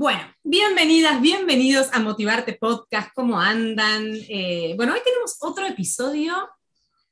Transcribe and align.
Bueno, 0.00 0.22
bienvenidas, 0.42 1.20
bienvenidos 1.20 1.90
a 1.92 1.98
Motivarte 1.98 2.54
Podcast. 2.54 3.10
¿Cómo 3.14 3.38
andan? 3.38 4.06
Eh, 4.30 4.72
bueno, 4.74 4.94
hoy 4.94 5.00
tenemos 5.04 5.36
otro 5.40 5.66
episodio 5.66 6.48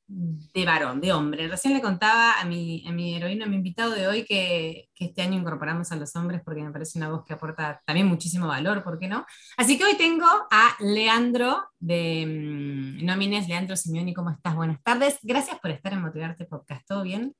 de 0.06 0.64
varón, 0.64 0.98
de 0.98 1.12
hombre. 1.12 1.48
Recién 1.48 1.74
le 1.74 1.82
contaba 1.82 2.40
a 2.40 2.46
mi, 2.46 2.82
a 2.88 2.92
mi 2.92 3.14
heroína, 3.14 3.44
a 3.44 3.48
mi 3.48 3.56
invitado 3.56 3.90
de 3.90 4.08
hoy, 4.08 4.24
que, 4.24 4.88
este 4.98 5.20
año 5.20 5.38
incorporamos 5.38 5.92
a 5.92 5.96
los 5.96 6.16
hombres 6.16 6.40
porque 6.42 6.62
me 6.62 6.70
parece 6.70 6.96
una 6.98 7.10
voz 7.10 7.26
que 7.26 7.34
aporta 7.34 7.82
también 7.84 8.06
muchísimo 8.06 8.46
valor, 8.46 8.82
¿por 8.82 8.98
qué 8.98 9.06
no? 9.06 9.26
Así 9.58 9.76
que 9.76 9.84
hoy 9.84 9.98
tengo 9.98 10.26
a 10.50 10.74
Leandro 10.80 11.68
de 11.78 12.24
mm, 12.24 13.04
Nómines, 13.04 13.48
Leandro 13.48 13.76
Simeoni, 13.76 14.14
¿cómo 14.14 14.30
estás? 14.30 14.54
Buenas 14.54 14.82
tardes. 14.82 15.18
Gracias 15.22 15.58
por 15.60 15.72
estar 15.72 15.92
en 15.92 16.00
Motivarte 16.00 16.46
Podcast. 16.46 16.86
¿Todo 16.88 17.02
bien? 17.02 17.36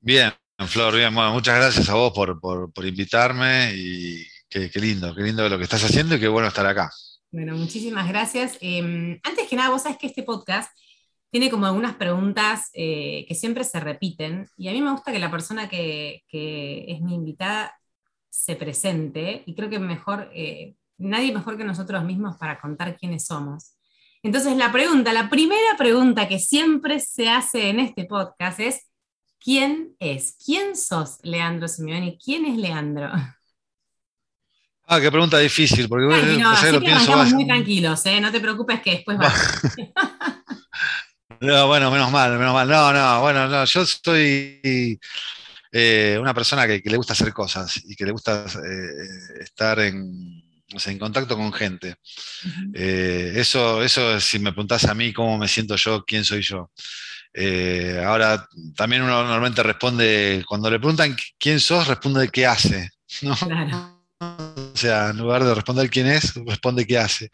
Bien, 0.00 0.32
Flor, 0.58 0.96
bien, 0.96 1.14
bueno, 1.14 1.32
muchas 1.32 1.56
gracias 1.56 1.88
a 1.90 1.94
vos 1.94 2.12
por, 2.12 2.86
invitarme 2.86 3.72
y 3.74 4.26
qué, 4.48 4.70
lindo, 4.76 5.14
qué 5.14 5.22
lindo 5.22 5.48
lo 5.48 5.58
que 5.58 5.64
estás 5.64 5.84
haciendo 5.84 6.14
y 6.14 6.20
qué 6.20 6.28
bueno 6.28 6.48
estar 6.48 6.66
acá. 6.66 6.90
Bueno, 7.30 7.54
muchísimas 7.56 8.08
gracias. 8.08 8.56
Em, 8.60 9.20
antes 9.22 9.48
que 9.48 9.56
nada, 9.56 9.68
vos 9.68 9.82
sabés 9.82 9.98
que 9.98 10.06
este 10.06 10.22
podcast 10.22 10.70
tiene 11.30 11.50
como 11.50 11.66
algunas 11.66 11.96
preguntas 11.96 12.70
eh, 12.72 13.26
que 13.28 13.34
siempre 13.34 13.64
se 13.64 13.80
repiten 13.80 14.48
y 14.56 14.68
a 14.68 14.72
mí 14.72 14.80
me 14.80 14.92
gusta 14.92 15.12
que 15.12 15.18
la 15.18 15.30
persona 15.30 15.68
que, 15.68 16.24
es 16.32 17.00
mi 17.02 17.14
invitada 17.14 17.78
se 18.30 18.56
presente 18.56 19.42
y 19.44 19.54
creo 19.54 19.68
que 19.68 19.78
mejor, 19.78 20.30
eh, 20.34 20.74
nadie 20.96 21.34
mejor 21.34 21.58
que 21.58 21.64
nosotros 21.64 22.02
mismos 22.04 22.38
para 22.38 22.58
contar 22.58 22.96
quiénes 22.96 23.26
somos. 23.26 23.76
Entonces 24.22 24.56
la 24.56 24.72
pregunta, 24.72 25.12
la 25.12 25.28
primera 25.28 25.76
pregunta 25.76 26.26
que 26.26 26.38
siempre 26.38 26.98
se 27.00 27.28
hace 27.28 27.68
en 27.68 27.80
este 27.80 28.06
podcast 28.06 28.60
es, 28.60 28.86
¿Quién 29.38 29.94
es? 29.98 30.36
¿Quién 30.44 30.76
sos 30.76 31.18
Leandro 31.22 31.68
Simeoni? 31.68 32.18
¿Quién 32.22 32.46
es 32.46 32.56
Leandro? 32.56 33.10
Ah, 34.88 35.00
qué 35.00 35.10
pregunta 35.10 35.38
difícil, 35.38 35.88
porque 35.88 36.06
no, 36.38 36.50
así 36.50 36.70
lo 36.70 36.80
pienso 36.80 37.24
muy 37.26 37.46
tranquilos, 37.46 38.06
¿eh? 38.06 38.20
no 38.20 38.30
te 38.30 38.40
preocupes 38.40 38.80
que 38.80 38.92
después 38.92 39.18
va. 39.18 39.32
no, 41.40 41.66
bueno, 41.66 41.90
menos 41.90 42.10
mal, 42.12 42.38
menos 42.38 42.54
mal. 42.54 42.68
No, 42.68 42.92
no, 42.92 43.20
bueno, 43.20 43.48
no, 43.48 43.64
yo 43.64 43.84
soy 43.84 45.00
eh, 45.72 46.16
una 46.20 46.32
persona 46.32 46.66
que, 46.66 46.80
le 46.84 46.96
gusta 46.96 47.14
hacer 47.14 47.32
cosas 47.32 47.82
y 47.84 47.96
que 47.96 48.04
le 48.04 48.12
gusta 48.12 48.46
eh, 48.46 49.42
estar 49.42 49.80
en, 49.80 50.44
en 50.68 50.98
contacto 50.98 51.36
con 51.36 51.52
gente. 51.52 51.96
Eh, 52.72 53.32
eso, 53.36 53.82
eso, 53.82 54.20
si 54.20 54.38
me 54.38 54.52
preguntás 54.52 54.84
a 54.84 54.94
mí 54.94 55.12
cómo 55.12 55.36
me 55.36 55.48
siento 55.48 55.74
yo, 55.76 56.04
quién 56.04 56.24
soy 56.24 56.42
yo. 56.42 56.70
Eh, 57.38 58.02
ahora, 58.02 58.48
también 58.74 59.02
uno 59.02 59.22
normalmente 59.22 59.62
responde, 59.62 60.42
cuando 60.48 60.70
le 60.70 60.78
preguntan 60.78 61.14
quién 61.38 61.60
sos, 61.60 61.86
responde 61.86 62.28
qué 62.28 62.46
hace. 62.46 62.90
O 64.18 64.78
sea, 64.78 65.10
en 65.10 65.18
lugar 65.18 65.44
de 65.44 65.54
responder 65.54 65.90
quién 65.90 66.06
es, 66.06 66.34
responde 66.46 66.86
qué 66.86 66.96
hace. 66.96 67.30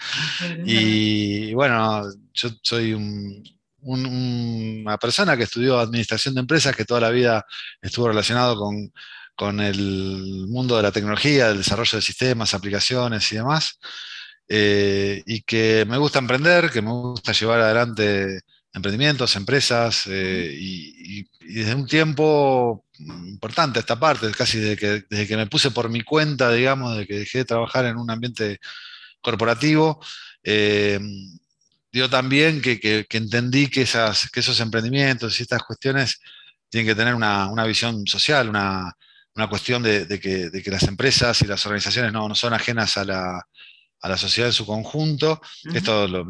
Y, 0.64 1.54
bueno, 1.54 2.02
yo 2.34 2.50
soy 2.60 2.92
una 3.82 4.98
persona 4.98 5.36
que 5.36 5.44
estudió 5.44 5.78
administración 5.78 6.34
de 6.34 6.40
empresas, 6.40 6.74
que 6.74 6.84
toda 6.84 7.00
la 7.00 7.10
vida 7.10 7.46
estuvo 7.80 8.08
relacionado 8.08 8.56
con, 9.36 9.60
el 9.60 10.46
mundo 10.48 10.76
de 10.76 10.82
la 10.82 10.92
tecnología, 10.92 11.50
el 11.50 11.58
desarrollo 11.58 11.98
de 11.98 12.02
sistemas, 12.02 12.54
aplicaciones 12.54 13.30
y 13.30 13.36
demás. 13.36 13.78
Eh, 14.48 15.22
y 15.24 15.42
que 15.42 15.84
me 15.88 15.98
gusta 15.98 16.18
emprender, 16.18 16.70
que 16.70 16.82
me 16.82 16.90
gusta 16.90 17.32
llevar 17.32 17.60
adelante 17.60 18.40
emprendimientos, 18.72 19.36
empresas, 19.36 20.04
eh, 20.06 20.56
y, 20.58 21.26
desde 21.40 21.74
un 21.74 21.86
tiempo 21.86 22.86
importante 22.98 23.80
esta 23.80 23.98
parte, 23.98 24.30
casi 24.30 24.58
desde 24.58 24.76
que, 24.76 25.04
desde 25.10 25.26
que 25.26 25.36
me 25.36 25.46
puse 25.46 25.70
por 25.70 25.90
mi 25.90 26.02
cuenta, 26.02 26.50
digamos, 26.50 26.96
de 26.96 27.06
que 27.06 27.18
dejé 27.18 27.38
de 27.38 27.44
trabajar 27.44 27.84
en 27.84 27.96
un 27.96 28.10
ambiente 28.10 28.58
corporativo, 29.20 30.00
eh, 30.42 30.98
dio 31.92 32.08
también 32.08 32.62
que, 32.62 33.06
entendí 33.10 33.68
que, 33.68 33.82
esas, 33.82 34.30
que 34.30 34.40
esos 34.40 34.58
emprendimientos 34.60 35.38
y 35.38 35.42
estas 35.42 35.62
cuestiones 35.62 36.20
tienen 36.70 36.88
que 36.88 36.94
tener 36.94 37.14
una, 37.14 37.64
visión 37.66 38.06
social, 38.06 38.48
una, 38.48 38.94
cuestión 39.50 39.82
de, 39.82 40.06
que, 40.18 40.70
las 40.70 40.84
empresas 40.84 41.42
y 41.42 41.46
las 41.46 41.64
organizaciones 41.66 42.12
no, 42.12 42.34
son 42.34 42.54
ajenas 42.54 42.96
a 42.96 43.04
la, 43.04 44.16
sociedad 44.16 44.48
en 44.48 44.54
su 44.54 44.64
conjunto. 44.64 45.40
Esto 45.74 46.08
lo, 46.08 46.24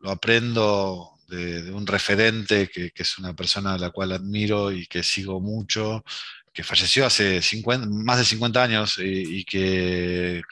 lo, 0.00 0.10
aprendo 0.10 1.19
de, 1.30 1.70
un 1.72 1.86
referente 1.86 2.68
que, 2.68 2.92
es 2.94 3.18
una 3.18 3.34
persona 3.34 3.74
a 3.74 3.78
la 3.78 3.90
cual 3.90 4.12
admiro 4.12 4.72
y 4.72 4.86
que 4.86 5.02
sigo 5.02 5.40
mucho, 5.40 6.04
que 6.52 6.64
falleció 6.64 7.06
hace 7.06 7.40
más 7.88 8.18
de 8.18 8.24
50 8.24 8.62
años 8.62 8.98
y, 8.98 9.44
que, 9.44 10.42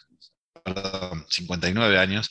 perdón, 0.64 1.26
59 1.28 1.98
años, 1.98 2.30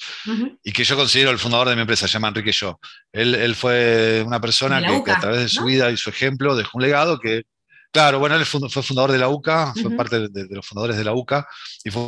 y 0.63 0.71
que 0.71 0.83
yo 0.83 0.95
considero 0.95 1.31
el 1.31 1.39
fundador 1.39 1.69
de 1.69 1.75
mi 1.75 1.81
empresa, 1.81 2.07
se 2.07 2.13
llama 2.13 2.29
Enrique 2.29 2.51
Yo. 2.51 2.79
Él, 3.11 3.55
fue 3.55 4.23
una 4.25 4.39
persona 4.39 4.81
que, 4.81 5.11
a 5.11 5.19
través 5.19 5.41
de 5.41 5.49
su 5.49 5.65
vida 5.65 5.91
y 5.91 5.97
su 5.97 6.09
ejemplo 6.09 6.55
dejó 6.55 6.77
un 6.77 6.83
legado 6.83 7.19
que, 7.19 7.43
claro, 7.91 8.19
bueno, 8.19 8.35
él 8.35 8.45
fue 8.45 8.83
fundador 8.83 9.11
de 9.11 9.17
la 9.17 9.29
UCA, 9.29 9.73
fue 9.73 9.95
parte 9.95 10.29
de, 10.29 10.47
los 10.49 10.65
fundadores 10.65 10.97
de 10.97 11.03
la 11.03 11.13
UCA, 11.13 11.45
y 11.83 11.91
fue 11.91 12.01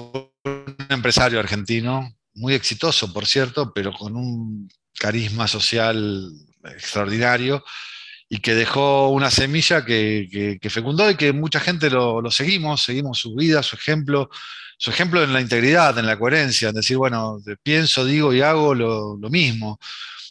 un 0.46 0.78
empresario 0.90 1.40
argentino, 1.40 2.10
muy 2.36 2.54
exitoso, 2.54 3.12
por 3.12 3.26
cierto, 3.26 3.74
pero 3.74 3.92
con 3.92 4.16
un 4.16 4.70
carisma 5.00 5.48
social 5.48 6.32
extraordinario 6.64 7.64
y 8.30 8.40
que 8.40 8.54
dejó 8.54 9.10
una 9.10 9.32
semilla 9.32 9.84
que, 9.84 10.60
fecundó 10.70 11.10
y 11.10 11.16
que 11.16 11.34
mucha 11.34 11.60
gente 11.60 11.90
lo, 11.90 12.30
seguimos, 12.30 12.84
seguimos 12.84 13.18
su 13.18 13.34
vida, 13.34 13.64
su 13.64 13.76
ejemplo, 13.76 14.30
su 14.78 14.92
ejemplo 14.92 15.24
en 15.24 15.34
la 15.34 15.42
integridad, 15.42 15.98
en 15.98 16.06
la 16.06 16.20
coherencia, 16.20 16.70
en 16.70 16.76
decir, 16.76 16.98
bueno, 16.98 17.40
pienso, 17.64 18.06
digo 18.06 18.32
y 18.32 18.42
hago 18.42 18.76
lo, 18.76 19.30
mismo. 19.32 19.80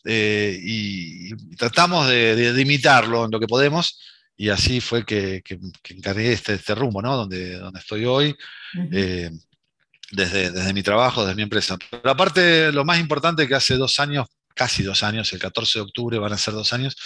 Eh, 0.05 0.57
y, 0.63 1.35
tratamos 1.57 2.09
de, 2.09 2.55
imitarlo 2.57 3.25
en 3.25 3.33
lo 3.33 3.41
que 3.41 3.49
podemos, 3.49 4.01
y 4.37 4.51
así 4.51 4.81
fue 4.81 5.05
que, 5.05 5.43
encargué 5.89 6.33
este, 6.33 6.55
este, 6.55 6.77
rumbo, 6.77 7.03
¿no? 7.03 7.17
Donde, 7.17 7.59
donde 7.59 7.81
estoy 7.81 8.05
hoy. 8.05 8.37
Eh, 8.93 9.31
desde, 10.11 10.51
desde 10.51 10.73
mi 10.73 10.83
trabajo, 10.83 11.23
desde 11.23 11.35
mi 11.35 11.43
empresa. 11.43 11.77
Pero 11.91 12.11
aparte, 12.11 12.73
lo 12.73 12.85
más 12.85 12.99
importante 12.99 13.47
que 13.47 13.55
hace 13.55 13.75
dos 13.75 14.01
años 14.01 14.27
casi 14.59 14.83
dos 14.83 15.05
años, 15.05 15.33
el 15.33 15.39
14 15.39 15.79
de 15.79 15.85
octubre 15.85 16.19
van 16.19 16.33
a 16.33 16.39
ser 16.39 16.53
dos 16.53 16.73
años, 16.73 16.97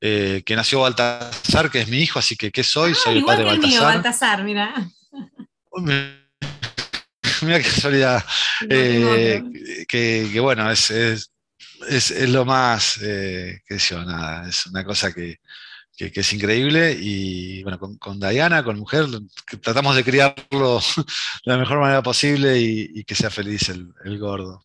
eh, 0.00 0.42
que 0.44 0.54
nació 0.54 0.80
Baltasar, 0.80 1.70
que 1.70 1.80
es 1.80 1.88
mi 1.88 1.98
hijo, 1.98 2.18
así 2.18 2.36
que 2.36 2.52
¿qué 2.52 2.62
soy? 2.62 2.92
Ah, 2.92 3.00
soy 3.02 3.18
el 3.18 3.24
padre 3.24 3.44
de 3.44 3.50
Baltasar. 3.50 3.70
Mío, 3.70 3.82
Baltasar, 3.82 4.44
mira. 4.44 4.74
mira 7.42 7.58
qué 7.58 7.64
casualidad. 7.64 8.22
Eh, 8.68 9.42
que, 9.88 10.38
bueno, 10.40 10.70
es, 10.70 10.90
es, 10.90 11.30
es, 11.88 12.28
lo 12.28 12.44
más, 12.44 12.98
eh, 13.02 13.62
qué 13.66 13.78
sé 13.78 13.94
yo, 13.94 14.04
nada, 14.04 14.46
es 14.46 14.66
una 14.66 14.84
cosa 14.84 15.10
que, 15.10 15.38
que, 15.96 16.12
es 16.14 16.32
increíble. 16.32 16.96
Y 16.98 17.62
bueno, 17.62 17.78
con, 17.78 18.20
Diana, 18.20 18.64
con 18.64 18.78
mujer, 18.78 19.06
tratamos 19.62 19.96
de 19.96 20.04
criarlo 20.04 20.80
de 21.44 21.52
la 21.52 21.58
mejor 21.58 21.80
manera 21.80 22.02
posible 22.02 22.58
y, 22.58 23.04
que 23.04 23.14
sea 23.14 23.30
feliz 23.30 23.68
el, 23.68 24.18
gordo. 24.18 24.64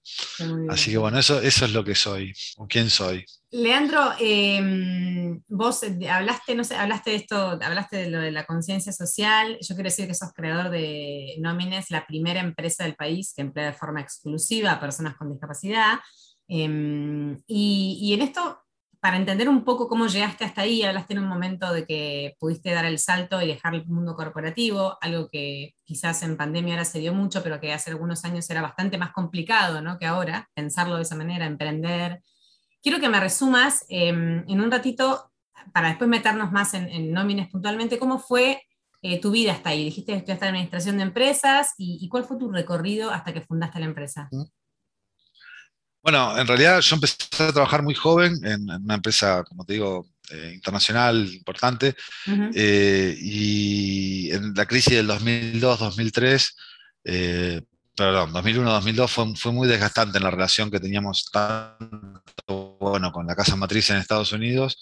Así 0.70 0.92
que 0.92 0.98
bueno, 0.98 1.20
eso, 1.20 1.42
eso 1.42 1.66
es 1.66 1.74
lo 1.74 1.84
que 1.84 1.96
soy, 1.96 2.34
o 2.58 2.68
quién 2.68 2.90
soy. 2.90 3.26
Leandro, 3.52 4.12
em, 4.20 5.42
vos 5.48 5.81
hablaste, 6.08 6.54
no 6.54 6.64
sé, 6.64 6.76
hablaste 6.76 7.10
de 7.10 7.16
esto, 7.16 7.60
hablaste 7.62 7.98
de 7.98 8.10
lo 8.12 8.20
de 8.20 8.32
la 8.32 8.46
conciencia 8.46 8.94
social. 8.94 9.58
Yo 9.62 9.74
quiero 9.75 9.90
decir 9.90 10.08
que 10.08 10.14
sos 10.14 10.34
creador 10.34 10.70
de 10.70 11.36
Nómines, 11.40 11.90
la 11.90 12.06
primera 12.06 12.42
empresa 12.42 12.84
del 12.84 12.96
país 12.96 13.34
que 13.36 13.42
emplea 13.42 13.68
de 13.68 13.74
forma 13.74 14.02
exclusiva 14.02 14.74
a 14.74 14.80
personas 14.80 15.16
con 15.18 15.32
discapacidad. 15.32 16.00
Em, 16.48 17.38
y, 17.48 18.00
y, 18.02 18.14
en 18.14 18.22
esto 18.22 18.60
para 19.00 19.16
entender 19.16 19.48
un 19.48 19.63
poco 19.63 19.88
cómo 19.88 20.07
llegaste 20.07 20.44
hasta 20.44 20.62
ahí, 20.62 20.84
hablaste 20.84 21.13
en 21.13 21.19
un 21.19 21.28
momento 21.30 21.72
de 21.72 21.86
que 21.86 22.36
pudiste 22.38 22.72
dar 22.72 22.86
el 22.86 23.00
salto 23.00 23.42
y 23.42 23.48
dejar 23.48 23.74
el 23.74 23.86
mundo 23.86 24.13
corporativo, 24.13 24.98
algo 25.00 25.30
que 25.30 25.75
quizás 25.86 26.22
en 26.24 26.36
pandemia 26.36 26.74
ahora 26.74 26.86
se 26.86 27.00
dio 27.00 27.13
mucho, 27.13 27.42
pero 27.42 27.62
que 27.62 27.72
hace 27.72 27.92
algunos 27.92 28.25
años 28.25 28.50
era 28.50 28.62
bastante 28.62 28.98
más 28.98 29.12
complicado 29.12 29.81
¿no? 29.81 29.98
que 29.98 30.06
ahora, 30.06 30.50
pensarlo 30.54 30.98
de 30.98 31.04
esa 31.04 31.16
manera, 31.16 31.46
emprender. 31.46 32.22
Quiero 32.81 33.00
que 33.00 33.07
me 33.07 33.22
resumas 33.22 33.86
em, 33.88 34.44
en 34.48 34.62
un 34.62 34.69
ratito, 34.69 35.31
para 35.74 35.90
después 35.90 36.10
meternos 36.10 36.51
más 36.51 36.74
en, 36.74 37.13
nómines 37.13 37.48
puntualmente, 37.48 38.00
cómo 38.00 38.19
fue 38.19 38.62
eh, 39.01 39.22
tu 39.22 39.31
vida 39.31 39.54
hasta 39.54 39.69
ahí. 39.69 39.86
Dijiste 39.86 40.12
que 40.12 40.18
estudiaste 40.18 40.46
administración 40.46 40.98
de 40.98 41.04
empresas 41.04 41.74
y, 41.78 42.00
y, 42.01 42.10
cuál 42.10 42.25
fue 42.25 42.38
tu 42.38 42.51
recorrido 42.51 43.12
hasta 43.12 43.34
que 43.34 43.42
fundaste 43.42 43.80
la 43.80 43.86
empresa. 43.86 44.30
Bueno, 46.01 46.38
en 46.38 46.48
realidad 46.48 46.80
yo 46.80 46.96
empecé 46.96 47.18
a 47.40 47.51
trabajar 47.51 47.84
muy 47.84 47.94
joven 47.94 48.34
en, 48.44 48.69
una 48.69 48.96
empresa, 48.96 49.44
como 49.44 49.66
te 49.66 49.74
digo, 49.74 50.07
eh, 50.31 50.51
internacional 50.56 51.28
importante, 51.34 51.96
eh, 52.56 53.16
y 53.19 54.31
en 54.31 54.54
la 54.54 54.66
crisis 54.66 54.94
del 54.96 55.10
2002-2003, 55.10 56.56
eh, 57.04 57.62
perdón, 57.96 58.31
2001-2002 58.34 59.07
fue, 59.10 59.36
fue, 59.36 59.51
muy 59.51 59.68
desgastante 59.68 60.19
en 60.19 60.24
la 60.24 60.31
relación 60.31 60.72
que 60.72 60.80
teníamos 60.80 61.30
tanto 61.31 62.78
bueno, 62.80 63.12
con 63.12 63.28
la 63.28 63.36
casa 63.36 63.56
matriz 63.56 63.90
en 63.90 63.98
Estados 63.98 64.31
Unidos 64.31 64.78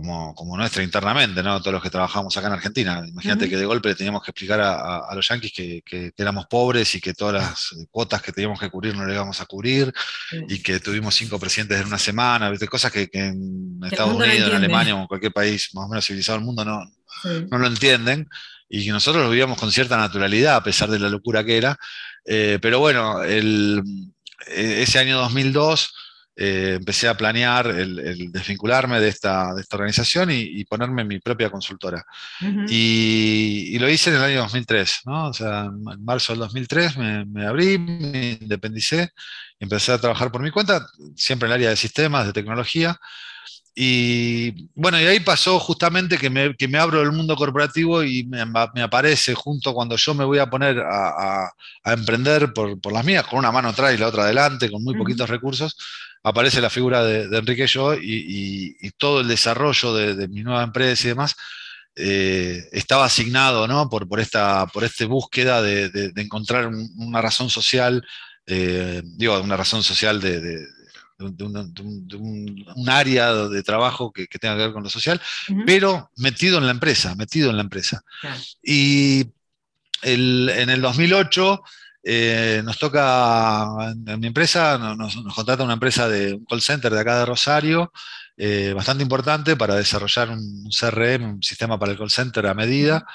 como, 0.00 0.56
nuestra 0.56 0.82
internamente, 0.82 1.40
¿no? 1.42 1.60
Todos 1.60 1.74
los 1.74 1.82
que 1.82 1.90
trabajamos 1.90 2.36
acá 2.36 2.48
en 2.48 2.54
Argentina. 2.54 3.02
Imagínate 3.06 3.48
que 3.48 3.56
de 3.56 3.64
golpe 3.64 3.94
teníamos 3.94 4.24
que 4.24 4.32
explicar 4.32 4.60
a, 4.60 5.14
los 5.14 5.28
yanquis 5.28 5.52
que, 5.52 6.12
éramos 6.16 6.46
pobres 6.46 6.94
y 6.96 7.00
que 7.00 7.14
todas 7.14 7.34
las 7.34 7.86
cuotas 7.90 8.20
que 8.20 8.32
teníamos 8.32 8.58
que 8.58 8.70
cubrir 8.70 8.96
no 8.96 9.06
le 9.06 9.14
íbamos 9.14 9.40
a 9.40 9.46
cubrir 9.46 9.92
y 10.48 10.58
que 10.60 10.80
tuvimos 10.80 11.14
cinco 11.14 11.38
presidentes 11.38 11.80
en 11.80 11.86
una 11.86 11.98
semana, 11.98 12.50
¿viste? 12.50 12.66
cosas 12.66 12.90
que, 12.90 13.08
en 13.12 13.78
Estados 13.84 14.14
Unidos, 14.14 14.50
en 14.50 14.56
Alemania 14.56 14.96
o 14.96 15.02
en 15.02 15.06
cualquier 15.06 15.32
país 15.32 15.70
más 15.74 15.84
o 15.84 15.88
menos 15.88 16.04
civilizado 16.04 16.38
del 16.38 16.46
mundo 16.46 16.64
no, 16.64 16.80
no 17.50 17.58
lo 17.58 17.66
entienden 17.68 18.28
y 18.68 18.84
que 18.84 18.90
nosotros 18.90 19.22
lo 19.22 19.30
vivíamos 19.30 19.58
con 19.58 19.70
cierta 19.70 19.96
naturalidad 19.96 20.56
a 20.56 20.64
pesar 20.64 20.90
de 20.90 20.98
la 20.98 21.08
locura 21.08 21.44
que 21.44 21.56
era. 21.56 21.78
Eh, 22.24 22.58
pero 22.60 22.80
bueno, 22.80 23.22
el, 23.22 23.80
e, 24.48 24.82
ese 24.82 24.98
año 24.98 25.18
2002 25.18 25.94
eh, 26.36 26.74
empecé 26.78 27.06
a 27.08 27.16
planear 27.16 27.68
el, 27.68 28.32
desvincularme 28.32 29.00
de 29.00 29.08
esta, 29.08 29.54
de 29.54 29.60
esta 29.60 29.76
organización 29.76 30.30
y, 30.32 30.64
ponerme 30.64 31.04
mi 31.04 31.20
propia 31.20 31.50
consultora. 31.50 32.04
y, 32.68 33.78
lo 33.78 33.88
hice 33.88 34.10
en 34.10 34.16
el 34.16 34.22
año 34.22 34.40
2003, 34.40 35.00
¿no? 35.04 35.28
O 35.28 35.32
sea, 35.32 35.64
en 35.64 36.04
marzo 36.04 36.32
del 36.32 36.40
2003 36.40 36.96
me, 36.96 37.24
me 37.26 37.46
abrí, 37.46 37.78
me 37.78 38.38
independicé, 38.40 39.10
empecé 39.60 39.92
a 39.92 39.98
trabajar 39.98 40.32
por 40.32 40.42
mi 40.42 40.50
cuenta, 40.50 40.86
siempre 41.14 41.46
en 41.46 41.52
el 41.52 41.56
área 41.56 41.70
de 41.70 41.76
sistemas, 41.76 42.26
de 42.26 42.32
tecnología. 42.32 42.98
Y 43.76 44.68
bueno, 44.74 45.00
y 45.00 45.04
ahí 45.04 45.18
pasó 45.18 45.58
justamente 45.58 46.16
que 46.16 46.30
me, 46.30 46.54
que 46.54 46.68
me 46.68 46.78
abro 46.78 47.02
el 47.02 47.10
mundo 47.10 47.34
corporativo 47.34 48.04
y 48.04 48.24
me, 48.24 48.44
me, 48.46 48.82
aparece 48.82 49.34
junto 49.34 49.74
cuando 49.74 49.96
yo 49.96 50.14
me 50.14 50.24
voy 50.24 50.38
a 50.38 50.48
poner 50.48 50.78
a, 50.78 51.48
a, 51.82 51.92
emprender 51.92 52.52
por, 52.52 52.80
por, 52.80 52.92
las 52.92 53.04
mías, 53.04 53.26
con 53.26 53.40
una 53.40 53.50
mano 53.50 53.70
atrás 53.70 53.92
y 53.92 53.98
la 53.98 54.06
otra 54.08 54.24
adelante, 54.24 54.70
con 54.70 54.84
muy 54.84 54.96
poquitos 54.96 55.28
recursos, 55.28 55.76
aparece 56.24 56.60
la 56.60 56.70
figura 56.70 57.04
de, 57.04 57.36
Enrique 57.36 57.66
Yo 57.66 57.94
y, 57.94 58.76
y, 58.80 58.90
todo 58.92 59.20
el 59.20 59.28
desarrollo 59.28 59.94
de, 59.94 60.14
de, 60.14 60.26
mi 60.26 60.42
nueva 60.42 60.64
empresa 60.64 61.04
y 61.04 61.08
demás 61.10 61.36
eh, 61.94 62.66
estaba 62.72 63.04
asignado 63.04 63.68
¿no? 63.68 63.88
por, 63.88 64.08
por, 64.08 64.18
esta, 64.18 64.66
por 64.66 64.82
esta 64.82 65.06
búsqueda 65.06 65.62
de, 65.62 65.90
de 65.90 66.22
encontrar 66.22 66.70
una 66.96 67.20
razón 67.20 67.50
social, 67.50 68.04
eh, 68.46 69.02
digo, 69.04 69.38
una 69.40 69.56
razón 69.56 69.82
social 69.82 70.20
de 70.20 70.66
un, 71.18 72.88
área 72.88 73.34
de 73.34 73.62
trabajo 73.62 74.10
que, 74.10 74.26
tenga 74.26 74.56
que 74.56 74.62
ver 74.62 74.72
con 74.72 74.82
lo 74.82 74.90
social, 74.90 75.20
pero 75.66 76.10
metido 76.16 76.58
en 76.58 76.64
la 76.64 76.72
empresa, 76.72 77.14
metido 77.14 77.50
en 77.50 77.56
la 77.56 77.62
empresa. 77.62 78.02
Y 78.62 79.26
en 80.02 80.70
el 80.70 80.80
2008 80.80 81.62
eh, 82.04 82.62
nos 82.64 82.78
toca, 82.78 83.66
en, 84.06 84.20
mi 84.20 84.26
empresa, 84.26 84.78
nos, 84.78 85.16
contrata 85.34 85.64
una 85.64 85.74
empresa 85.74 86.08
de 86.08 86.34
un 86.34 86.44
call 86.44 86.62
center 86.62 86.92
de 86.92 87.00
acá 87.00 87.18
de 87.18 87.26
Rosario, 87.26 87.92
eh, 88.36 88.72
bastante 88.74 89.02
importante 89.02 89.56
para 89.56 89.76
desarrollar 89.76 90.30
un 90.30 90.68
CRM, 90.70 91.24
un 91.24 91.42
sistema 91.42 91.78
para 91.78 91.92
el 91.92 91.98
call 91.98 92.10
center 92.10 92.46
a 92.46 92.54
medida. 92.54 93.06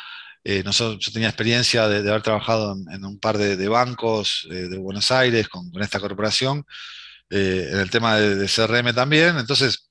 Eh, 0.43 0.63
nosotros, 0.63 1.05
yo 1.05 1.11
tenía 1.11 1.27
experiencia 1.27 1.87
de, 1.87 2.09
haber 2.09 2.21
trabajado 2.21 2.75
en, 2.91 3.05
un 3.05 3.19
par 3.19 3.37
de, 3.37 3.67
bancos 3.67 4.47
de 4.49 4.77
Buenos 4.77 5.11
Aires 5.11 5.47
con, 5.49 5.69
con 5.69 5.81
esta 5.81 5.99
corporación 5.99 6.65
eh, 7.31 7.69
en 7.71 7.79
el 7.79 7.89
tema 7.91 8.17
de, 8.17 8.47
CRM 8.47 8.93
también. 8.93 9.37
Entonces, 9.37 9.89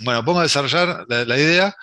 bueno, 0.00 0.24
pongo 0.24 0.40
a 0.40 0.44
desarrollar 0.44 1.04
la, 1.08 1.38
idea 1.38 1.74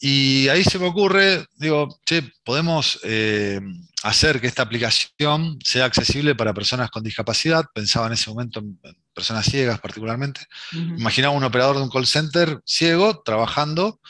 y 0.00 0.48
ahí 0.48 0.64
se 0.64 0.78
me 0.78 0.86
ocurre, 0.86 1.46
digo, 1.56 2.00
che, 2.04 2.22
podemos 2.44 2.98
eh, 3.04 3.60
hacer 4.02 4.40
que 4.40 4.46
esta 4.46 4.62
aplicación 4.62 5.58
sea 5.64 5.84
accesible 5.84 6.34
para 6.34 6.54
personas 6.54 6.90
con 6.90 7.02
discapacidad. 7.02 7.64
Pensaba 7.72 8.06
en 8.08 8.14
ese 8.14 8.30
momento 8.30 8.60
en, 8.60 8.78
personas 9.14 9.44
ciegas 9.44 9.78
particularmente. 9.80 10.40
Imaginaba 10.72 11.34
un 11.34 11.44
operador 11.44 11.76
de 11.76 11.82
un 11.82 11.90
call 11.90 12.06
center 12.06 12.60
ciego 12.64 13.22
trabajando 13.22 14.00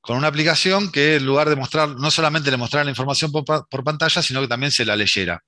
con 0.00 0.16
una 0.16 0.28
aplicación 0.28 0.90
que 0.92 1.16
en 1.16 1.26
lugar 1.26 1.48
de 1.48 1.56
mostrar, 1.56 1.88
no 1.90 2.10
solamente 2.10 2.50
le 2.50 2.56
mostrara 2.56 2.84
la 2.84 2.90
información 2.90 3.32
por, 3.32 3.44
por 3.44 3.84
pantalla, 3.84 4.22
sino 4.22 4.40
que 4.40 4.48
también 4.48 4.72
se 4.72 4.84
la 4.84 4.96
leyera. 4.96 5.42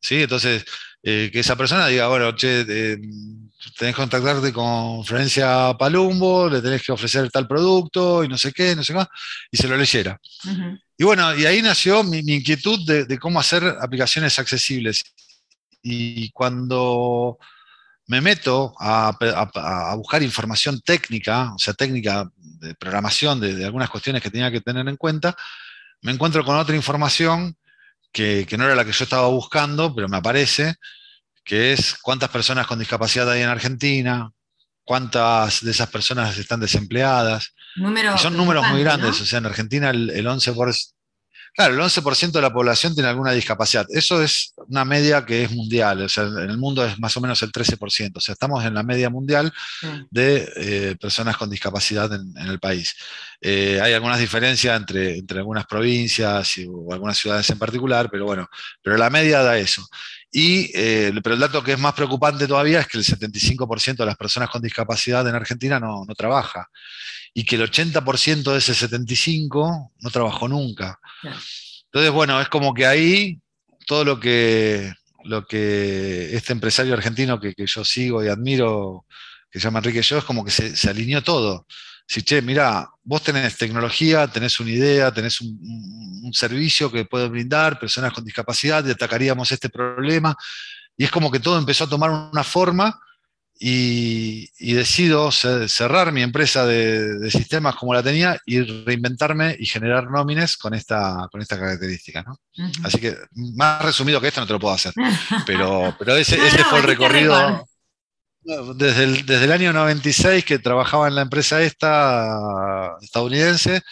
¿Sí? 0.00 0.22
Entonces, 0.22 0.64
eh, 1.02 1.30
que 1.32 1.40
esa 1.40 1.56
persona 1.56 1.86
diga, 1.86 2.08
bueno, 2.08 2.32
che, 2.32 2.64
tenés 2.64 3.94
que 3.94 4.00
contactarte 4.00 4.52
con 4.52 5.04
Florencia 5.04 5.74
Palumbo, 5.78 6.48
le 6.48 6.60
tenés 6.60 6.82
que 6.82 6.92
ofrecer 6.92 7.30
tal 7.30 7.46
producto 7.46 8.24
y 8.24 8.28
no 8.28 8.38
sé 8.38 8.52
qué, 8.52 8.74
no 8.76 8.84
sé 8.84 8.92
qué, 8.94 9.04
y 9.50 9.56
se 9.56 9.68
lo 9.68 9.76
leyera. 9.76 10.18
Y 10.96 11.04
bueno, 11.04 11.34
y 11.34 11.44
ahí 11.44 11.60
nació 11.60 12.04
mi, 12.04 12.18
inquietud 12.18 12.86
de, 12.86 13.18
cómo 13.18 13.40
hacer 13.40 13.64
aplicaciones 13.80 14.38
accesibles. 14.38 15.02
Y 15.82 16.30
cuando 16.30 17.38
me 18.06 18.20
meto 18.20 18.74
a, 18.78 19.16
buscar 19.96 20.22
información 20.22 20.80
técnica, 20.80 21.52
o 21.54 21.58
sea, 21.58 21.74
técnica 21.74 22.30
de 22.36 22.74
programación 22.74 23.40
de, 23.40 23.64
algunas 23.64 23.90
cuestiones 23.90 24.22
que 24.22 24.30
tenía 24.30 24.50
que 24.50 24.60
tener 24.60 24.88
en 24.88 24.96
cuenta, 24.96 25.36
me 26.02 26.12
encuentro 26.12 26.44
con 26.44 26.56
otra 26.56 26.76
información 26.76 27.56
que, 28.12 28.46
no 28.56 28.64
era 28.64 28.76
la 28.76 28.84
que 28.84 28.92
yo 28.92 29.04
estaba 29.04 29.26
buscando, 29.28 29.94
pero 29.94 30.08
me 30.08 30.18
aparece, 30.18 30.76
que 31.44 31.72
es 31.72 31.96
cuántas 32.00 32.30
personas 32.30 32.66
con 32.66 32.78
discapacidad 32.78 33.28
hay 33.30 33.42
en 33.42 33.48
Argentina, 33.48 34.30
cuántas 34.84 35.64
de 35.64 35.72
esas 35.72 35.90
personas 35.90 36.38
están 36.38 36.60
desempleadas. 36.60 37.54
Son 38.18 38.36
números 38.36 38.66
muy 38.70 38.82
grandes, 38.82 39.20
o 39.20 39.24
sea, 39.24 39.38
en 39.38 39.46
Argentina 39.46 39.90
el, 39.90 40.10
el 40.10 40.26
11%, 40.26 40.94
Claro, 41.54 41.74
el 41.74 41.80
11% 41.80 42.32
de 42.32 42.42
la 42.42 42.52
población 42.52 42.94
tiene 42.94 43.08
alguna 43.08 43.30
discapacidad. 43.30 43.86
Eso 43.90 44.20
es 44.20 44.54
una 44.66 44.84
media 44.84 45.24
que 45.24 45.44
es 45.44 45.52
mundial. 45.52 46.02
O 46.02 46.08
sea, 46.08 46.24
en 46.24 46.50
el 46.50 46.58
mundo 46.58 46.84
es 46.84 46.98
más 46.98 47.16
o 47.16 47.20
menos 47.20 47.40
el 47.44 47.52
13%. 47.52 48.10
O 48.16 48.20
sea, 48.20 48.32
estamos 48.32 48.64
en 48.64 48.74
la 48.74 48.82
media 48.82 49.08
mundial 49.08 49.52
de 50.10 50.52
eh, 50.56 50.96
personas 51.00 51.36
con 51.36 51.48
discapacidad 51.48 52.12
en, 52.12 52.36
el 52.38 52.58
país. 52.58 52.96
Eh, 53.40 53.78
hay 53.80 53.92
algunas 53.92 54.18
diferencias 54.18 54.76
entre, 54.76 55.16
entre 55.16 55.38
algunas 55.38 55.64
provincias 55.66 56.58
y, 56.58 56.66
o 56.68 56.92
algunas 56.92 57.16
ciudades 57.18 57.48
en 57.48 57.58
particular, 57.58 58.08
pero 58.10 58.24
bueno, 58.24 58.48
pero 58.82 58.96
la 58.96 59.08
media 59.08 59.40
da 59.44 59.56
eso. 59.56 59.86
Y, 60.32 60.72
eh, 60.74 61.12
pero 61.22 61.34
el 61.34 61.40
dato 61.40 61.62
que 61.62 61.74
es 61.74 61.78
más 61.78 61.94
preocupante 61.94 62.48
todavía 62.48 62.80
es 62.80 62.88
que 62.88 62.98
el 62.98 63.04
75% 63.04 63.98
de 63.98 64.06
las 64.06 64.16
personas 64.16 64.50
con 64.50 64.60
discapacidad 64.60 65.28
en 65.28 65.36
Argentina 65.36 65.78
no, 65.78 66.04
no 66.04 66.14
trabaja 66.16 66.68
y 67.34 67.44
que 67.44 67.56
el 67.56 67.62
80% 67.62 68.52
de 68.52 68.58
ese 68.58 68.74
75 68.74 69.92
no 70.00 70.10
trabajó 70.10 70.46
nunca. 70.46 71.00
Entonces, 71.86 72.12
bueno, 72.12 72.40
es 72.40 72.48
como 72.48 72.72
que 72.72 72.86
ahí 72.86 73.40
todo 73.86 74.04
lo 74.04 74.20
que, 74.20 74.94
lo 75.24 75.44
que 75.44 76.34
este 76.34 76.52
empresario 76.52 76.94
argentino 76.94 77.40
que, 77.40 77.52
yo 77.56 77.84
sigo 77.84 78.24
y 78.24 78.28
admiro, 78.28 79.04
que 79.50 79.58
se 79.58 79.64
llama 79.64 79.80
Enrique 79.80 80.02
Yo, 80.02 80.18
es 80.18 80.24
como 80.24 80.44
que 80.44 80.52
se, 80.52 80.88
alineó 80.88 81.24
todo. 81.24 81.66
Si, 82.06 82.22
che, 82.22 82.40
mira, 82.40 82.88
vos 83.02 83.22
tenés 83.22 83.56
tecnología, 83.56 84.28
tenés 84.28 84.60
una 84.60 84.70
idea, 84.70 85.12
tenés 85.12 85.40
un, 85.40 85.58
un 86.22 86.32
servicio 86.32 86.90
que 86.92 87.04
puede 87.04 87.28
brindar 87.28 87.80
personas 87.80 88.12
con 88.12 88.24
discapacidad, 88.24 88.86
y 88.86 88.92
atacaríamos 88.92 89.50
este 89.50 89.70
problema. 89.70 90.36
Y 90.96 91.04
es 91.04 91.10
como 91.10 91.32
que 91.32 91.40
todo 91.40 91.58
empezó 91.58 91.84
a 91.84 91.88
tomar 91.88 92.10
una 92.10 92.44
forma 92.44 93.00
y, 93.58 94.74
decido 94.74 95.30
cerrar 95.30 96.12
mi 96.12 96.22
empresa 96.22 96.66
de, 96.66 97.30
sistemas 97.30 97.76
como 97.76 97.94
la 97.94 98.02
tenía 98.02 98.38
y 98.44 98.60
reinventarme 98.60 99.56
y 99.58 99.66
generar 99.66 100.10
nómines 100.10 100.56
con 100.56 100.74
esta, 100.74 101.28
con 101.30 101.40
esta 101.40 101.58
característica. 101.58 102.24
Así 102.82 102.98
que 102.98 103.16
más 103.32 103.82
resumido 103.82 104.20
que 104.20 104.28
esto 104.28 104.40
no 104.40 104.46
te 104.46 104.52
lo 104.52 104.60
puedo 104.60 104.74
hacer, 104.74 104.92
pero, 105.46 105.94
pero 105.98 106.16
ese, 106.16 106.36
fue 106.64 106.78
el 106.78 106.84
recorrido. 106.84 107.66
Desde 108.44 109.04
el, 109.04 109.24
desde 109.24 109.44
el, 109.44 109.52
año 109.52 109.72
96 109.72 110.44
que 110.44 110.58
trabajaba 110.58 111.08
en 111.08 111.14
la 111.14 111.22
empresa 111.22 111.62
esta 111.62 112.94
estadounidense 113.00 113.82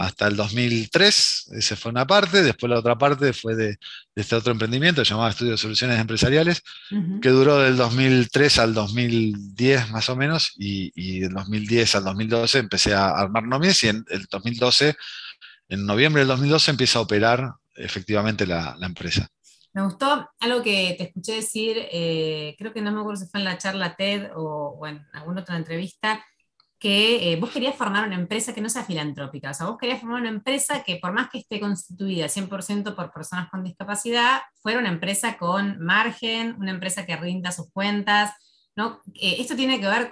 hasta 0.00 0.26
el 0.26 0.34
2003, 0.34 1.50
esa 1.52 1.76
fue 1.76 1.92
una 1.92 2.08
parte, 2.08 2.42
después 2.42 2.70
la 2.70 2.80
otra 2.80 2.98
parte 2.98 3.32
fue 3.32 3.54
de, 3.54 3.78
este 4.16 4.34
otro 4.34 4.50
emprendimiento 4.52 5.04
llamado 5.04 5.28
Estudio 5.28 5.52
de 5.52 5.58
Soluciones 5.58 6.00
Empresariales, 6.00 6.62
que 7.22 7.28
duró 7.28 7.60
del 7.60 7.76
2003 7.76 8.58
al 8.58 8.74
2010 8.74 9.90
más 9.90 10.08
o 10.08 10.16
menos, 10.16 10.54
y, 10.58 10.90
y 10.96 11.20
del 11.20 11.32
2010 11.32 11.94
al 11.94 12.04
2012 12.04 12.58
empecé 12.58 12.94
a 12.94 13.10
armar 13.10 13.44
nóminas 13.44 13.82
y 13.84 13.88
en 13.88 14.04
el 14.10 14.26
2012, 14.28 14.96
en 15.68 15.86
noviembre 15.86 16.22
del 16.22 16.28
2012 16.28 16.72
empieza 16.72 16.98
a 16.98 17.02
operar 17.02 17.52
efectivamente 17.76 18.44
la 18.44 18.76
empresa. 18.82 19.30
Me 19.72 19.82
gustó 19.82 20.28
algo 20.40 20.62
que 20.62 20.94
te 20.98 21.04
escuché 21.04 21.36
decir, 21.36 21.76
eh, 21.92 22.56
creo 22.58 22.72
que 22.72 22.82
no 22.82 22.90
me 22.90 23.00
acuerdo 23.00 23.22
si 23.22 23.30
fue 23.30 23.40
en 23.40 23.44
la 23.44 23.58
charla 23.58 23.94
TED 23.96 24.30
o, 24.34 24.84
en 24.86 25.06
alguna 25.12 25.42
otra 25.42 25.56
entrevista, 25.56 26.24
que 26.78 27.32
eh, 27.32 27.36
vos 27.36 27.50
querías 27.50 27.76
formar 27.76 28.06
una 28.06 28.16
empresa 28.16 28.54
que 28.54 28.60
no 28.62 28.70
sea 28.70 28.84
filantrópica, 28.84 29.50
o 29.50 29.54
sea, 29.54 29.66
vos 29.66 29.78
querías 29.78 30.00
formar 30.00 30.20
una 30.22 30.30
empresa 30.30 30.82
que 30.82 30.96
por 30.96 31.12
más 31.12 31.28
que 31.30 31.38
esté 31.38 31.60
constituida 31.60 32.26
100% 32.26 32.96
por 32.96 33.12
personas 33.12 33.50
con 33.50 33.62
discapacidad, 33.62 34.40
fuera 34.62 34.80
una 34.80 34.88
empresa 34.88 35.36
con 35.38 35.78
margen, 35.78 36.56
una 36.58 36.70
empresa 36.70 37.06
que 37.06 37.16
rinda 37.16 37.52
sus 37.52 37.70
cuentas, 37.70 38.32
Eh, 39.14 39.36
esto 39.38 39.56
tiene 39.56 39.80
que 39.80 39.86
ver 39.86 40.10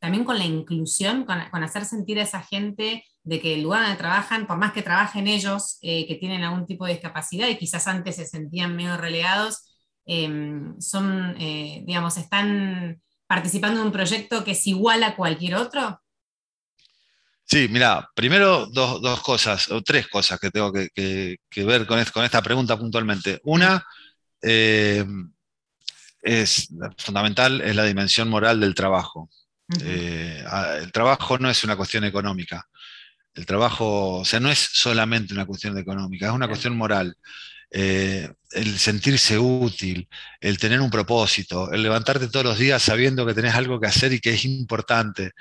también 0.00 0.24
con 0.24 0.38
la 0.38 0.44
inclusión, 0.44 1.24
con, 1.24 1.38
hacer 1.62 1.84
sentir 1.84 2.18
a 2.18 2.22
esa 2.22 2.42
gente 2.42 3.04
de 3.22 3.40
que 3.40 3.54
el 3.54 3.62
lugar 3.62 3.82
donde 3.82 3.96
trabajan, 3.96 4.46
por 4.46 4.58
más 4.58 4.72
que 4.72 4.82
trabajen 4.82 5.26
ellos 5.26 5.78
eh, 5.82 6.06
que 6.06 6.16
tienen 6.16 6.42
algún 6.42 6.66
tipo 6.66 6.84
de 6.84 6.92
discapacidad 6.92 7.48
y 7.48 7.56
quizás 7.56 7.86
antes 7.86 8.16
se 8.16 8.26
sentían 8.26 8.76
medio 8.76 8.96
relegados, 8.96 9.76
em, 10.04 10.78
son, 10.80 11.36
eh, 11.40 11.82
digamos, 11.86 12.16
están 12.18 13.00
participando 13.26 13.80
en 13.80 13.86
un 13.86 13.92
proyecto 13.92 14.44
que 14.44 14.52
es 14.52 14.66
igual 14.66 15.02
a 15.02 15.16
cualquier 15.16 15.54
otro? 15.56 16.00
Sí, 17.44 17.68
mira, 17.70 18.08
primero 18.14 18.66
dos, 18.66 19.20
cosas, 19.22 19.70
o 19.70 19.82
tres 19.82 20.08
cosas 20.08 20.38
que 20.40 20.50
tengo 20.50 20.72
que, 20.72 21.38
ver 21.56 21.86
con, 21.86 21.98
esta 21.98 22.42
pregunta 22.42 22.78
puntualmente. 22.78 23.40
Una 23.44 23.84
es 26.24 26.68
fundamental, 26.96 27.60
es 27.60 27.76
la 27.76 27.84
dimensión 27.84 28.28
moral 28.28 28.58
del 28.58 28.74
trabajo. 28.74 29.28
Eh, 29.82 30.44
el 30.80 30.92
trabajo 30.92 31.38
no 31.38 31.50
es 31.50 31.62
una 31.64 31.76
cuestión 31.76 32.04
económica. 32.04 32.66
El 33.34 33.46
trabajo, 33.46 34.20
o 34.20 34.24
sea, 34.24 34.40
no 34.40 34.50
es 34.50 34.58
solamente 34.58 35.34
una 35.34 35.46
cuestión 35.46 35.76
económica, 35.76 36.26
es 36.26 36.32
una 36.32 36.48
cuestión 36.48 36.76
moral. 36.76 37.16
Eh, 37.70 38.28
el 38.52 38.78
sentirse 38.78 39.36
útil, 39.36 40.08
el 40.40 40.58
tener 40.58 40.80
un 40.80 40.88
propósito, 40.88 41.72
el 41.72 41.82
levantarte 41.82 42.28
todos 42.28 42.44
los 42.44 42.56
días 42.56 42.80
sabiendo 42.80 43.26
que 43.26 43.34
tenés 43.34 43.52
algo 43.56 43.80
que 43.80 43.88
hacer 43.88 44.12
y 44.12 44.20
que 44.20 44.30
es 44.30 44.44
importante, 44.44 45.32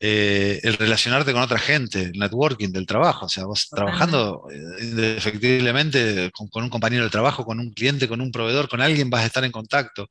eh, 0.00 0.58
el 0.62 0.78
relacionarte 0.78 1.34
con 1.34 1.42
otra 1.42 1.58
gente, 1.58 2.04
el 2.04 2.12
networking 2.12 2.70
del 2.70 2.86
trabajo, 2.86 3.26
o 3.26 3.28
sea, 3.28 3.44
vos 3.44 3.68
trabajando 3.68 4.46
eh, 4.50 5.16
efectivamente 5.18 6.30
con, 6.32 6.62
un 6.62 6.70
compañero 6.70 7.04
de 7.04 7.10
trabajo, 7.10 7.44
con 7.44 7.60
un 7.60 7.74
cliente, 7.74 8.08
con 8.08 8.22
un 8.22 8.32
proveedor, 8.32 8.70
con 8.70 8.80
alguien 8.80 9.10
vas 9.10 9.24
a 9.24 9.26
estar 9.26 9.44
en 9.44 9.52
contacto. 9.52 10.08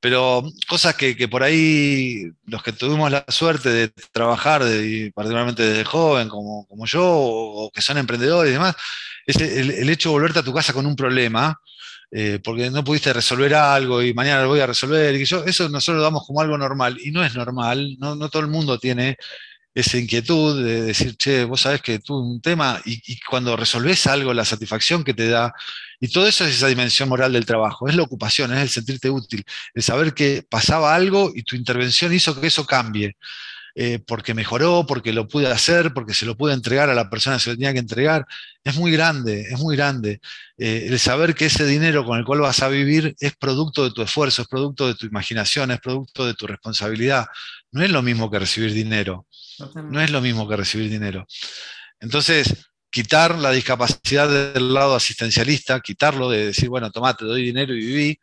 pero 0.00 0.44
cosas 0.68 0.94
que, 0.96 1.28
por 1.28 1.42
ahí 1.42 2.24
los 2.44 2.62
que 2.62 2.72
tuvimos 2.72 3.10
la 3.10 3.24
suerte 3.28 3.70
de 3.70 3.88
trabajar, 4.12 4.64
de, 4.64 5.10
particularmente 5.14 5.62
desde 5.62 5.84
joven, 5.84 6.28
como, 6.28 6.66
como 6.66 6.84
yo, 6.84 7.02
o 7.06 7.70
que 7.72 7.80
son 7.80 7.96
emprendedores 7.96 8.50
y 8.50 8.54
demás, 8.54 8.76
es 9.32 9.56
el, 9.56 9.90
hecho 9.90 10.10
de 10.10 10.14
volverte 10.14 10.38
a 10.38 10.42
tu 10.42 10.52
casa 10.52 10.72
con 10.72 10.86
un 10.86 10.96
problema, 10.96 11.60
eh, 12.10 12.38
porque 12.42 12.70
no 12.70 12.84
pudiste 12.84 13.12
resolver 13.12 13.54
algo 13.54 14.02
y 14.02 14.14
mañana 14.14 14.42
lo 14.42 14.48
voy 14.48 14.60
a 14.60 14.66
resolver, 14.66 15.14
y 15.14 15.24
yo, 15.24 15.44
eso 15.44 15.68
nosotros 15.68 15.98
lo 15.98 16.02
damos 16.02 16.26
como 16.26 16.40
algo 16.40 16.58
normal, 16.58 16.98
y 17.02 17.10
no 17.10 17.24
es 17.24 17.34
normal, 17.34 17.96
no, 17.98 18.16
todo 18.28 18.42
el 18.42 18.48
mundo 18.48 18.78
tiene 18.78 19.16
esa 19.74 19.96
inquietud 19.96 20.62
de 20.62 20.82
decir, 20.82 21.16
che, 21.16 21.44
vos 21.44 21.62
sabés 21.62 21.80
que 21.80 21.98
tú 21.98 22.18
un 22.18 22.42
tema, 22.42 22.80
y, 22.84 23.18
cuando 23.20 23.56
resolvés 23.56 24.06
algo, 24.06 24.34
la 24.34 24.44
satisfacción 24.44 25.02
que 25.04 25.14
te 25.14 25.28
da, 25.28 25.54
y 26.00 26.08
todo 26.08 26.26
eso 26.26 26.44
es 26.44 26.56
esa 26.56 26.66
dimensión 26.68 27.08
moral 27.08 27.32
del 27.32 27.46
trabajo, 27.46 27.88
es 27.88 27.96
la 27.96 28.02
ocupación, 28.02 28.52
es 28.52 28.60
el 28.60 28.68
sentirte 28.68 29.08
útil, 29.08 29.44
el 29.74 29.82
saber 29.82 30.12
que 30.14 30.44
pasaba 30.48 30.94
algo 30.94 31.32
y 31.34 31.42
tu 31.42 31.56
intervención 31.56 32.12
hizo 32.12 32.38
que 32.38 32.48
eso 32.48 32.66
cambie. 32.66 33.16
Eh, 33.74 34.00
porque 34.06 34.34
mejoró, 34.34 34.84
porque 34.86 35.14
lo 35.14 35.26
pude 35.26 35.46
hacer, 35.50 35.94
porque 35.94 36.12
se 36.12 36.26
lo 36.26 36.36
pude 36.36 36.52
entregar 36.52 36.90
a 36.90 36.94
la 36.94 37.08
persona 37.08 37.36
que 37.36 37.42
se 37.42 37.50
lo 37.50 37.56
tenía 37.56 37.72
que 37.72 37.78
entregar. 37.78 38.26
Es 38.62 38.76
muy 38.76 38.92
grande, 38.92 39.46
es 39.50 39.58
muy 39.58 39.76
grande. 39.76 40.20
Eh, 40.58 40.88
el 40.90 40.98
saber 40.98 41.34
que 41.34 41.46
ese 41.46 41.64
dinero 41.64 42.04
con 42.04 42.18
el 42.18 42.24
cual 42.24 42.40
vas 42.40 42.62
a 42.62 42.68
vivir 42.68 43.16
es 43.18 43.34
producto 43.36 43.84
de 43.84 43.92
tu 43.92 44.02
esfuerzo, 44.02 44.42
es 44.42 44.48
producto 44.48 44.86
de 44.86 44.94
tu 44.94 45.06
imaginación, 45.06 45.70
es 45.70 45.80
producto 45.80 46.26
de 46.26 46.34
tu 46.34 46.46
responsabilidad. 46.46 47.26
No 47.70 47.82
es 47.82 47.90
lo 47.90 48.02
mismo 48.02 48.30
que 48.30 48.38
recibir 48.38 48.74
dinero. 48.74 49.26
No 49.74 50.00
es 50.00 50.10
lo 50.10 50.20
mismo 50.20 50.46
que 50.48 50.56
recibir 50.56 50.90
dinero. 50.90 51.26
Entonces, 52.00 52.54
quitar 52.90 53.38
la 53.38 53.52
discapacidad 53.52 54.28
del 54.52 54.74
lado 54.74 54.94
asistencialista, 54.94 55.80
quitarlo 55.80 56.28
de 56.28 56.46
decir, 56.46 56.68
bueno, 56.68 56.90
toma, 56.90 57.16
te 57.16 57.24
doy 57.24 57.42
dinero 57.42 57.74
y 57.74 57.78
viví, 57.78 58.20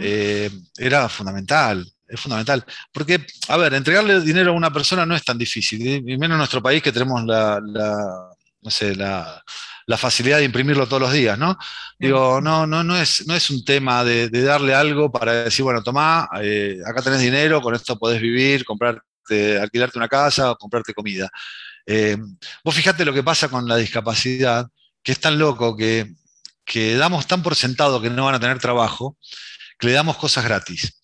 eh, 0.00 0.50
era 0.76 1.08
fundamental 1.08 1.84
es 2.08 2.20
fundamental. 2.20 2.64
Porque, 2.92 3.26
a 3.48 3.56
ver, 3.56 3.74
entregarle 3.74 4.20
dinero 4.20 4.52
a 4.52 4.54
una 4.54 4.72
persona 4.72 5.06
no 5.06 5.14
es 5.14 5.24
tan 5.24 5.38
difícil, 5.38 5.86
y 5.86 6.18
menos 6.18 6.34
en 6.34 6.38
nuestro 6.38 6.62
país 6.62 6.82
que 6.82 6.92
tenemos 6.92 7.24
la, 7.24 7.60
no 8.60 8.70
sé, 8.70 8.94
la, 8.94 9.42
facilidad 9.96 10.38
de 10.38 10.44
imprimirlo 10.44 10.86
todos 10.86 11.02
los 11.02 11.12
días, 11.12 11.38
¿no? 11.38 11.56
Digo, 11.98 12.40
no, 12.40 12.66
no, 12.66 12.82
no, 12.82 12.96
es, 12.96 13.26
no 13.26 13.34
es 13.34 13.50
un 13.50 13.64
tema 13.64 14.04
de, 14.04 14.28
darle 14.28 14.74
algo 14.74 15.10
para 15.10 15.44
decir, 15.44 15.62
bueno, 15.62 15.82
tomá, 15.82 16.28
eh, 16.40 16.78
acá 16.84 17.02
tenés 17.02 17.20
dinero, 17.20 17.60
con 17.60 17.74
esto 17.74 17.98
podés 17.98 18.20
vivir, 18.20 18.64
comprarte, 18.64 19.58
alquilarte 19.60 19.98
una 19.98 20.08
casa, 20.08 20.54
comprarte 20.58 20.94
comida. 20.94 21.30
Eh, 21.86 22.16
vos 22.64 22.74
fijate 22.74 23.04
lo 23.04 23.12
que 23.12 23.22
pasa 23.22 23.48
con 23.48 23.68
la 23.68 23.76
discapacidad, 23.76 24.66
que 25.02 25.12
es 25.12 25.20
tan 25.20 25.38
loco 25.38 25.76
que, 25.76 26.14
que 26.64 26.96
damos 26.96 27.26
tan 27.26 27.42
por 27.42 27.54
sentado 27.54 28.00
que 28.00 28.10
no 28.10 28.24
van 28.24 28.36
a 28.36 28.40
tener 28.40 28.58
trabajo, 28.58 29.18
que 29.78 29.88
le 29.88 29.92
damos 29.92 30.16
cosas 30.16 30.44
gratis 30.44 30.98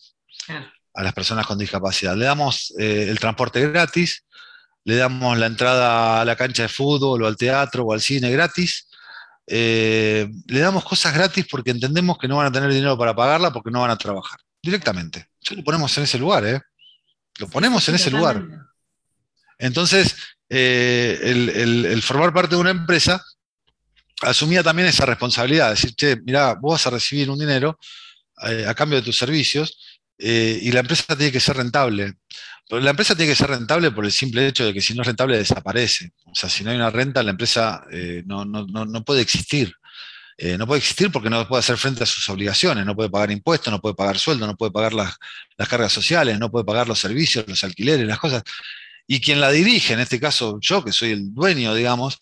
a 1.00 1.02
las 1.02 1.14
personas 1.14 1.47
con 1.47 1.59
discapacidad. 1.59 2.14
Le 2.14 2.26
damos 2.26 2.75
eh, 2.78 3.07
el 3.09 3.19
transporte 3.19 3.66
gratis, 3.71 4.26
le 4.85 4.97
damos 4.97 5.37
la 5.38 5.47
entrada 5.47 6.21
a 6.21 6.25
la 6.26 6.37
cancha 6.37 6.64
de 6.64 6.69
fútbol 6.69 7.23
o 7.23 7.26
al 7.26 7.37
teatro 7.37 7.85
o 7.85 7.92
al 7.92 8.02
cine 8.02 8.30
gratis. 8.30 8.87
Eh, 9.47 10.28
le 10.47 10.61
damos 10.61 10.85
cosas 10.85 11.14
gratis 11.14 11.47
porque 11.50 11.71
entendemos 11.71 12.19
que 12.19 12.28
no 12.28 12.37
van 12.37 12.47
a 12.47 12.52
tener 12.52 12.71
dinero 12.71 12.99
para 12.99 13.16
pagarla 13.16 13.50
porque 13.50 13.71
no 13.71 13.80
van 13.80 13.90
a 13.90 13.97
trabajar. 13.97 14.38
Directamente. 14.62 15.28
Ya 15.40 15.57
lo 15.57 15.64
ponemos 15.64 15.97
en 15.97 16.04
ese 16.04 16.19
lugar, 16.19 16.45
¿eh? 16.45 16.61
Lo 17.38 17.49
ponemos 17.49 17.88
en 17.88 17.95
ese 17.95 18.11
lugar. 18.11 18.45
Entonces, 19.59 20.14
eh, 20.50 21.19
el, 21.23 22.02
formar 22.02 22.35
parte 22.35 22.57
de 22.57 22.61
una 22.61 22.71
empresa 22.71 23.25
asumía 24.21 24.62
también 24.62 24.88
esa 24.88 25.07
responsabilidad, 25.07 25.71
decir, 25.71 25.95
che, 25.95 26.16
mira, 26.23 26.54
vos 26.54 26.75
vas 26.75 26.87
a 26.87 26.90
recibir 26.90 27.30
un 27.30 27.38
dinero 27.38 27.78
a 28.37 28.75
cambio 28.75 28.99
de 28.99 29.04
tus 29.04 29.16
servicios, 29.16 29.78
eh, 30.23 30.59
y 30.61 30.71
la 30.71 30.81
empresa 30.81 31.17
tiene 31.17 31.33
que 31.33 31.41
ser 31.41 31.57
rentable. 31.57 32.15
La 32.69 32.91
empresa 32.91 33.17
tiene 33.17 33.33
que 33.33 33.37
ser 33.37 33.50
rentable 33.50 33.91
por 33.91 34.05
el 34.05 34.12
simple 34.12 34.47
hecho 34.47 34.65
de 34.65 34.73
que 34.73 34.81
si 34.81 34.95
no 34.95 35.03
es 35.03 35.07
rentable 35.07 35.37
desaparece. 35.37 36.12
O 36.27 36.35
sea, 36.35 36.49
si 36.49 36.62
no 36.62 36.71
hay 36.71 36.77
una 36.77 36.91
renta, 36.91 37.23
la 37.23 37.31
empresa 37.31 37.83
eh, 37.91 38.23
no, 38.27 39.05
puede 39.05 39.23
existir. 39.23 39.75
Eh, 40.37 40.57
no 40.57 40.67
puede 40.67 40.79
existir 40.79 41.11
porque 41.11 41.31
no 41.31 41.47
puede 41.49 41.61
hacer 41.61 41.77
frente 41.77 42.05
a 42.05 42.07
sus 42.07 42.29
obligaciones, 42.29 42.87
no 42.87 42.95
puede 42.95 43.11
pagar 43.11 43.31
impuestos, 43.31 43.73
no 43.73 43.81
puede 43.81 43.95
pagar 43.95 44.19
sueldo, 44.19 44.47
no 44.47 44.57
puede 44.57 44.73
pagar 44.73 44.93
las, 44.95 45.17
las 45.57 45.69
cargas 45.69 45.93
sociales, 45.93 46.39
no 46.39 46.50
puede 46.50 46.65
pagar 46.65 46.87
los 46.87 46.99
servicios, 46.99 47.45
los 47.49 47.65
alquileres, 47.65 48.07
las 48.07 48.19
cosas. 48.19 48.43
Y 49.07 49.21
quien 49.21 49.41
la 49.41 49.50
dirige, 49.50 49.95
en 49.95 50.00
este 50.00 50.21
caso 50.21 50.59
yo, 50.61 50.85
que 50.85 50.93
soy 50.93 51.11
el 51.12 51.35
dueño, 51.35 51.75
digamos, 51.75 52.19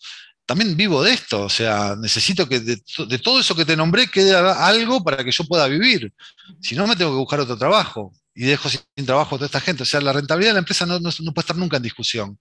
también 0.49 0.75
vivo 0.75 1.03
de 1.03 1.13
esto, 1.13 1.43
o 1.43 1.49
sea, 1.49 1.95
necesito 1.95 2.49
que 2.49 2.59
de, 2.59 2.77
todo 3.19 3.39
eso 3.39 3.55
que 3.55 3.65
te 3.65 3.77
nombré 3.77 4.07
quede 4.07 4.35
algo 4.35 5.03
para 5.03 5.23
que 5.23 5.31
yo 5.31 5.43
pueda 5.43 5.67
vivir. 5.67 6.11
Si 6.59 6.73
no, 6.73 6.87
me 6.87 6.95
tengo 6.95 7.11
que 7.11 7.17
buscar 7.17 7.39
otro 7.39 7.55
trabajo 7.55 8.11
y 8.33 8.45
dejo 8.45 8.67
sin 8.67 9.05
trabajo 9.05 9.35
a 9.35 9.37
toda 9.37 9.45
esta 9.45 9.61
gente. 9.61 9.83
O 9.83 9.85
sea, 9.85 10.01
la 10.01 10.11
rentabilidad 10.11 10.49
de 10.49 10.53
la 10.55 10.59
empresa 10.61 10.87
no, 10.87 10.99
puede 10.99 11.43
estar 11.43 11.55
nunca 11.55 11.77
en 11.77 11.83
discusión. 11.83 12.39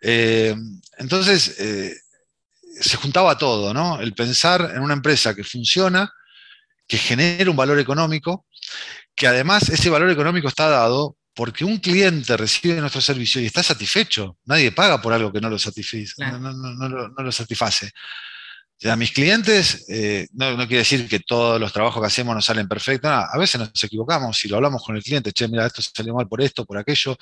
Eh, 0.00 0.56
entonces, 0.96 1.56
eh, 1.58 1.94
se 2.80 2.96
juntaba 2.96 3.36
todo, 3.36 3.74
¿no? 3.74 4.00
El 4.00 4.14
pensar 4.14 4.72
en 4.74 4.80
una 4.80 4.94
empresa 4.94 5.34
que 5.34 5.44
funciona, 5.44 6.10
que 6.88 6.96
genera 6.96 7.50
un 7.50 7.58
valor 7.58 7.78
económico, 7.78 8.46
que 9.14 9.26
además 9.26 9.68
ese 9.68 9.90
valor 9.90 10.08
económico 10.08 10.48
está 10.48 10.70
dado 10.70 11.18
porque 11.34 11.64
un 11.64 11.78
cliente 11.78 12.36
recibe 12.36 12.80
nuestro 12.80 13.00
servicio 13.00 13.40
y 13.40 13.46
está 13.46 13.62
satisfecho. 13.62 14.38
Nadie 14.44 14.70
paga 14.70 15.02
por 15.02 15.12
algo 15.12 15.32
que 15.32 15.40
no 15.40 15.50
lo, 15.50 15.58
satisface. 15.58 16.14
No, 16.18 17.08
lo 17.08 17.32
satisface. 17.32 17.90
a 18.84 18.96
mis 18.96 19.10
clientes, 19.10 19.84
eh, 19.88 20.28
no, 20.32 20.56
quiere 20.58 20.78
decir 20.78 21.08
que 21.08 21.18
todos 21.20 21.60
los 21.60 21.72
trabajos 21.72 22.00
que 22.00 22.06
hacemos 22.06 22.36
nos 22.36 22.44
salen 22.44 22.68
perfectos, 22.68 23.10
a 23.10 23.36
veces 23.36 23.60
nos 23.60 23.82
equivocamos, 23.82 24.38
si 24.38 24.48
lo 24.48 24.56
hablamos 24.56 24.84
con 24.84 24.94
el 24.96 25.02
cliente, 25.02 25.32
che, 25.32 25.48
mira, 25.48 25.66
esto 25.66 25.82
salió 25.82 26.14
mal 26.14 26.28
por 26.28 26.40
esto, 26.40 26.64
por 26.64 26.78
aquello, 26.78 27.16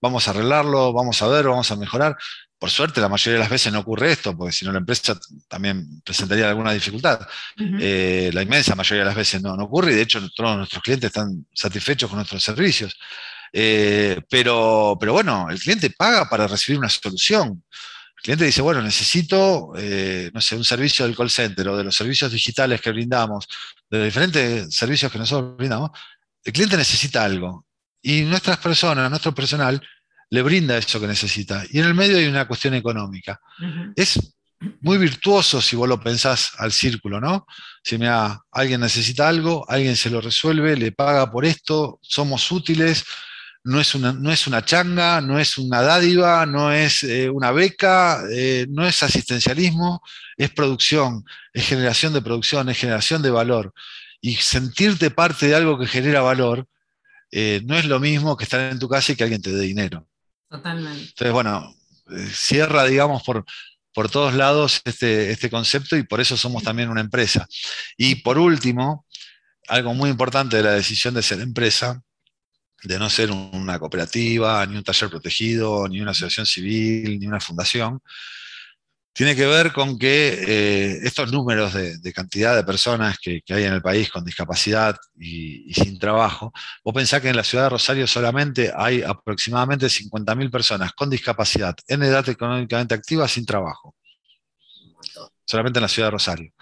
vamos 0.00 0.26
a 0.26 0.30
arreglarlo, 0.30 0.92
vamos 0.94 1.20
a 1.20 1.28
ver, 1.28 1.46
vamos 1.46 1.70
a 1.70 1.76
mejorar. 1.76 2.16
Por 2.58 2.70
suerte, 2.70 3.00
la 3.00 3.08
mayoría 3.08 3.34
de 3.34 3.40
las 3.40 3.50
veces 3.50 3.72
no 3.72 3.80
ocurre 3.80 4.12
esto, 4.12 4.36
porque 4.36 4.52
si 4.52 4.64
no 4.64 4.72
la 4.72 4.78
empresa 4.78 5.16
también 5.46 6.00
presentaría 6.02 6.48
alguna 6.48 6.72
dificultad. 6.72 7.20
Eh, 7.56 8.30
la 8.32 8.42
inmensa 8.42 8.74
mayoría 8.74 9.02
de 9.02 9.06
las 9.06 9.14
veces 9.14 9.40
no, 9.42 9.56
no 9.56 9.64
ocurre 9.64 9.92
y 9.92 9.94
de 9.94 10.02
hecho 10.02 10.20
todos 10.30 10.56
nuestros 10.56 10.82
clientes 10.82 11.08
están 11.08 11.46
satisfechos 11.52 12.08
con 12.08 12.16
nuestros 12.16 12.42
servicios. 12.42 12.96
Eh, 13.52 14.20
pero, 14.28 14.96
pero 14.98 15.12
bueno, 15.12 15.48
el 15.50 15.58
cliente 15.58 15.90
paga 15.90 16.28
para 16.28 16.46
recibir 16.46 16.78
una 16.78 16.88
solución. 16.88 17.62
El 18.16 18.22
cliente 18.22 18.44
dice, 18.44 18.62
bueno, 18.62 18.82
necesito, 18.82 19.72
eh, 19.76 20.30
no 20.34 20.40
sé, 20.40 20.56
un 20.56 20.64
servicio 20.64 21.04
del 21.06 21.16
call 21.16 21.30
center 21.30 21.68
o 21.68 21.76
de 21.76 21.84
los 21.84 21.94
servicios 21.94 22.32
digitales 22.32 22.80
que 22.80 22.90
brindamos, 22.90 23.46
de 23.88 23.98
los 23.98 24.06
diferentes 24.06 24.74
servicios 24.74 25.10
que 25.12 25.18
nosotros 25.18 25.56
brindamos. 25.56 25.90
El 26.42 26.52
cliente 26.52 26.76
necesita 26.76 27.24
algo. 27.24 27.66
Y 28.02 28.22
nuestras 28.22 28.58
personas, 28.58 29.08
nuestro 29.08 29.34
personal, 29.34 29.80
le 30.30 30.42
brinda 30.42 30.76
eso 30.76 31.00
que 31.00 31.06
necesita. 31.06 31.64
Y 31.70 31.78
en 31.78 31.86
el 31.86 31.94
medio 31.94 32.18
hay 32.18 32.26
una 32.26 32.46
cuestión 32.46 32.74
económica. 32.74 33.40
Es 33.96 34.34
muy 34.80 34.98
virtuoso 34.98 35.60
si 35.62 35.76
vos 35.76 35.88
lo 35.88 36.00
pensás 36.00 36.52
al 36.58 36.72
círculo, 36.72 37.20
¿no? 37.20 37.46
Si 37.82 37.96
mira, 37.98 38.40
alguien 38.50 38.80
necesita 38.80 39.28
algo, 39.28 39.64
alguien 39.68 39.96
se 39.96 40.10
lo 40.10 40.20
resuelve, 40.20 40.76
le 40.76 40.92
paga 40.92 41.30
por 41.30 41.44
esto, 41.44 41.98
somos 42.02 42.50
útiles, 42.50 43.04
no 43.64 43.80
es 43.80 43.94
una, 43.94 44.12
no 44.12 44.32
es 44.32 44.46
una 44.46 44.64
changa, 44.64 45.20
no 45.20 45.38
es 45.38 45.58
una 45.58 45.82
dádiva, 45.82 46.46
no 46.46 46.72
es 46.72 47.02
eh, 47.02 47.28
una 47.28 47.52
beca, 47.52 48.22
eh, 48.30 48.66
no 48.70 48.86
es 48.86 49.02
asistencialismo, 49.02 50.02
es 50.36 50.50
producción, 50.50 51.24
es 51.52 51.66
generación 51.66 52.12
de 52.12 52.22
producción, 52.22 52.68
es 52.68 52.78
generación 52.78 53.22
de 53.22 53.30
valor. 53.30 53.72
Y 54.20 54.36
sentirte 54.36 55.10
parte 55.10 55.48
de 55.48 55.54
algo 55.54 55.78
que 55.78 55.86
genera 55.86 56.22
valor 56.22 56.66
eh, 57.30 57.60
no 57.64 57.76
es 57.76 57.84
lo 57.84 58.00
mismo 58.00 58.36
que 58.36 58.44
estar 58.44 58.60
en 58.60 58.78
tu 58.78 58.88
casa 58.88 59.12
y 59.12 59.16
que 59.16 59.24
alguien 59.24 59.42
te 59.42 59.52
dé 59.52 59.60
dinero. 59.60 60.08
Totalmente. 60.48 61.10
Entonces, 61.10 61.32
bueno, 61.32 61.74
cierra, 62.32 62.84
digamos, 62.84 63.22
por, 63.22 63.44
por 63.92 64.08
todos 64.08 64.34
lados 64.34 64.80
este, 64.84 65.30
este 65.30 65.50
concepto 65.50 65.96
y 65.96 66.04
por 66.04 66.20
eso 66.20 66.36
somos 66.36 66.62
también 66.62 66.88
una 66.88 67.00
empresa. 67.00 67.46
Y 67.96 68.16
por 68.16 68.38
último, 68.38 69.04
algo 69.68 69.92
muy 69.92 70.08
importante 70.08 70.56
de 70.56 70.62
la 70.62 70.72
decisión 70.72 71.14
de 71.14 71.22
ser 71.22 71.40
empresa 71.40 72.02
de 72.82 72.98
no 72.98 73.10
ser 73.10 73.30
una 73.30 73.78
cooperativa, 73.78 74.64
ni 74.66 74.76
un 74.76 74.84
taller 74.84 75.10
protegido, 75.10 75.88
ni 75.88 76.00
una 76.00 76.12
asociación 76.12 76.46
civil, 76.46 77.18
ni 77.18 77.26
una 77.26 77.40
fundación, 77.40 78.00
tiene 79.18 79.34
que 79.34 79.46
ver 79.46 79.72
con 79.72 79.98
que 79.98 80.44
eh, 80.46 81.00
estos 81.02 81.32
números 81.32 81.74
de, 81.74 82.12
cantidad 82.12 82.54
de 82.54 82.62
personas 82.62 83.18
que, 83.18 83.42
hay 83.48 83.64
en 83.64 83.72
el 83.72 83.82
país 83.82 84.12
con 84.12 84.24
discapacidad 84.24 84.96
y, 85.18 85.74
sin 85.74 85.98
trabajo, 85.98 86.52
vos 86.84 86.94
pensás 86.94 87.20
que 87.20 87.28
en 87.28 87.34
la 87.34 87.42
ciudad 87.42 87.64
de 87.64 87.70
Rosario 87.70 88.06
solamente 88.06 88.72
hay 88.76 89.02
aproximadamente 89.02 89.86
50.000 89.86 90.52
personas 90.52 90.92
con 90.92 91.10
discapacidad 91.10 91.74
en 91.88 92.04
edad 92.04 92.28
económicamente 92.28 92.94
activa 92.94 93.26
sin 93.26 93.44
trabajo. 93.44 93.96
Solamente 95.44 95.80
en 95.80 95.82
la 95.82 95.88
ciudad 95.88 96.06
de 96.06 96.12
Rosario. 96.12 96.52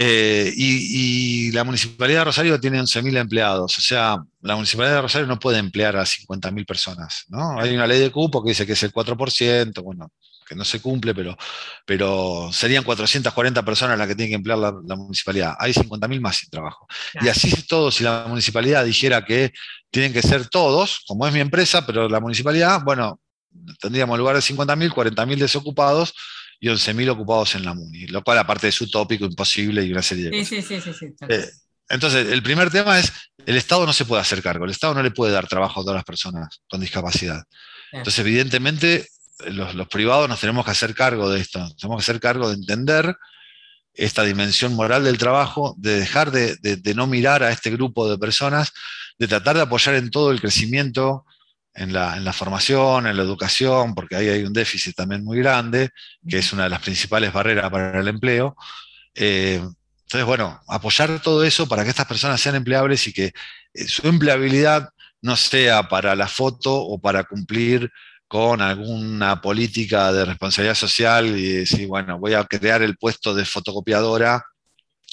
Eh, 0.00 0.52
y, 0.54 1.50
la 1.50 1.64
Municipalidad 1.64 2.20
de 2.20 2.24
Rosario 2.26 2.60
tiene 2.60 2.80
11.000 2.80 3.18
empleados, 3.18 3.78
o 3.78 3.80
sea, 3.80 4.16
la 4.42 4.54
Municipalidad 4.54 4.94
de 4.94 5.02
Rosario 5.02 5.26
no 5.26 5.40
puede 5.40 5.58
emplear 5.58 5.96
a 5.96 6.04
50.000 6.04 6.64
personas, 6.64 7.24
¿no? 7.26 7.58
Hay 7.58 7.74
una 7.74 7.84
ley 7.84 7.98
de 7.98 8.12
cupo 8.12 8.40
que 8.40 8.50
dice 8.50 8.64
que 8.64 8.74
es 8.74 8.82
el 8.84 8.92
4%, 8.92 9.82
bueno, 9.82 10.12
que 10.46 10.54
no 10.54 10.64
se 10.64 10.80
cumple, 10.80 11.16
pero, 11.16 11.36
pero 11.84 12.48
serían 12.52 12.84
440 12.84 13.64
personas 13.64 13.98
las 13.98 14.06
que 14.06 14.14
tiene 14.14 14.28
que 14.28 14.36
emplear 14.36 14.58
la, 14.58 14.72
municipalidad. 14.94 15.56
Hay 15.58 15.72
50.000 15.72 16.20
más 16.20 16.36
sin 16.36 16.50
trabajo. 16.50 16.86
Y 17.20 17.26
así 17.26 17.48
es 17.48 17.66
todo, 17.66 17.90
si 17.90 18.04
la 18.04 18.26
municipalidad 18.28 18.84
dijera 18.84 19.24
que 19.24 19.52
tienen 19.90 20.12
que 20.12 20.22
ser 20.22 20.48
todos, 20.48 21.00
como 21.08 21.26
es 21.26 21.34
mi 21.34 21.40
empresa, 21.40 21.84
pero 21.84 22.08
la 22.08 22.20
municipalidad, 22.20 22.82
bueno, 22.84 23.20
tendríamos 23.80 24.14
en 24.14 24.20
lugar 24.20 24.36
de 24.36 24.42
50.000, 24.42 24.92
40.000 24.92 25.38
desocupados 25.38 26.14
y 26.60 26.68
11.000 26.68 27.10
ocupados 27.10 27.54
en 27.54 27.64
la 27.64 27.74
MUNI, 27.74 28.08
lo 28.08 28.22
cual 28.22 28.38
aparte 28.38 28.66
de 28.66 28.72
su 28.72 28.90
tópico 28.90 29.24
imposible 29.24 29.84
y 29.84 29.92
una 29.92 30.02
serie 30.02 30.24
de 30.24 30.30
cosas. 30.30 30.48
Sí, 30.48 30.62
sí, 30.62 30.80
sí, 30.80 30.92
sí, 30.92 31.06
eh, 31.28 31.48
entonces, 31.88 32.28
el 32.28 32.42
primer 32.42 32.70
tema 32.70 32.98
es, 32.98 33.12
el 33.46 33.56
Estado 33.56 33.86
no 33.86 33.92
se 33.92 34.04
puede 34.04 34.20
hacer 34.20 34.42
cargo, 34.42 34.64
el 34.64 34.70
Estado 34.70 34.94
no 34.94 35.02
le 35.02 35.10
puede 35.10 35.32
dar 35.32 35.46
trabajo 35.46 35.80
a 35.80 35.82
todas 35.82 35.96
las 35.96 36.04
personas 36.04 36.60
con 36.68 36.80
discapacidad. 36.80 37.42
Entonces, 37.92 38.18
evidentemente, 38.18 39.08
los, 39.46 39.88
privados 39.88 40.28
nos 40.28 40.40
tenemos 40.40 40.64
que 40.64 40.72
hacer 40.72 40.94
cargo 40.94 41.30
de 41.30 41.40
esto, 41.40 41.66
tenemos 41.76 41.98
que 41.98 42.10
hacer 42.10 42.20
cargo 42.20 42.48
de 42.48 42.56
entender 42.56 43.16
esta 43.94 44.22
dimensión 44.24 44.74
moral 44.74 45.04
del 45.04 45.18
trabajo, 45.18 45.74
de 45.78 45.98
dejar 45.98 46.30
de, 46.30 46.56
de, 46.56 46.94
no 46.94 47.06
mirar 47.06 47.42
a 47.42 47.50
este 47.50 47.70
grupo 47.70 48.08
de 48.08 48.18
personas, 48.18 48.72
de 49.18 49.26
tratar 49.26 49.56
de 49.56 49.62
apoyar 49.62 49.94
en 49.94 50.10
todo 50.10 50.30
el 50.30 50.40
crecimiento 50.40 51.24
en 51.78 51.92
la, 51.92 52.32
formación, 52.32 53.06
en 53.06 53.16
la 53.16 53.22
educación, 53.22 53.94
porque 53.94 54.16
ahí 54.16 54.28
hay 54.28 54.42
un 54.42 54.52
déficit 54.52 54.96
también 54.96 55.24
muy 55.24 55.38
grande, 55.38 55.90
que 56.28 56.38
es 56.38 56.52
una 56.52 56.64
de 56.64 56.70
las 56.70 56.80
principales 56.80 57.32
barreras 57.32 57.70
para 57.70 58.00
el 58.00 58.08
empleo. 58.08 58.56
Eh, 59.14 59.62
entonces, 60.02 60.26
bueno, 60.26 60.60
apoyar 60.66 61.20
todo 61.22 61.44
eso 61.44 61.68
para 61.68 61.84
que 61.84 61.90
estas 61.90 62.06
personas 62.06 62.40
sean 62.40 62.56
empleables 62.56 63.06
y 63.06 63.12
que 63.12 63.32
eh, 63.74 63.86
su 63.86 64.08
empleabilidad 64.08 64.88
no 65.22 65.36
sea 65.36 65.88
para 65.88 66.16
la 66.16 66.26
foto 66.26 66.74
o 66.74 67.00
para 67.00 67.24
cumplir 67.24 67.90
con 68.26 68.60
alguna 68.60 69.40
política 69.40 70.12
de 70.12 70.24
responsabilidad 70.24 70.74
social 70.74 71.26
y 71.26 71.52
decir, 71.52 71.86
bueno, 71.86 72.18
voy 72.18 72.34
a 72.34 72.44
crear 72.44 72.82
el 72.82 72.96
puesto 72.96 73.34
de 73.34 73.44
fotocopiadora 73.44 74.44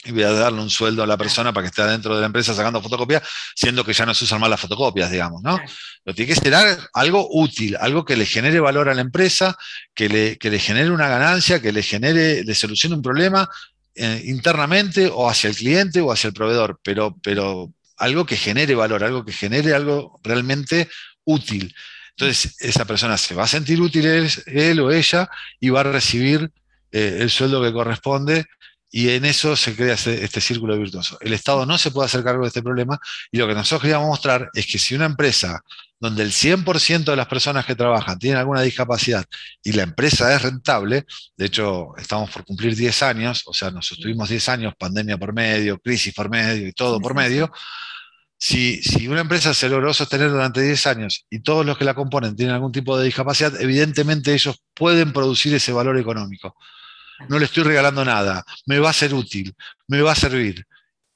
y 0.05 0.11
voy 0.11 0.23
a 0.23 0.31
darle 0.31 0.61
un 0.61 0.69
sueldo 0.69 1.03
a 1.03 1.07
la 1.07 1.17
persona 1.17 1.51
para 1.51 1.63
que 1.63 1.69
esté 1.69 1.83
dentro 1.83 2.13
de 2.15 2.21
la 2.21 2.27
empresa 2.27 2.53
sacando 2.53 2.81
fotocopias, 2.81 3.23
siendo 3.55 3.83
que 3.83 3.93
ya 3.93 4.05
no 4.05 4.13
se 4.13 4.25
usan 4.25 4.39
más 4.39 4.49
las 4.49 4.59
fotocopias, 4.59 5.09
digamos, 5.09 5.41
¿no? 5.41 5.59
Pero 6.03 6.15
tiene 6.15 6.33
que 6.33 6.39
ser 6.39 6.53
algo 6.93 7.27
útil, 7.31 7.75
algo 7.79 8.05
que 8.05 8.15
le 8.15 8.25
genere 8.25 8.59
valor 8.59 8.87
a 8.89 8.93
la 8.93 9.01
empresa, 9.01 9.57
que 9.93 10.07
le, 10.07 10.37
le 10.39 10.59
genere 10.59 10.91
una 10.91 11.07
ganancia, 11.07 11.59
que 11.61 11.71
le 11.71 11.81
genere, 11.81 12.43
le 12.43 12.55
solucione 12.55 12.95
un 12.95 13.01
problema 13.01 13.49
eh, 13.95 14.21
internamente 14.25 15.09
o 15.11 15.27
hacia 15.27 15.49
el 15.49 15.55
cliente 15.55 16.01
o 16.01 16.11
hacia 16.11 16.27
el 16.27 16.33
proveedor, 16.33 16.79
pero, 16.83 17.17
pero 17.23 17.73
algo 17.97 18.25
que 18.25 18.37
genere 18.37 18.75
valor, 18.75 19.03
algo 19.03 19.25
que 19.25 19.33
genere 19.33 19.73
algo 19.73 20.19
realmente 20.23 20.87
útil. 21.23 21.73
Entonces, 22.11 22.55
esa 22.59 22.85
persona 22.85 23.17
se 23.17 23.33
va 23.35 23.43
a 23.43 23.47
sentir 23.47 23.81
útil 23.81 24.05
él, 24.05 24.79
o 24.79 24.91
ella 24.91 25.29
y 25.59 25.69
va 25.69 25.81
a 25.81 25.83
recibir 25.83 26.51
eh, 26.91 27.17
el 27.21 27.29
sueldo 27.29 27.61
que 27.61 27.73
corresponde 27.73 28.45
y 28.97 29.09
en 29.09 29.25
eso 29.25 29.57
se 29.57 29.75
crea 29.75 29.95
este, 29.95 30.39
círculo 30.39 30.79
virtuoso. 30.79 31.17
El 31.19 31.33
Estado 31.33 31.65
no 31.65 31.77
se 31.77 31.91
puede 31.91 32.05
hacer 32.05 32.23
cargo 32.23 32.43
de 32.43 32.47
este 32.47 32.63
problema 32.63 32.97
y 33.29 33.37
lo 33.37 33.45
que 33.45 33.53
nosotros 33.53 33.81
queríamos 33.81 34.07
mostrar 34.07 34.49
es 34.53 34.65
que 34.67 34.79
si 34.79 34.95
una 34.95 35.03
empresa 35.03 35.59
donde 35.99 36.23
el 36.23 36.31
100% 36.31 37.03
de 37.03 37.15
las 37.17 37.27
personas 37.27 37.65
que 37.65 37.75
trabajan 37.75 38.17
tienen 38.17 38.39
alguna 38.39 38.61
discapacidad 38.61 39.25
y 39.61 39.73
la 39.73 39.83
empresa 39.83 40.33
es 40.33 40.43
rentable, 40.43 41.03
de 41.35 41.45
hecho 41.45 41.89
estamos 41.97 42.31
por 42.31 42.45
cumplir 42.45 42.73
10 42.73 43.03
años, 43.03 43.43
o 43.47 43.53
sea, 43.53 43.69
nos 43.69 43.85
sostuvimos 43.85 44.29
10 44.29 44.47
años, 44.47 44.73
pandemia 44.79 45.17
por 45.17 45.33
medio, 45.33 45.77
crisis 45.77 46.13
por 46.13 46.29
medio 46.29 46.65
y 46.65 46.71
todo 46.71 47.01
por 47.01 47.15
medio, 47.15 47.51
si, 48.39 48.81
si, 48.81 49.09
una 49.09 49.19
empresa 49.19 49.53
se 49.53 49.67
logró 49.67 49.93
sostener 49.93 50.29
durante 50.31 50.61
10 50.61 50.87
años 50.87 51.25
y 51.29 51.41
todos 51.41 51.65
los 51.65 51.77
que 51.77 51.83
la 51.83 51.95
componen 51.95 52.37
tienen 52.37 52.55
algún 52.55 52.71
tipo 52.71 52.97
de 52.97 53.03
discapacidad, 53.03 53.59
evidentemente 53.59 54.33
ellos 54.33 54.55
pueden 54.73 55.11
producir 55.11 55.53
ese 55.53 55.73
valor 55.73 55.97
económico 55.97 56.55
no 57.29 57.39
le 57.39 57.45
estoy 57.45 57.63
regalando 57.63 58.03
nada, 58.03 58.43
me 58.65 58.79
va 58.79 58.89
a 58.89 58.93
ser 58.93 59.13
útil, 59.13 59.55
me 59.87 60.01
va 60.01 60.11
a 60.11 60.15
servir. 60.15 60.65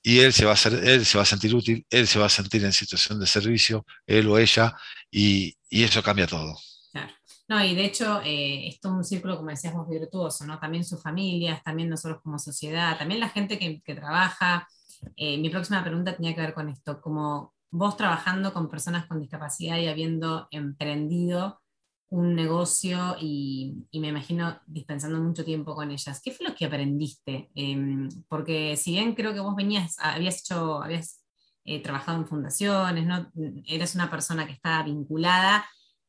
Y 0.02 0.20
él 0.20 0.32
se 0.32 0.46
va 0.46 0.54
a, 0.54 1.26
sentir 1.26 1.54
útil, 1.54 1.86
él 1.90 2.08
se 2.08 2.20
va 2.20 2.28
a 2.28 2.30
sentir 2.30 2.64
en 2.64 2.72
situación 2.72 3.20
de 3.20 3.28
servicio, 3.28 3.86
él 4.08 4.28
o 4.28 4.38
ella, 4.38 4.74
y, 5.12 5.56
eso 5.70 6.02
cambia 6.02 6.26
todo. 6.26 6.58
Claro. 6.92 7.14
No, 7.50 7.64
y 7.64 7.76
de 7.76 7.86
hecho, 7.86 8.22
eh, 8.24 8.70
es 8.70 8.80
un 8.86 9.04
círculo, 9.04 9.36
como 9.36 9.50
decíamos, 9.50 9.90
virtuoso, 9.90 10.46
¿no? 10.46 10.58
También 10.58 10.86
sus 10.86 11.02
familias, 11.02 11.62
también 11.64 11.90
nosotros 11.90 12.22
como 12.24 12.40
sociedad, 12.40 12.98
también 12.98 13.20
la 13.20 13.30
gente 13.30 13.60
que, 13.60 13.82
trabaja. 13.94 14.68
Eh, 15.16 15.38
mi 15.38 15.50
próxima 15.50 15.84
pregunta 15.84 16.16
tenía 16.16 16.34
que 16.34 16.42
ver 16.42 16.54
con 16.54 16.70
esto, 16.70 17.02
como 17.02 17.54
vos 17.72 17.98
trabajando 17.98 18.54
con 18.54 18.70
personas 18.70 19.06
con 19.06 19.20
discapacidad 19.20 19.78
y 19.78 19.88
habiendo 19.88 20.48
emprendido 20.52 21.62
un 22.10 22.36
negocio 22.36 23.16
y, 23.20 23.86
me 23.94 24.08
imagino 24.08 24.60
dispensando 24.66 25.20
mucho 25.20 25.46
tiempo 25.46 25.76
con 25.76 25.92
ellas. 25.92 26.22
¿Qué 26.24 26.32
fue 26.32 26.48
lo 26.48 26.56
que 26.56 26.66
aprendiste? 26.66 27.50
Em, 27.56 28.10
porque 28.28 28.76
si 28.78 28.92
bien 28.92 29.14
creo 29.14 29.34
que 29.34 29.40
vos 29.40 29.56
venías, 29.56 29.96
habías 30.00 30.40
hecho, 30.40 30.82
habías 30.82 31.24
eh, 31.66 31.82
trabajado 31.82 32.18
en 32.18 32.28
fundaciones, 32.28 33.06
¿no? 33.06 33.32
eres 33.66 33.96
una 33.96 34.10
persona 34.10 34.48
que 34.48 34.54
está 34.54 34.82
vinculada, 34.84 35.66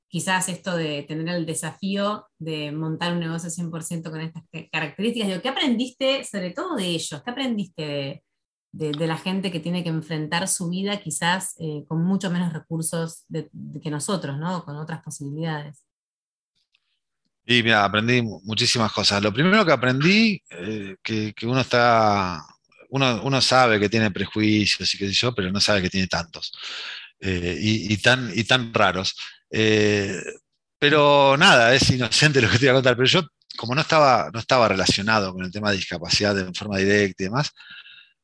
quizás 0.09 0.49
esto 0.49 0.77
de 0.77 1.03
tener 1.03 1.29
el 1.35 1.47
desafío 1.47 2.27
de 2.39 2.73
montar 2.73 3.13
un 3.13 3.21
negocio 3.21 3.51
100% 3.51 4.11
con 4.11 4.21
estas 4.21 4.43
características, 4.73 5.41
¿qué 5.43 5.49
aprendiste 5.49 6.25
sobre 6.25 6.51
todo 6.51 6.77
de 6.77 6.87
ellos? 6.87 7.23
¿Qué 7.23 7.31
aprendiste 7.31 8.25
de, 8.73 9.07
la 9.07 9.19
gente 9.19 9.51
que 9.53 9.61
tiene 9.61 9.83
que 9.83 9.91
enfrentar 9.91 10.49
su 10.49 10.71
vida 10.71 11.01
quizás 11.01 11.55
eh, 11.59 11.85
con 11.87 12.05
mucho 12.05 12.31
menos 12.31 12.53
recursos 12.53 13.27
que 13.83 13.91
nosotros, 13.91 14.39
¿no? 14.39 14.65
con 14.65 14.77
otras 14.77 15.03
posibilidades? 15.03 15.85
Y 17.51 17.65
mira, 17.65 17.85
aprendí 17.85 18.23
muchísimas 18.23 18.93
cosas. 18.93 19.21
Lo 19.21 19.33
primero 19.33 19.67
que 19.67 19.73
aprendí, 19.73 20.41
eh, 20.51 20.95
que, 21.03 21.35
uno 21.43 21.63
está, 21.63 22.41
uno, 22.91 23.41
sabe 23.41 23.81
que 23.81 23.89
tiene 23.89 24.13
prejuicios 24.13 24.95
y 24.95 24.99
qué 24.99 25.09
sé 25.09 25.13
yo, 25.13 25.35
pero 25.35 25.51
no 25.51 25.61
sabe 25.61 25.83
que 25.83 25.91
tiene 25.91 26.07
tantos 26.07 26.53
eh, 27.19 27.59
y, 27.61 27.97
tan, 27.97 28.31
y 28.33 28.45
tan 28.45 28.73
raros. 28.73 29.17
Eh, 29.51 30.15
pero 30.79 31.37
nada, 31.37 31.75
es 31.75 31.91
inocente 31.91 32.41
lo 32.41 32.49
que 32.49 32.57
te 32.57 32.67
voy 32.67 32.71
a 32.71 32.75
contar. 32.75 32.95
Pero 32.95 33.09
yo, 33.09 33.23
como 33.57 33.75
no 33.75 33.81
estaba, 33.81 34.31
no 34.33 34.39
estaba 34.39 34.69
relacionado 34.69 35.33
con 35.33 35.45
el 35.45 35.51
tema 35.51 35.73
de 35.73 35.79
discapacidad 35.79 36.39
en 36.39 36.55
forma 36.55 36.79
directa 36.79 37.25
y 37.25 37.27
demás, 37.27 37.51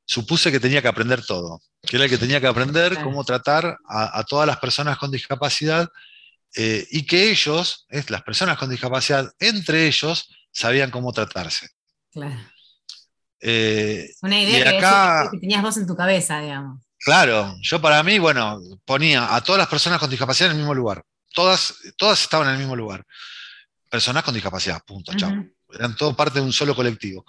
supuse 0.05 0.53
que 0.53 0.61
tenía 0.61 0.81
que 0.81 0.89
aprender 0.89 1.27
todo. 1.27 1.61
Que 1.83 1.97
era 1.97 2.05
el 2.05 2.11
que 2.11 2.19
tenía 2.19 2.41
que 2.41 2.47
aprender 2.47 3.03
cómo 3.03 3.25
tratar 3.25 3.77
a 3.89 4.23
todas 4.23 4.47
las 4.47 4.59
personas 4.59 4.99
con 4.99 5.11
discapacidad 5.11 5.89
eh, 6.57 6.87
y 6.91 7.03
que 7.05 7.31
ellos, 7.31 7.87
las 8.09 8.23
personas 8.23 8.57
con 8.57 8.71
discapacidad, 8.71 9.31
entre 9.39 9.87
ellos, 9.87 10.31
sabían 10.51 10.91
cómo 10.91 11.13
tratarse. 11.13 11.69
Claro. 12.11 12.41
Eh, 13.41 14.11
Una 14.23 14.41
idea 14.41 15.29
que, 15.31 15.39
tenías 15.39 15.63
vos 15.63 15.77
en 15.77 15.87
tu 15.87 15.95
cabeza, 15.95 16.41
digamos. 16.41 16.83
Claro, 16.99 17.55
yo 17.61 17.81
para 17.81 18.03
mí, 18.03 18.19
bueno, 18.19 18.59
ponía 18.87 19.35
a 19.35 19.43
todas 19.43 19.59
las 19.59 19.69
personas 19.69 20.01
con 20.01 20.09
discapacidad 20.09 20.51
en 20.51 20.57
el 20.57 20.63
mismo 20.63 20.75
lugar. 20.75 21.05
Todas, 21.35 21.75
todas 21.99 22.23
estaban 22.23 22.49
en 22.49 22.55
el 22.55 22.61
mismo 22.61 22.75
lugar. 22.75 23.05
Personas 23.91 24.25
con 24.25 24.33
discapacidad, 24.33 24.83
punto, 24.83 25.13
chao. 25.15 25.45
Eran 25.75 25.95
todo 25.95 26.17
parte 26.17 26.39
de 26.39 26.47
un 26.47 26.55
solo 26.55 26.75
colectivo. 26.75 27.27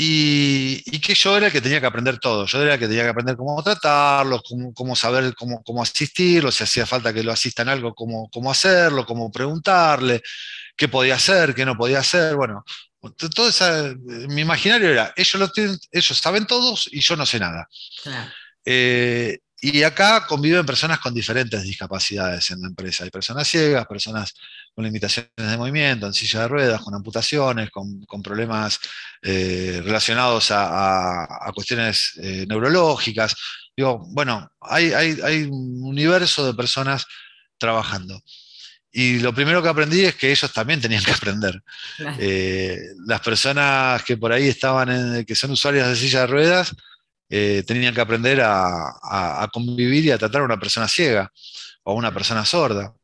Y, 0.00 1.00
que 1.00 1.12
yo 1.12 1.36
era 1.36 1.46
el 1.46 1.52
que 1.52 1.60
tenía 1.60 1.80
que 1.80 1.86
aprender 1.86 2.20
todo. 2.20 2.46
Yo 2.46 2.62
era 2.62 2.74
el 2.74 2.78
que 2.78 2.86
tenía 2.86 3.02
que 3.02 3.08
aprender 3.08 3.36
cómo 3.36 3.60
tratarlo, 3.64 4.40
cómo, 4.72 4.94
saber 4.94 5.34
cómo, 5.34 5.60
cómo, 5.64 5.82
asistirlo, 5.82 6.52
si 6.52 6.62
hacía 6.62 6.86
falta 6.86 7.12
que 7.12 7.24
lo 7.24 7.32
asistan 7.32 7.68
algo, 7.68 7.92
cómo, 7.96 8.30
cómo 8.30 8.48
hacerlo, 8.48 9.04
cómo 9.04 9.32
preguntarle, 9.32 10.22
qué 10.76 10.86
podía 10.86 11.16
hacer, 11.16 11.52
qué 11.52 11.66
no 11.66 11.76
podía 11.76 11.98
hacer. 11.98 12.36
Bueno, 12.36 12.64
todo 13.34 13.48
esa, 13.48 13.92
mi 14.28 14.42
imaginario 14.42 14.88
era, 14.88 15.12
ellos, 15.16 15.34
lo 15.34 15.50
tienen, 15.50 15.76
ellos 15.90 16.16
saben 16.16 16.46
todos 16.46 16.88
y 16.92 17.00
yo 17.00 17.16
no 17.16 17.26
sé 17.26 17.40
nada. 17.40 17.68
Eh, 18.64 19.36
y 19.60 19.82
acá 19.82 20.28
conviven 20.28 20.64
personas 20.64 21.00
con 21.00 21.12
diferentes 21.12 21.60
discapacidades 21.64 22.48
en 22.50 22.60
la 22.60 22.68
empresa. 22.68 23.02
Hay 23.02 23.10
personas 23.10 23.48
ciegas, 23.48 23.84
personas 23.86 24.32
con 24.78 24.84
limitaciones 24.84 25.32
de 25.34 25.56
movimiento, 25.56 26.06
en 26.06 26.14
silla 26.14 26.42
de 26.42 26.48
ruedas, 26.48 26.80
con 26.80 26.94
amputaciones, 26.94 27.68
con, 27.68 28.22
problemas 28.22 28.78
eh, 29.20 29.82
relacionados 29.84 30.52
a, 30.52 31.50
cuestiones 31.52 32.12
eh, 32.22 32.46
neurológicas. 32.48 33.34
Digo, 33.76 34.06
bueno, 34.10 34.48
hay, 34.60 34.92
hay, 34.92 35.42
un 35.50 35.82
universo 35.82 36.46
de 36.46 36.54
personas 36.54 37.04
trabajando. 37.58 38.22
Y 38.92 39.18
lo 39.18 39.34
primero 39.34 39.60
que 39.60 39.68
aprendí 39.68 40.04
es 40.04 40.14
que 40.14 40.30
ellos 40.30 40.52
también 40.52 40.80
tenían 40.80 41.02
que 41.02 41.10
aprender. 41.10 41.60
Eh, 42.20 42.78
las 43.04 43.20
personas 43.20 44.04
que 44.04 44.16
por 44.16 44.30
ahí 44.30 44.46
estaban, 44.46 44.90
en, 44.90 45.24
que 45.24 45.34
son 45.34 45.50
usuarias 45.50 45.88
de 45.88 45.96
silla 45.96 46.20
de 46.20 46.26
ruedas, 46.28 46.72
eh, 47.28 47.64
tenían 47.66 47.92
que 47.92 48.00
aprender 48.00 48.40
a, 48.44 49.48
convivir 49.52 50.04
y 50.04 50.12
a 50.12 50.18
tratar 50.18 50.42
a 50.42 50.44
una 50.44 50.60
persona 50.60 50.86
ciega 50.86 51.32
o 51.82 51.90
a 51.90 51.94
una 51.94 52.14
persona 52.14 52.44
sorda. 52.44 52.94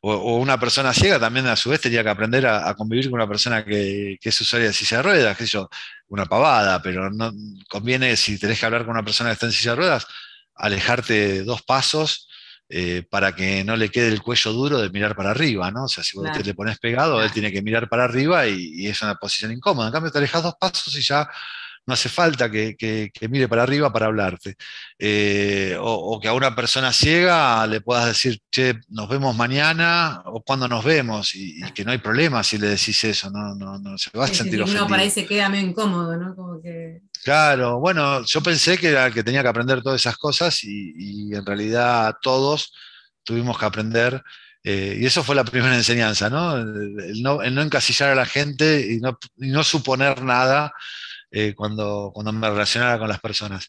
O, 0.00 0.36
una 0.36 0.58
persona 0.58 0.92
ciega 0.92 1.18
también 1.18 1.46
a 1.46 1.56
su 1.56 1.70
vez 1.70 1.80
tenía 1.80 2.02
que 2.02 2.08
aprender 2.10 2.46
a, 2.46 2.74
convivir 2.74 3.10
con 3.10 3.14
una 3.14 3.28
persona 3.28 3.64
que, 3.64 4.18
es 4.20 4.40
usuaria 4.40 4.68
de 4.68 4.74
silla 4.74 4.98
de 4.98 5.02
ruedas, 5.02 5.36
que 5.36 5.46
yo, 5.46 5.68
una 6.08 6.26
pavada, 6.26 6.80
pero 6.82 7.10
no 7.10 7.32
conviene 7.68 8.16
si 8.16 8.38
tenés 8.38 8.60
que 8.60 8.66
hablar 8.66 8.82
con 8.82 8.92
una 8.92 9.04
persona 9.04 9.30
que 9.30 9.34
está 9.34 9.46
en 9.46 9.52
silla 9.52 9.72
de 9.72 9.76
ruedas, 9.76 10.06
alejarte 10.54 11.42
dos 11.44 11.62
pasos 11.62 12.28
eh, 12.68 13.02
para 13.08 13.34
que 13.34 13.64
no 13.64 13.76
le 13.76 13.90
quede 13.90 14.08
el 14.08 14.22
cuello 14.22 14.52
duro 14.52 14.78
de 14.78 14.90
mirar 14.90 15.16
para 15.16 15.30
arriba, 15.30 15.70
¿no? 15.70 15.84
O 15.84 15.88
sea, 15.88 16.04
si 16.04 16.18
vos 16.18 16.30
te 16.32 16.44
le 16.44 16.54
pones 16.54 16.78
pegado, 16.78 17.22
él 17.22 17.32
tiene 17.32 17.50
que 17.50 17.62
mirar 17.62 17.88
para 17.88 18.04
arriba 18.04 18.46
y, 18.46 18.72
y, 18.74 18.86
es 18.88 19.00
una 19.00 19.14
posición 19.14 19.52
incómoda. 19.52 19.86
En 19.88 19.92
cambio, 19.92 20.12
te 20.12 20.18
alejas 20.18 20.42
dos 20.42 20.54
pasos 20.60 20.94
y 20.94 21.00
ya 21.00 21.28
no 21.88 21.94
hace 21.94 22.10
falta 22.10 22.50
que, 22.50 23.10
mire 23.30 23.48
para 23.48 23.62
arriba 23.62 23.90
para 23.90 24.06
hablarte. 24.06 24.56
Eh, 24.98 25.74
o, 25.80 26.20
que 26.20 26.28
a 26.28 26.34
una 26.34 26.54
persona 26.54 26.92
ciega 26.92 27.66
le 27.66 27.80
puedas 27.80 28.04
decir, 28.04 28.40
che, 28.50 28.74
nos 28.88 29.08
vemos 29.08 29.34
mañana 29.34 30.20
o 30.26 30.42
cuando 30.42 30.68
nos 30.68 30.84
vemos, 30.84 31.34
y, 31.34 31.62
que 31.72 31.86
no 31.86 31.92
hay 31.92 31.96
problema 31.96 32.42
si 32.44 32.58
le 32.58 32.68
decís 32.68 33.02
eso, 33.04 33.30
no, 33.30 33.54
no, 33.54 33.96
se 33.96 34.10
va 34.10 34.26
a 34.26 34.28
sentir 34.28 34.60
ofendido. 34.60 34.82
Uno 34.84 34.90
para 34.90 35.02
ahí 35.02 35.10
se 35.10 35.24
queda 35.24 35.48
medio 35.48 35.66
incómodo, 35.66 36.14
¿no? 36.18 36.60
Claro, 37.24 37.78
bueno, 37.78 38.22
yo 38.26 38.42
pensé 38.42 38.76
que, 38.76 38.88
era, 38.88 39.10
que 39.10 39.24
tenía 39.24 39.40
que 39.40 39.48
aprender 39.48 39.80
todas 39.80 39.98
esas 39.98 40.18
cosas 40.18 40.62
y, 40.64 41.34
en 41.34 41.46
realidad 41.46 42.16
todos 42.20 42.74
tuvimos 43.24 43.58
que 43.58 43.64
aprender. 43.64 44.22
Eh, 44.62 44.98
y 45.00 45.06
eso 45.06 45.24
fue 45.24 45.34
la 45.34 45.44
primera 45.44 45.74
enseñanza, 45.74 46.28
¿no? 46.28 46.58
El, 46.58 47.22
no, 47.22 47.42
encasillar 47.42 48.10
a 48.10 48.14
la 48.14 48.26
gente 48.26 48.86
y 48.92 48.98
no, 48.98 49.18
y 49.38 49.48
no 49.48 49.64
suponer 49.64 50.20
nada 50.22 50.74
eh, 51.30 51.54
cuando, 51.54 52.10
cuando 52.14 52.32
me 52.32 52.48
relacionara 52.48 52.98
con 52.98 53.08
las 53.08 53.20
personas. 53.20 53.68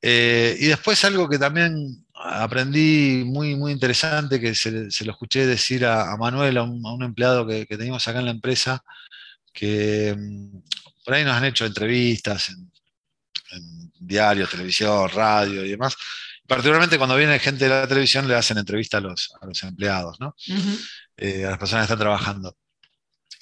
Eh, 0.00 0.56
y 0.60 0.66
después 0.66 1.02
algo 1.04 1.28
que 1.28 1.38
también 1.38 2.04
aprendí 2.14 3.24
muy, 3.24 3.56
muy 3.56 3.72
interesante, 3.72 4.40
que 4.40 4.54
se, 4.54 4.70
lo 4.70 5.12
escuché 5.12 5.46
decir 5.46 5.86
a, 5.86 6.16
Manuel, 6.18 6.58
a 6.58 6.62
un, 6.62 7.02
empleado 7.02 7.46
que, 7.46 7.66
teníamos 7.66 8.06
acá 8.06 8.18
en 8.18 8.26
la 8.26 8.30
empresa, 8.30 8.84
que 9.52 10.14
mm, 10.16 10.58
por 11.04 11.14
ahí 11.14 11.24
nos 11.24 11.34
han 11.34 11.46
hecho 11.46 11.66
entrevistas 11.66 12.50
en, 12.50 12.70
diarios, 13.98 14.50
televisión, 14.50 15.08
radio 15.10 15.64
y 15.64 15.70
demás. 15.70 15.96
Particularmente 16.46 16.98
cuando 16.98 17.16
viene 17.16 17.38
gente 17.38 17.64
de 17.64 17.70
la 17.70 17.88
televisión 17.88 18.28
le 18.28 18.34
hacen 18.34 18.58
entrevistas 18.58 18.98
a 18.98 19.02
los, 19.02 19.32
a 19.40 19.46
los 19.46 19.62
empleados, 19.62 20.20
¿no? 20.20 20.36
Eh, 21.16 21.46
a 21.46 21.50
las 21.50 21.58
personas 21.58 21.82
que 21.82 21.92
están 21.92 22.00
trabajando 22.00 22.54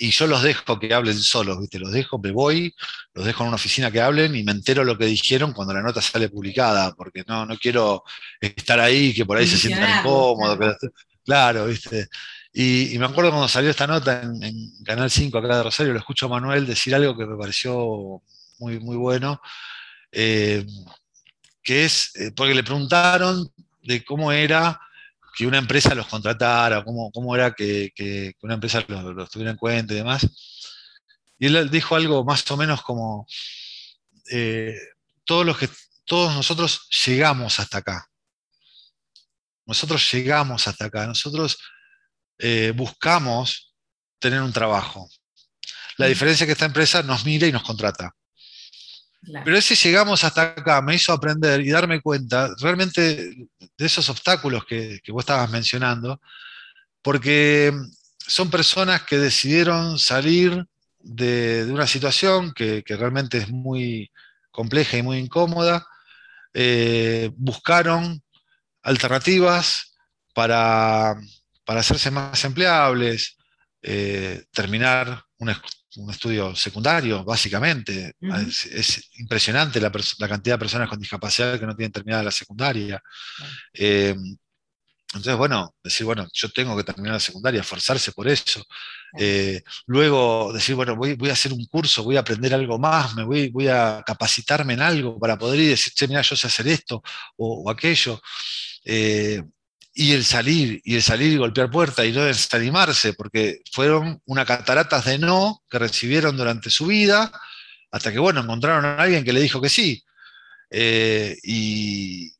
y 0.02 0.10
yo 0.10 0.26
los 0.26 0.42
dejo 0.42 0.80
que 0.80 0.92
hablen 0.92 1.16
solos, 1.16 1.60
¿viste? 1.60 1.78
Los 1.78 1.92
dejo, 1.92 2.18
me 2.18 2.32
voy, 2.32 2.74
los 3.14 3.24
dejo 3.24 3.44
en 3.44 3.48
una 3.50 3.54
oficina 3.54 3.88
que 3.88 4.00
hablen 4.00 4.34
y 4.34 4.42
me 4.42 4.50
entero 4.50 4.82
lo 4.82 4.98
que 4.98 5.06
dijeron 5.06 5.52
cuando 5.52 5.72
la 5.72 5.80
nota 5.80 6.02
sale 6.02 6.28
publicada, 6.28 6.92
porque 6.96 7.22
no, 7.24 7.46
no 7.46 7.56
quiero 7.56 8.02
estar 8.40 8.80
ahí 8.80 9.14
que 9.14 9.24
por 9.24 9.36
ahí 9.36 9.46
se 9.46 9.58
sientan 9.58 10.00
incómodos. 10.00 10.76
Claro, 11.24 11.66
¿viste? 11.66 12.08
Y, 12.52 12.98
me 12.98 13.06
acuerdo 13.06 13.30
cuando 13.30 13.46
salió 13.46 13.70
esta 13.70 13.86
nota 13.86 14.22
en, 14.22 14.72
Canal 14.84 15.08
5 15.08 15.38
acá 15.38 15.58
de 15.58 15.62
Rosario, 15.62 15.92
lo 15.92 16.00
escucho 16.00 16.26
a 16.26 16.30
Manuel 16.30 16.66
decir 16.66 16.96
algo 16.96 17.16
que 17.16 17.24
me 17.24 17.36
pareció 17.36 18.20
muy, 18.58 18.80
muy 18.80 18.96
bueno, 18.96 19.40
eh, 20.10 20.66
que 21.62 21.84
es, 21.84 22.10
eh, 22.16 22.32
porque 22.34 22.54
le 22.54 22.64
preguntaron 22.64 23.48
de 23.84 24.04
cómo 24.04 24.32
era 24.32 24.80
que 25.34 25.46
una 25.46 25.58
empresa 25.58 25.94
los 25.94 26.06
contratara, 26.06 26.84
cómo, 26.84 27.10
cómo 27.10 27.34
era 27.34 27.52
que, 27.52 28.34
una 28.42 28.54
empresa 28.54 28.84
los, 28.86 29.30
tuviera 29.30 29.50
en 29.50 29.56
cuenta 29.56 29.94
y 29.94 29.96
demás. 29.96 30.26
Y 31.38 31.46
él 31.46 31.70
dijo 31.70 31.96
algo 31.96 32.24
más 32.24 32.48
o 32.50 32.56
menos 32.56 32.82
como, 32.82 33.26
eh, 34.30 34.76
todos, 35.24 35.44
los 35.44 35.58
que, 35.58 35.68
todos 36.04 36.34
nosotros 36.34 36.88
llegamos 37.06 37.58
hasta 37.58 37.78
acá. 37.78 38.08
Nosotros 39.66 40.10
llegamos 40.12 40.66
hasta 40.68 40.86
acá. 40.86 41.06
Nosotros 41.06 41.58
eh, 42.38 42.72
buscamos 42.74 43.74
tener 44.18 44.42
un 44.42 44.52
trabajo. 44.52 45.08
La 45.96 46.06
diferencia 46.06 46.44
es 46.44 46.48
que 46.48 46.52
esta 46.52 46.66
empresa 46.66 47.02
nos 47.02 47.24
mira 47.24 47.46
y 47.46 47.52
nos 47.52 47.62
contrata. 47.62 48.14
Pero 49.44 49.56
ese 49.56 49.76
llegamos 49.76 50.24
hasta 50.24 50.42
acá 50.42 50.82
me 50.82 50.96
hizo 50.96 51.12
aprender 51.12 51.60
y 51.60 51.70
darme 51.70 52.00
cuenta 52.00 52.50
realmente 52.60 53.48
de 53.58 53.86
esos 53.86 54.08
obstáculos 54.08 54.64
que, 54.64 55.00
vos 55.08 55.22
estabas 55.22 55.48
mencionando, 55.50 56.20
porque 57.02 57.72
son 58.18 58.50
personas 58.50 59.02
que 59.02 59.18
decidieron 59.18 59.98
salir 59.98 60.66
de, 60.98 61.66
una 61.70 61.86
situación 61.86 62.52
que, 62.52 62.82
realmente 62.88 63.38
es 63.38 63.48
muy 63.48 64.10
compleja 64.50 64.96
y 64.96 65.02
muy 65.02 65.18
incómoda, 65.18 65.86
eh, 66.52 67.30
buscaron 67.36 68.22
alternativas 68.82 69.94
para, 70.34 71.14
hacerse 71.66 72.10
más 72.10 72.44
empleables, 72.44 73.36
eh, 73.82 74.44
terminar 74.52 75.24
una, 75.38 75.60
un 75.96 76.10
estudio 76.10 76.54
secundario, 76.54 77.24
básicamente. 77.24 78.14
es, 78.20 79.10
impresionante 79.18 79.80
la, 79.80 79.90
cantidad 79.90 80.54
de 80.54 80.58
personas 80.58 80.88
con 80.88 80.98
discapacidad 80.98 81.58
que 81.58 81.66
no 81.66 81.76
tienen 81.76 81.92
terminada 81.92 82.22
la 82.22 82.30
secundaria. 82.30 83.02
Eh, 83.72 84.14
entonces, 85.14 85.36
bueno, 85.36 85.74
decir, 85.84 86.06
bueno, 86.06 86.26
yo 86.32 86.48
tengo 86.50 86.74
que 86.74 86.84
terminar 86.84 87.14
la 87.14 87.20
secundaria, 87.20 87.60
esforzarse 87.60 88.12
por 88.12 88.28
eso. 88.28 88.64
Eh, 89.18 89.62
luego 89.86 90.52
decir, 90.54 90.74
bueno, 90.74 90.96
voy, 90.96 91.28
a 91.28 91.32
hacer 91.34 91.52
un 91.52 91.66
curso, 91.66 92.02
voy 92.02 92.16
a 92.16 92.20
aprender 92.20 92.54
algo 92.54 92.78
más, 92.78 93.14
me 93.14 93.24
voy, 93.24 93.50
voy 93.50 93.68
a 93.68 94.02
capacitarme 94.06 94.72
en 94.72 94.80
algo 94.80 95.18
para 95.18 95.36
poder 95.36 95.60
ir 95.60 95.66
y 95.66 95.70
decir, 95.70 95.92
che, 95.92 96.08
mira, 96.08 96.22
yo 96.22 96.34
sé 96.34 96.46
hacer 96.46 96.66
esto 96.68 97.02
o, 97.36 97.70
aquello. 97.70 98.20
Eh, 98.84 99.42
y 99.94 100.12
el 100.12 100.24
salir, 100.24 100.80
y 100.84 100.96
el 100.96 101.02
salir 101.02 101.32
y 101.32 101.36
golpear 101.36 101.70
puertas 101.70 102.06
y 102.06 102.12
no 102.12 102.24
desanimarse, 102.24 103.12
porque 103.12 103.60
fueron 103.72 104.20
una 104.24 104.46
cataratas 104.46 105.04
de 105.04 105.18
no 105.18 105.62
que 105.68 105.78
recibieron 105.78 106.36
durante 106.36 106.70
su 106.70 106.86
vida, 106.86 107.30
hasta 107.90 108.10
que, 108.10 108.18
bueno, 108.18 108.40
encontraron 108.40 108.84
a 108.86 108.96
alguien 108.96 109.22
que 109.24 109.34
le 109.34 109.40
dijo 109.40 109.60
que 109.60 109.68
sí. 109.68 110.02
Eh, 110.70 111.36
y, 111.42 112.32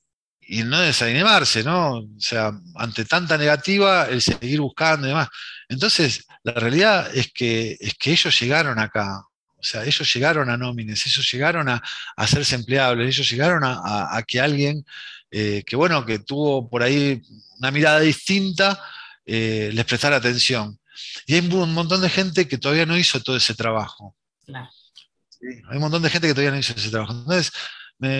no 0.64 0.80
desanimarse, 0.80 1.64
¿no? 1.64 1.98
O 1.98 2.08
sea, 2.18 2.52
ante 2.76 3.04
tanta 3.06 3.38
negativa, 3.38 4.06
el 4.08 4.20
seguir 4.20 4.60
buscando 4.60 5.06
y 5.06 5.10
demás. 5.10 5.28
Entonces, 5.68 6.26
la 6.42 6.52
realidad 6.52 7.14
es 7.14 7.32
que, 7.32 7.76
es 7.80 7.94
que 7.94 8.12
ellos 8.12 8.38
llegaron 8.38 8.78
acá, 8.78 9.18
o 9.56 9.62
sea, 9.62 9.84
ellos 9.84 10.12
llegaron 10.12 10.50
a 10.50 10.58
nómines, 10.58 11.06
ellos 11.06 11.30
llegaron 11.30 11.68
a, 11.70 11.82
hacerse 12.16 12.54
empleables, 12.54 13.08
ellos 13.08 13.30
llegaron 13.30 13.62
a 13.64 14.22
que 14.26 14.40
alguien 14.40 14.84
eh, 15.33 15.62
que 15.66 15.77
bueno, 15.77 16.05
que 16.05 16.18
tuvo 16.18 16.68
por 16.68 16.83
ahí 16.83 17.23
una 17.59 17.71
mirada 17.71 18.01
distinta, 18.01 18.79
eh, 19.25 19.71
les 19.73 19.85
prestara 19.87 20.16
atención. 20.16 20.79
Y 21.27 21.35
hay 21.35 21.40
un 21.40 21.73
montón 21.73 22.03
de 22.03 22.11
gente 22.11 22.47
que 22.47 22.59
todavía 22.59 22.85
no 22.85 22.99
hizo 22.99 23.21
todo 23.23 23.37
ese 23.37 23.55
trabajo. 23.55 24.14
Hay 24.49 25.77
un 25.77 25.81
montón 25.81 26.03
de 26.03 26.11
gente 26.11 26.29
que 26.29 26.35
todavía 26.35 26.51
no 26.51 26.59
hizo 26.59 26.75
ese 26.75 26.90
trabajo. 26.90 27.14
Entonces, 27.14 27.51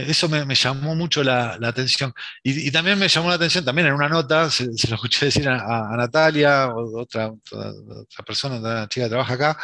eso 0.09 0.29
me, 0.29 0.55
llamó 0.55 0.94
mucho 0.94 1.22
la, 1.22 1.59
atención. 1.62 2.14
Y, 2.42 2.70
también 2.70 2.98
me 2.98 3.09
llamó 3.09 3.29
la 3.29 3.35
atención, 3.35 3.64
también 3.64 3.88
en 3.88 3.94
una 3.94 4.09
nota, 4.09 4.51
se, 4.51 4.64
lo 4.64 4.94
escuché 4.94 5.27
decir 5.27 5.46
a, 5.48 5.94
Natalia, 5.96 6.68
o 6.68 7.01
otra, 7.01 7.31
otra 7.31 8.25
persona, 8.25 8.57
una 8.57 8.88
chica 8.88 9.07
que 9.07 9.11
trabaja 9.11 9.35
acá, 9.35 9.59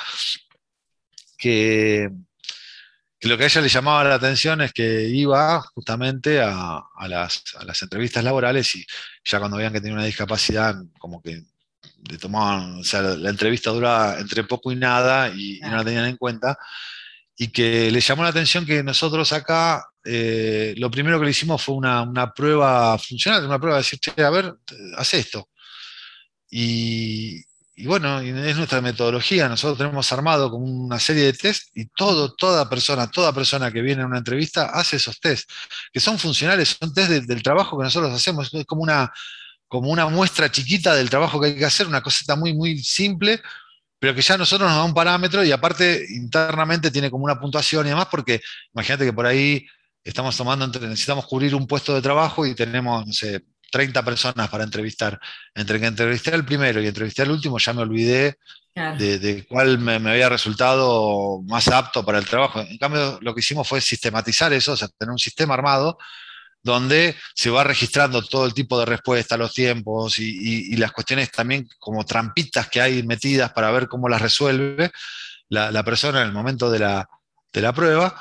que, 1.38 2.10
que 3.18 3.28
lo 3.28 3.36
que 3.36 3.44
a 3.44 3.46
ella 3.46 3.60
le 3.60 3.68
llamaba 3.68 4.04
la 4.04 4.14
atención 4.14 4.60
es 4.60 4.72
que 4.72 5.08
iba 5.08 5.60
justamente 5.74 6.40
a, 6.40 6.84
las, 7.08 7.42
entrevistas 7.82 8.22
laborales 8.22 8.76
y 8.76 8.86
ya 9.24 9.38
cuando 9.38 9.56
veían 9.56 9.72
que 9.72 9.80
tenía 9.80 9.96
una 9.96 10.04
discapacidad, 10.04 10.76
como 10.98 11.20
que 11.20 11.42
le 12.08 12.18
tomaban, 12.18 12.78
o 12.78 12.84
sea, 12.84 13.02
la, 13.02 13.30
entrevista 13.30 13.70
duraba 13.70 14.18
entre 14.18 14.44
poco 14.44 14.70
y 14.70 14.76
nada 14.76 15.30
y, 15.30 15.58
no 15.60 15.76
la 15.76 15.84
tenían 15.84 16.06
en 16.06 16.16
cuenta. 16.16 16.56
Y 17.36 17.48
que 17.48 17.90
le 17.90 18.00
llamó 18.00 18.24
la 18.24 18.30
atención 18.30 18.66
que 18.66 18.82
nosotros 18.82 19.32
acá, 19.32 19.84
eh, 20.04 20.74
lo 20.76 20.90
primero 20.90 21.18
que 21.18 21.24
le 21.24 21.30
hicimos 21.32 21.62
fue 21.62 21.76
una, 21.76 22.02
una 22.02 22.32
prueba 22.32 22.98
funcional, 22.98 23.46
una 23.46 23.58
prueba 23.58 23.76
de 23.78 23.82
decir, 23.82 24.24
a 24.24 24.30
ver, 24.30 24.54
haz 24.96 25.14
esto. 25.14 25.48
Y, 26.50 27.44
y 27.78 27.86
bueno, 27.86 28.18
es 28.18 28.56
nuestra 28.56 28.80
metodología. 28.80 29.48
Nosotros 29.48 29.78
tenemos 29.78 30.12
armado 30.12 30.50
como 30.50 30.64
una 30.64 30.98
serie 30.98 31.26
de 31.26 31.32
test 31.32 31.68
y 31.76 31.86
todo, 31.86 32.34
toda 32.34 32.68
persona, 32.68 33.08
toda 33.08 33.32
persona 33.32 33.70
que 33.70 33.82
viene 33.82 34.02
a 34.02 34.06
una 34.06 34.18
entrevista 34.18 34.64
hace 34.64 34.96
esos 34.96 35.20
test, 35.20 35.48
que 35.92 36.00
son 36.00 36.18
funcionales, 36.18 36.76
son 36.76 36.92
test 36.92 37.08
del 37.08 37.40
trabajo 37.40 37.78
que 37.78 37.84
nosotros 37.84 38.12
hacemos. 38.12 38.52
Es 38.52 38.66
como 38.66 38.82
una, 38.82 39.12
como 39.68 39.90
una 39.90 40.08
muestra 40.08 40.50
chiquita 40.50 40.92
del 40.96 41.08
trabajo 41.08 41.40
que 41.40 41.46
hay 41.46 41.56
que 41.56 41.64
hacer, 41.64 41.86
una 41.86 42.02
cosita 42.02 42.34
muy, 42.34 42.52
muy 42.52 42.80
simple, 42.80 43.40
pero 44.00 44.12
que 44.12 44.22
ya 44.22 44.36
nosotros 44.36 44.68
nos 44.68 44.76
da 44.76 44.84
un 44.84 44.94
parámetro 44.94 45.44
y 45.44 45.52
aparte 45.52 46.04
internamente 46.10 46.90
tiene 46.90 47.12
como 47.12 47.26
una 47.26 47.38
puntuación 47.38 47.86
y 47.86 47.90
demás, 47.90 48.08
porque 48.10 48.40
imagínate 48.74 49.04
que 49.04 49.12
por 49.12 49.26
ahí 49.26 49.64
estamos 50.02 50.36
tomando, 50.36 50.66
necesitamos 50.66 51.26
cubrir 51.26 51.54
un 51.54 51.68
puesto 51.68 51.94
de 51.94 52.02
trabajo 52.02 52.44
y 52.44 52.56
tenemos, 52.56 53.06
no 53.06 53.12
sé, 53.12 53.44
30 53.70 54.04
personas 54.04 54.48
para 54.48 54.64
entrevistar. 54.64 55.18
Entre 55.54 55.80
que 55.80 55.86
entrevisté 55.86 56.34
al 56.34 56.44
primero 56.44 56.82
y 56.82 56.86
entrevisté 56.86 57.22
al 57.22 57.30
último, 57.30 57.58
ya 57.58 57.72
me 57.72 57.82
olvidé 57.82 58.38
de, 58.74 59.44
cuál 59.48 59.78
me, 59.78 59.94
había 59.94 60.28
resultado 60.28 61.42
más 61.46 61.68
apto 61.68 62.04
para 62.04 62.18
el 62.18 62.26
trabajo. 62.26 62.60
En 62.60 62.78
cambio, 62.78 63.18
lo 63.20 63.34
que 63.34 63.40
hicimos 63.40 63.66
fue 63.66 63.80
sistematizar 63.80 64.52
eso, 64.52 64.72
o 64.72 64.76
sea, 64.76 64.88
tener 64.88 65.10
un 65.10 65.18
sistema 65.18 65.54
armado 65.54 65.98
donde 66.62 67.16
se 67.34 67.50
va 67.50 67.64
registrando 67.64 68.22
todo 68.22 68.44
el 68.44 68.54
tipo 68.54 68.78
de 68.78 68.86
respuesta, 68.86 69.36
los 69.36 69.54
tiempos 69.54 70.18
y, 70.18 70.76
las 70.76 70.92
cuestiones 70.92 71.30
también 71.30 71.68
como 71.78 72.04
trampitas 72.04 72.68
que 72.68 72.80
hay 72.80 73.02
metidas 73.02 73.52
para 73.52 73.70
ver 73.70 73.88
cómo 73.88 74.08
las 74.08 74.20
resuelve 74.20 74.90
la, 75.48 75.82
persona 75.84 76.20
en 76.20 76.26
el 76.28 76.32
momento 76.32 76.70
de 76.70 76.80
la, 76.80 77.08
de 77.52 77.60
la 77.60 77.72
prueba 77.72 78.20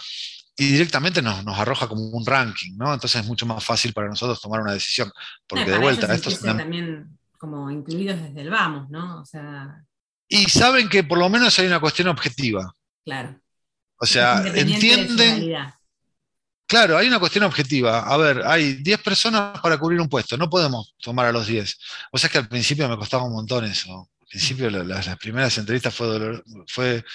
y 0.60 0.72
directamente 0.72 1.22
nos, 1.22 1.46
nos, 1.46 1.58
arroja 1.58 1.88
como 1.88 2.02
un 2.10 2.26
ranking, 2.26 2.76
¿no? 2.78 2.94
Entonces 2.94 3.22
es 3.22 3.28
mucho 3.28 3.46
más 3.46 3.64
fácil 3.64 3.94
para 3.94 4.08
nosotros 4.08 4.42
tomar 4.42 4.60
una 4.62 4.74
decisión. 4.74 5.12
Porque 5.48 5.70
de 5.70 5.78
vuelta, 5.78 6.12
esto 6.14 6.30
es 6.30 6.42
también 6.42 7.18
como 7.38 7.70
incluidos 7.70 8.20
desde 8.20 8.42
el 8.42 8.50
vamos, 8.50 8.90
¿no? 8.90 9.22
O 9.22 9.26
sea... 9.26 9.84
Y 10.28 10.46
saben 10.46 10.90
que 10.90 11.04
por 11.04 11.20
lo 11.20 11.30
menos 11.30 11.58
hay 11.60 11.68
una 11.68 11.80
cuestión 11.80 12.08
objetiva. 12.08 12.74
Claro. 13.06 13.40
O 14.00 14.06
sea, 14.06 14.46
entienden. 14.48 15.56
Claro, 16.66 16.98
hay 16.98 17.08
una 17.08 17.20
cuestión 17.20 17.46
objetiva. 17.46 18.00
A 18.00 18.18
ver, 18.18 18.42
hay 18.46 18.74
10 18.74 19.02
personas 19.02 19.60
para 19.62 19.78
cubrir 19.78 20.02
un 20.02 20.10
puesto, 20.10 20.38
no 20.38 20.50
podemos 20.50 20.96
tomar 21.02 21.28
a 21.28 21.32
los 21.32 21.48
10. 21.48 21.78
O 22.12 22.18
sea 22.18 22.30
que 22.30 22.40
al 22.40 22.50
principio 22.50 22.90
me 22.90 22.98
costaba 22.98 23.24
un 23.24 23.34
montón 23.34 23.64
eso. 23.66 24.10
Al 24.20 24.28
principio 24.28 24.70
las, 24.70 25.18
primeras 25.18 25.58
entrevistas 25.58 25.96
fue, 25.96 26.44
fue 26.68 27.06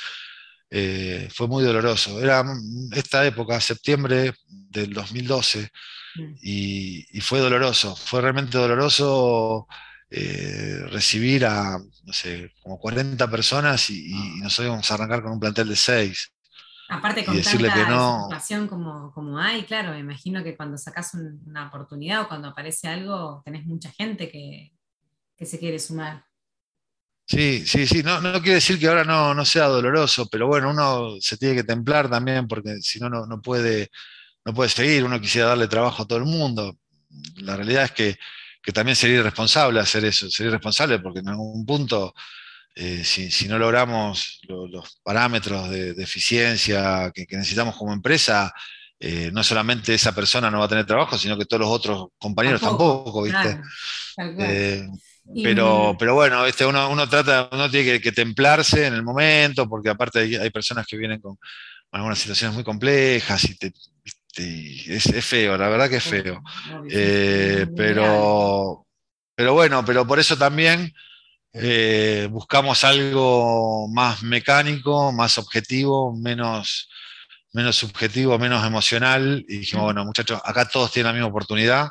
eh, 0.75 1.29
fue 1.31 1.49
muy 1.49 1.63
doloroso. 1.63 2.19
Era 2.19 2.43
esta 2.93 3.27
época, 3.27 3.61
septiembre 3.61 4.33
del 4.49 4.95
2012, 4.95 5.71
mm. 6.15 6.35
y, 6.41 7.21
fue 7.21 7.41
doloroso. 7.41 7.95
Fue 7.95 8.23
realmente 8.23 8.57
doloroso 8.57 9.67
eh, 10.09 10.81
recibir 10.89 11.45
a, 11.45 11.79
no 11.79 12.13
sé, 12.15 12.55
como 12.63 12.79
40 12.79 13.31
personas 13.31 13.91
y, 13.91 14.15
nos 14.41 14.59
íbamos 14.61 14.91
a 14.91 14.95
arrancar 14.95 15.23
con 15.23 15.33
un 15.33 15.41
plantel 15.41 15.69
de 15.69 15.77
6. 15.77 16.33
Aparte 16.89 17.27
con 17.27 17.37
decirle 17.37 17.69
tanta 17.69 17.85
que 17.85 17.91
no. 17.91 18.23
situación 18.25 18.67
como, 18.67 19.13
como 19.13 19.39
hay, 19.39 19.65
claro, 19.65 19.93
me 19.93 19.99
imagino 19.99 20.43
que 20.43 20.57
cuando 20.57 20.79
sacas 20.79 21.13
una 21.15 21.69
oportunidad 21.69 22.23
o 22.23 22.29
cuando 22.29 22.49
aparece 22.49 22.89
algo, 22.89 23.43
tenés 23.45 23.67
mucha 23.67 23.91
gente 23.91 24.31
que, 24.31 24.73
que 25.37 25.45
se 25.45 25.59
quiere 25.59 25.79
sumar. 25.79 26.25
Sí, 27.33 27.65
sí, 27.67 27.87
sí, 27.87 28.03
no, 28.03 28.21
no 28.21 28.43
quiere 28.43 28.57
decir 28.57 28.79
que 28.79 28.89
ahora 28.89 29.05
no, 29.05 29.33
no, 29.33 29.43
sea 29.47 29.65
doloroso, 29.65 30.29
pero 30.29 30.47
bueno, 30.49 30.69
uno 30.69 31.17
se 31.19 31.39
tiene 31.39 31.55
que 31.55 31.65
templar 31.65 32.11
también 32.11 32.47
porque 32.47 32.83
si 32.83 33.01
no, 33.01 33.09
no 33.09 33.41
puede, 33.41 33.91
no 34.45 34.53
puede 34.53 34.69
seguir, 34.69 35.03
uno 35.03 35.19
quisiera 35.19 35.49
darle 35.49 35.67
trabajo 35.67 36.03
a 36.03 36.07
todo 36.07 36.19
el 36.19 36.27
mundo. 36.27 36.77
La 37.37 37.57
realidad 37.57 37.85
es 37.85 37.93
que, 37.93 38.19
también 38.75 38.97
sería 38.97 39.21
irresponsable 39.21 39.81
hacer 39.81 40.05
eso, 40.05 40.31
sería 40.31 40.51
irresponsable 40.51 40.99
porque 40.99 41.21
en 41.21 41.29
algún 41.31 41.65
punto, 41.65 42.13
eh, 42.75 43.03
si, 43.03 43.49
no 43.49 43.59
logramos 43.59 44.39
los 44.47 45.01
parámetros 45.03 45.71
de, 45.71 45.93
eficiencia 46.03 47.11
que, 47.15 47.27
necesitamos 47.31 47.77
como 47.77 47.95
empresa, 47.95 48.53
eh, 49.01 49.31
no 49.33 49.43
solamente 49.43 49.95
esa 49.95 50.15
persona 50.15 50.51
no 50.51 50.59
va 50.59 50.67
a 50.67 50.69
tener 50.69 50.85
trabajo, 50.85 51.17
sino 51.17 51.39
que 51.39 51.47
todos 51.47 51.63
los 51.63 51.71
otros 51.71 52.09
compañeros 52.19 52.61
tampoco, 52.61 53.23
¿viste? 53.23 53.59
Pero, 55.43 55.97
pero 55.99 56.15
bueno, 56.15 56.45
este, 56.47 56.67
uno, 56.67 56.91
uno, 56.91 57.09
trata, 57.09 57.49
uno 57.53 57.71
tiene 57.71 58.01
que, 58.01 58.13
templarse 58.13 58.87
en 58.87 58.95
el 58.95 59.03
momento, 59.03 59.69
porque 59.69 59.89
aparte 59.89 60.19
hay, 60.19 60.51
personas 60.51 60.87
que 60.87 60.97
vienen 60.97 61.21
con 61.21 61.39
algunas 61.93 62.19
situaciones 62.19 62.55
muy 62.55 62.65
complejas 62.65 63.45
y, 63.45 63.57
te, 63.57 63.73
es, 64.35 65.25
feo, 65.25 65.57
la 65.57 65.69
verdad 65.69 65.89
que 65.89 65.97
es 65.97 66.05
feo. 66.05 66.43
Eh, 66.91 67.67
pero, 67.77 68.87
pero 69.35 69.55
bueno, 69.55 69.85
pero 69.85 70.07
por 70.07 70.19
eso 70.19 70.37
también 70.37 70.93
eh, 71.53 72.29
buscamos 72.31 72.83
algo 72.85 73.89
más 73.89 74.23
mecánico, 74.23 75.13
más 75.13 75.37
objetivo, 75.39 76.17
menos, 76.17 76.89
menos 77.53 77.77
subjetivo, 77.77 78.39
menos 78.39 78.67
emocional. 78.67 79.45
Y 79.49 79.59
dijimos, 79.59 79.85
bueno, 79.85 80.05
muchachos, 80.05 80.41
acá 80.45 80.69
todos 80.69 80.93
tienen 80.93 81.09
la 81.09 81.13
misma 81.13 81.29
oportunidad, 81.29 81.89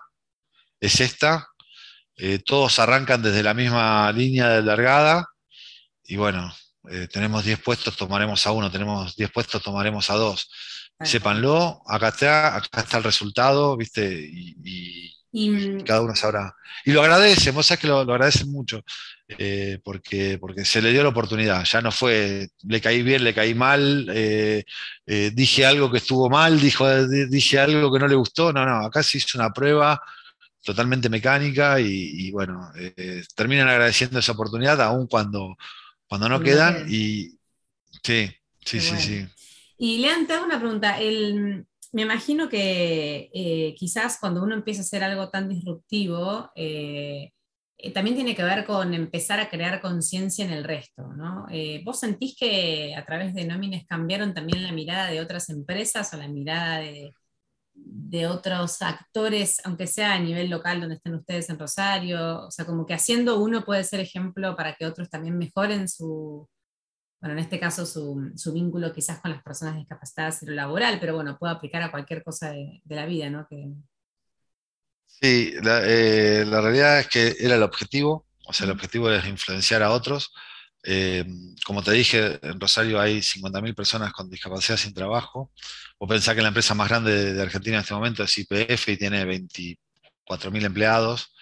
es 0.80 1.00
esta, 1.00 1.48
eh, 2.24 2.38
todos 2.38 2.78
arrancan 2.78 3.24
desde 3.24 3.42
la 3.42 3.56
misma 3.56 4.12
línea 4.12 4.48
de 4.50 4.62
largada 4.62 5.28
y 6.04 6.18
bueno, 6.18 6.54
eh, 6.92 7.08
tenemos 7.12 7.44
10 7.44 7.60
puestos, 7.62 7.98
tomaremos 7.98 8.46
a 8.46 8.52
uno, 8.52 8.70
tenemos 8.70 9.16
10 9.16 9.32
puestos, 9.32 9.64
tomaremos 9.64 10.08
a 10.12 10.14
dos. 10.14 10.48
Sépanlo, 11.04 11.82
acá 11.88 12.10
está, 12.10 12.58
acá 12.58 12.82
está 12.82 12.98
el 12.98 13.06
resultado, 13.06 13.76
¿viste? 13.76 14.30
Y, 14.32 15.16
mm, 15.32 15.80
cada 15.80 16.02
uno 16.02 16.16
sabrá. 16.16 16.54
Y 16.86 16.92
lo 16.92 17.02
agradecen, 17.02 17.56
vos 17.56 17.66
sabés 17.66 17.80
que 17.80 17.88
lo, 17.88 17.98
agradecen 18.02 18.52
mucho, 18.52 18.84
eh, 19.28 19.80
porque, 19.84 20.38
porque 20.40 20.64
se 20.64 20.80
le 20.80 20.92
dio 20.92 21.02
la 21.02 21.10
oportunidad. 21.10 21.64
Ya 21.64 21.82
no 21.82 21.92
fue, 21.92 22.50
le 22.62 22.82
caí 22.82 23.02
bien, 23.02 23.24
le 23.24 23.34
caí 23.34 23.56
mal, 23.56 24.06
dije 25.08 25.66
algo 25.66 25.90
que 25.90 25.98
estuvo 25.98 26.30
mal, 26.30 26.60
dijo, 26.60 26.88
dije 27.08 27.58
algo 27.58 27.92
que 27.92 28.00
no 28.00 28.08
le 28.08 28.14
gustó. 28.14 28.54
No, 28.54 28.64
no, 28.64 28.86
acá 28.86 29.02
se 29.02 29.18
hizo 29.18 29.40
una 29.40 29.52
prueba 29.52 30.00
totalmente 30.64 31.10
mecánica 31.10 31.80
y, 31.80 32.32
bueno, 32.32 32.72
eh, 32.76 33.24
terminan 33.36 33.68
agradeciendo 33.68 34.20
esa 34.20 34.34
oportunidad 34.34 34.80
aún 34.82 35.08
cuando, 35.08 35.58
cuando 36.08 36.30
no 36.30 36.42
quedan 36.42 36.86
y 36.88 37.38
sí, 38.04 38.30
sí, 38.64 38.80
sí, 38.80 38.98
sí. 38.98 39.26
Y 39.78 39.98
Lean, 39.98 40.28
te 40.28 40.34
hago 40.34 40.46
una 40.46 40.60
pregunta. 40.60 40.98
me 41.92 42.02
imagino 42.04 42.48
que 42.48 43.32
eh, 43.34 43.76
quizás 43.76 44.18
cuando 44.20 44.44
uno 44.44 44.54
empieza 44.54 44.82
a 44.82 44.84
hacer 44.84 45.04
algo 45.04 45.30
tan 45.30 45.50
disruptivo, 45.50 46.52
eh, 46.56 47.32
también 47.96 48.16
tiene 48.16 48.36
que 48.36 48.44
ver 48.44 48.64
con 48.64 48.94
empezar 48.94 49.40
a 49.40 49.50
crear 49.50 49.82
conciencia 49.82 50.46
en 50.46 50.52
el 50.52 50.64
resto, 50.64 51.02
¿no? 51.16 51.48
¿Vos 51.84 52.00
sentís 52.00 52.36
que 52.38 52.94
a 52.96 53.04
través 53.04 53.34
de 53.34 53.46
nómines 53.46 53.88
cambiaron 53.88 54.36
también 54.36 54.62
la 54.62 54.72
mirada 54.72 55.10
de 55.10 55.20
otras 55.20 55.50
empresas 55.50 56.14
o 56.14 56.18
la 56.18 56.28
mirada 56.28 56.78
de, 56.78 57.12
de 57.74 58.28
otros 58.28 58.82
actores, 58.82 59.62
aunque 59.64 59.88
sea 59.88 60.14
a 60.14 60.20
nivel 60.20 60.50
local 60.50 60.82
donde 60.82 60.96
estén 60.96 61.16
ustedes 61.16 61.50
en 61.50 61.60
Rosario, 61.60 62.46
o 62.48 62.52
sea, 62.52 62.66
como 62.66 62.86
que 62.86 62.94
haciendo 62.94 63.40
uno 63.40 63.64
puede 63.64 63.84
ser 63.84 64.00
ejemplo 64.00 64.56
para 64.56 64.76
que 64.76 64.86
otros 64.86 65.10
también 65.10 65.38
mejoren 65.38 65.88
su, 65.88 66.48
bueno, 67.22 67.34
en 67.34 67.40
este 67.40 67.60
caso 67.60 67.86
su, 67.86 68.52
vínculo 68.52 68.92
quizás 68.92 69.20
con 69.22 69.30
las 69.30 69.44
personas 69.44 69.76
discapacitadas 69.76 70.42
y 70.42 70.48
lo 70.48 70.54
laboral, 70.54 71.00
pero 71.00 71.14
bueno, 71.14 71.38
puede 71.38 71.54
aplicar 71.54 71.84
a 71.84 71.92
cualquier 71.92 72.24
cosa 72.24 72.52
de, 72.52 72.82
la 72.88 73.06
vida, 73.06 73.30
¿no? 73.30 73.46
Que... 73.48 73.68
Sí, 75.06 75.54
eh, 75.64 76.44
la, 76.48 76.62
realidad 76.62 77.00
es 77.00 77.08
que 77.08 77.36
era 77.40 77.56
el 77.56 77.64
objetivo, 77.64 78.26
o 78.48 78.54
sea, 78.54 78.66
el 78.66 78.72
objetivo 78.72 79.12
es 79.12 79.24
influenciar 79.28 79.84
a 79.84 79.92
otros. 79.92 80.34
Eh, 80.84 81.26
como 81.66 81.84
te 81.84 81.92
dije, 81.92 82.40
en 82.42 82.60
Rosario 82.60 83.00
hay 83.00 83.20
50.000 83.20 83.76
personas 83.76 84.14
con 84.14 84.30
discapacidad 84.30 84.78
sin 84.78 84.94
trabajo. 84.94 85.52
O 85.98 86.08
pensar 86.08 86.36
que 86.36 86.42
la 86.42 86.48
empresa 86.48 86.74
más 86.74 86.90
grande 86.90 87.34
de 87.34 87.42
Argentina 87.42 87.78
en 87.78 87.82
este 87.82 87.94
momento 87.94 88.24
es 88.24 88.38
IPF 88.38 88.90
y 88.90 88.98
tiene 88.98 89.26
24.000 89.26 90.66
empleados. 90.66 91.34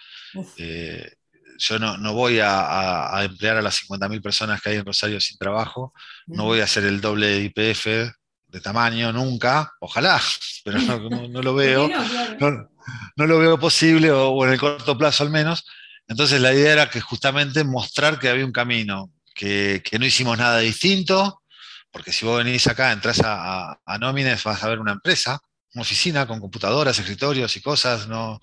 Eh, 0.56 1.10
yo 1.58 1.78
no, 1.78 2.14
voy 2.14 2.40
a, 2.42 3.20
emplear 3.22 3.58
a 3.58 3.62
las 3.62 3.82
50.000 3.82 4.22
personas 4.22 4.62
que 4.62 4.70
hay 4.70 4.76
en 4.76 4.86
Rosario 4.86 5.20
sin 5.20 5.36
trabajo. 5.36 5.92
No 6.26 6.44
voy 6.44 6.60
a 6.60 6.64
hacer 6.64 6.84
el 6.84 7.00
doble 7.00 7.26
de 7.26 7.44
IPF 7.44 7.86
de 8.48 8.60
tamaño 8.60 9.12
nunca. 9.12 9.70
Ojalá, 9.80 10.20
pero 10.64 10.78
no, 10.80 11.42
lo 11.42 11.54
veo. 11.54 11.88
No, 13.16 13.26
lo 13.26 13.38
veo 13.38 13.60
posible, 13.60 14.10
o, 14.10 14.44
en 14.44 14.52
el 14.52 14.58
corto 14.58 14.98
plazo 14.98 15.22
al 15.22 15.30
menos. 15.30 15.64
Entonces 16.08 16.40
la 16.40 16.52
idea 16.52 16.72
era 16.72 16.90
que 16.90 17.00
justamente 17.00 17.62
mostrar 17.62 18.18
que 18.18 18.28
había 18.28 18.44
un 18.44 18.50
camino, 18.50 19.12
que, 19.40 19.98
no 19.98 20.04
hicimos 20.04 20.36
nada 20.36 20.58
distinto, 20.58 21.42
porque 21.90 22.12
si 22.12 22.26
vos 22.26 22.44
venís 22.44 22.66
acá, 22.66 22.92
entras 22.92 23.20
a, 23.24 23.80
a, 23.84 23.98
Nómines, 23.98 24.44
vas 24.44 24.62
a 24.62 24.68
ver 24.68 24.78
una 24.78 24.92
empresa, 24.92 25.40
una 25.74 25.82
oficina 25.82 26.26
con 26.26 26.40
computadoras, 26.40 26.98
escritorios 26.98 27.56
y 27.56 27.62
cosas, 27.62 28.06
no, 28.06 28.38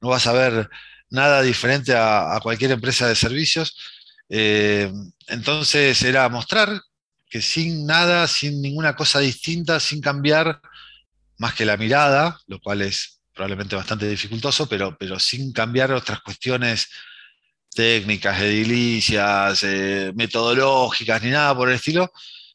no 0.00 0.08
vas 0.08 0.26
a 0.26 0.32
ver 0.32 0.68
nada 1.08 1.40
diferente 1.42 1.94
a, 1.96 2.38
cualquier 2.42 2.72
empresa 2.72 3.06
de 3.06 3.14
servicios. 3.14 3.76
Eh, 4.28 4.90
entonces 5.28 6.02
era 6.02 6.28
mostrar 6.28 6.80
que 7.28 7.40
sin 7.40 7.86
nada, 7.86 8.26
sin 8.26 8.60
ninguna 8.60 8.96
cosa 8.96 9.20
distinta, 9.20 9.78
sin 9.78 10.00
cambiar 10.00 10.60
más 11.38 11.54
que 11.54 11.64
la 11.64 11.76
mirada, 11.76 12.40
lo 12.46 12.58
cual 12.58 12.82
es 12.82 13.20
probablemente 13.32 13.76
bastante 13.76 14.08
dificultoso, 14.08 14.68
pero, 14.68 14.96
pero 14.98 15.18
sin 15.20 15.52
cambiar 15.52 15.92
otras 15.92 16.20
cuestiones 16.22 16.88
técnicas, 17.74 18.40
edilicias, 18.40 19.62
eh, 19.64 20.12
metodológicas, 20.14 21.22
ni 21.22 21.30
nada 21.30 21.54
por 21.54 21.68
el 21.68 21.76
estilo, 21.76 22.10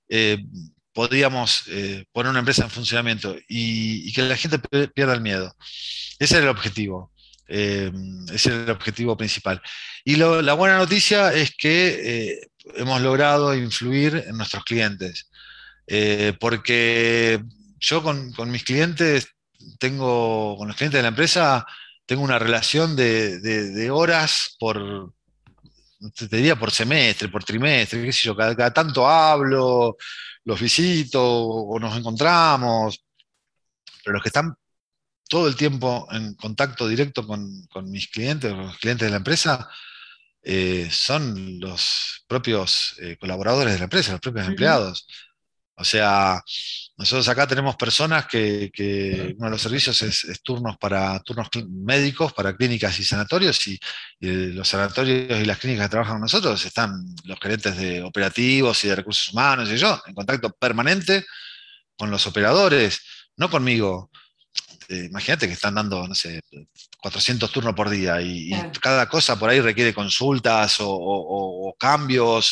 eh, 0.09 0.43
podríamos 0.91 1.63
eh, 1.67 2.05
poner 2.11 2.31
una 2.31 2.39
empresa 2.39 2.63
en 2.63 2.71
funcionamiento 2.71 3.35
y, 3.47 4.11
que 4.11 4.23
la 4.23 4.35
gente 4.35 4.59
pierda 4.89 5.13
el 5.13 5.21
miedo. 5.21 5.55
Ese 6.17 6.35
era 6.35 6.45
el 6.45 6.49
objetivo. 6.49 7.11
Eh, 7.47 7.91
ese 8.33 8.49
era 8.49 8.63
el 8.63 8.69
objetivo 8.71 9.15
principal. 9.15 9.61
Y 10.03 10.15
la 10.15 10.53
buena 10.53 10.77
noticia 10.77 11.33
es 11.33 11.55
que 11.55 12.39
hemos 12.75 13.01
logrado 13.01 13.55
influir 13.55 14.25
en 14.27 14.37
nuestros 14.37 14.63
clientes. 14.65 15.29
porque 16.39 17.41
yo 17.79 18.03
con, 18.03 18.51
mis 18.51 18.63
clientes 18.63 19.29
tengo 19.79 20.57
con 20.57 20.67
los 20.67 20.77
clientes 20.77 20.97
de 20.97 21.03
la 21.03 21.09
empresa, 21.09 21.65
tengo 22.09 22.23
una 22.23 22.39
relación 22.39 22.95
de, 22.95 23.91
horas 23.91 24.55
por, 24.59 25.13
te 26.15 26.27
diría 26.27 26.55
por 26.57 26.71
semestre, 26.71 27.29
por 27.29 27.43
trimestre, 27.43 28.03
qué 28.03 28.11
sé 28.11 28.21
yo, 28.23 28.35
cada, 28.35 28.73
tanto 28.73 29.07
hablo, 29.07 29.95
los 30.43 30.59
visito 30.59 31.21
o 31.23 31.79
nos 31.79 31.95
encontramos, 31.95 33.05
pero 34.03 34.15
los 34.15 34.23
que 34.23 34.29
están 34.29 34.55
todo 35.29 35.47
el 35.47 35.55
tiempo 35.55 36.07
en 36.09 36.33
contacto 36.33 36.87
directo 36.87 37.27
con, 37.27 37.67
mis 37.83 38.07
clientes, 38.07 38.51
los 38.53 38.75
clientes 38.79 39.05
de 39.05 39.11
la 39.11 39.17
empresa, 39.17 39.69
eh, 40.41 40.89
son 40.89 41.59
los 41.59 42.25
propios 42.27 42.95
eh, 43.01 43.17
colaboradores 43.19 43.73
de 43.73 43.77
la 43.77 43.83
empresa, 43.83 44.13
los 44.13 44.21
propios 44.21 44.47
empleados. 44.47 45.07
O 45.79 45.85
sea, 45.85 46.43
nosotros 46.97 47.29
acá 47.29 47.47
tenemos 47.47 47.77
personas 47.77 48.27
que, 48.27 48.69
uno 49.37 49.45
de 49.45 49.51
los 49.51 49.61
servicios 49.61 50.01
es, 50.01 50.41
turnos 50.43 50.77
para 50.77 51.17
turnos 51.21 51.47
médicos, 51.69 52.33
para 52.33 52.55
clínicas 52.55 52.99
y 52.99 53.05
sanatorios, 53.05 53.65
y, 53.67 53.79
los 54.19 54.67
sanatorios 54.67 55.39
y 55.39 55.45
las 55.45 55.57
clínicas 55.57 55.85
que 55.85 55.91
trabajan 55.91 56.15
con 56.15 56.23
nosotros 56.23 56.65
están 56.65 56.91
los 57.23 57.39
gerentes 57.39 57.77
de 57.77 58.03
operativos 58.03 58.83
y 58.83 58.89
de 58.89 58.95
recursos 58.97 59.31
humanos 59.31 59.69
y 59.71 59.77
yo, 59.77 60.01
en 60.05 60.13
contacto 60.13 60.51
permanente 60.51 61.25
con 61.97 62.11
los 62.11 62.27
operadores, 62.27 62.99
no 63.37 63.49
conmigo. 63.49 64.11
Eh, 64.89 65.05
imagínate 65.09 65.47
que 65.47 65.53
están 65.53 65.75
dando, 65.75 66.05
no 66.05 66.15
sé, 66.15 66.41
400 67.01 67.49
turnos 67.51 67.73
por 67.73 67.89
día 67.89 68.21
y, 68.21 68.51
cada 68.81 69.07
cosa 69.07 69.39
por 69.39 69.49
ahí 69.49 69.61
requiere 69.61 69.93
consultas 69.93 70.77
o, 70.79 71.73
cambios, 71.79 72.51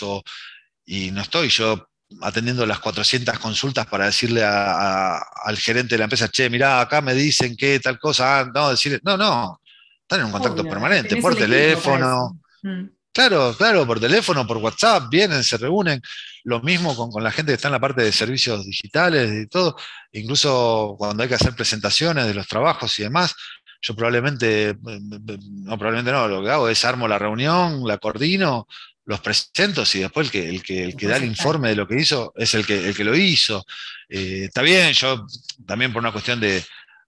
y 0.86 1.12
no 1.12 1.22
estoy 1.22 1.50
yo 1.50 1.90
atendiendo 2.22 2.66
las 2.66 2.80
400 2.80 3.38
consultas 3.40 3.86
para 3.86 4.06
decirle 4.06 4.44
al 4.44 5.58
gerente 5.58 5.96
de 5.96 6.00
la 6.00 6.06
empresa, 6.06 6.30
che, 6.30 6.50
mirá, 6.50 6.82
acá 6.82 7.02
me 7.02 7.14
dicen 7.14 7.56
que 7.56 7.80
tal 7.80 8.00
cosa, 8.00 8.40
ah, 8.40 8.52
no, 8.54 8.70
decirle, 8.70 9.00
no, 9.04 9.18
no, 9.18 9.62
están 10.02 10.22
en 10.22 10.26
un 10.28 10.32
contacto 10.32 10.64
permanente, 10.64 11.18
por 11.18 11.36
teléfono. 11.36 12.40
Mm. 12.64 12.86
Claro, 13.18 13.56
claro, 13.58 13.88
por 13.88 14.00
teléfono, 14.00 14.46
por 14.46 14.58
WhatsApp, 14.58 15.10
vienen, 15.10 15.44
se 15.44 15.58
reúnen. 15.58 16.00
Lo 16.44 16.62
mismo 16.62 16.96
con, 16.96 17.24
la 17.24 17.32
gente 17.32 17.52
que 17.52 17.56
está 17.56 17.68
en 17.68 17.72
la 17.72 17.80
parte 17.80 18.04
de 18.04 18.12
servicios 18.12 18.64
digitales 18.64 19.34
y 19.34 19.48
todo. 19.48 19.76
Incluso 20.12 20.96
cuando 21.00 21.24
hay 21.24 21.30
que 21.30 21.36
hacer 21.36 21.56
presentaciones 21.56 22.28
de 22.28 22.36
los 22.36 22.48
trabajos 22.48 22.98
y 23.00 23.04
demás, 23.04 23.34
yo 23.82 23.96
probablemente, 23.96 24.78
no, 24.82 25.78
probablemente 25.80 26.12
no, 26.12 26.28
lo 26.28 26.44
que 26.44 26.52
hago 26.52 26.70
es 26.70 26.86
armo 26.86 27.08
la 27.08 27.18
reunión, 27.18 27.88
la 27.88 27.98
coordino, 27.98 28.68
los 29.08 29.22
presento 29.22 29.84
y 29.94 30.00
después 30.00 30.28
el 30.28 30.32
que, 30.32 30.50
el 30.50 30.62
que, 30.62 30.84
el 30.84 30.96
que 30.98 31.08
da 31.08 31.16
el 31.16 31.24
informe 31.24 31.70
de 31.70 31.76
lo 31.76 31.88
que 31.88 31.96
hizo 31.96 32.34
es 32.36 32.54
el 32.56 32.66
que, 32.66 32.90
el 32.90 32.94
que 32.94 33.06
lo 33.06 33.16
hizo. 33.16 33.66
Eh, 34.10 34.44
está 34.44 34.62
bien, 34.62 34.92
yo 34.92 35.26
también 35.66 35.94
por 35.94 36.02
una 36.02 36.12
cuestión 36.12 36.42
de, 36.42 36.62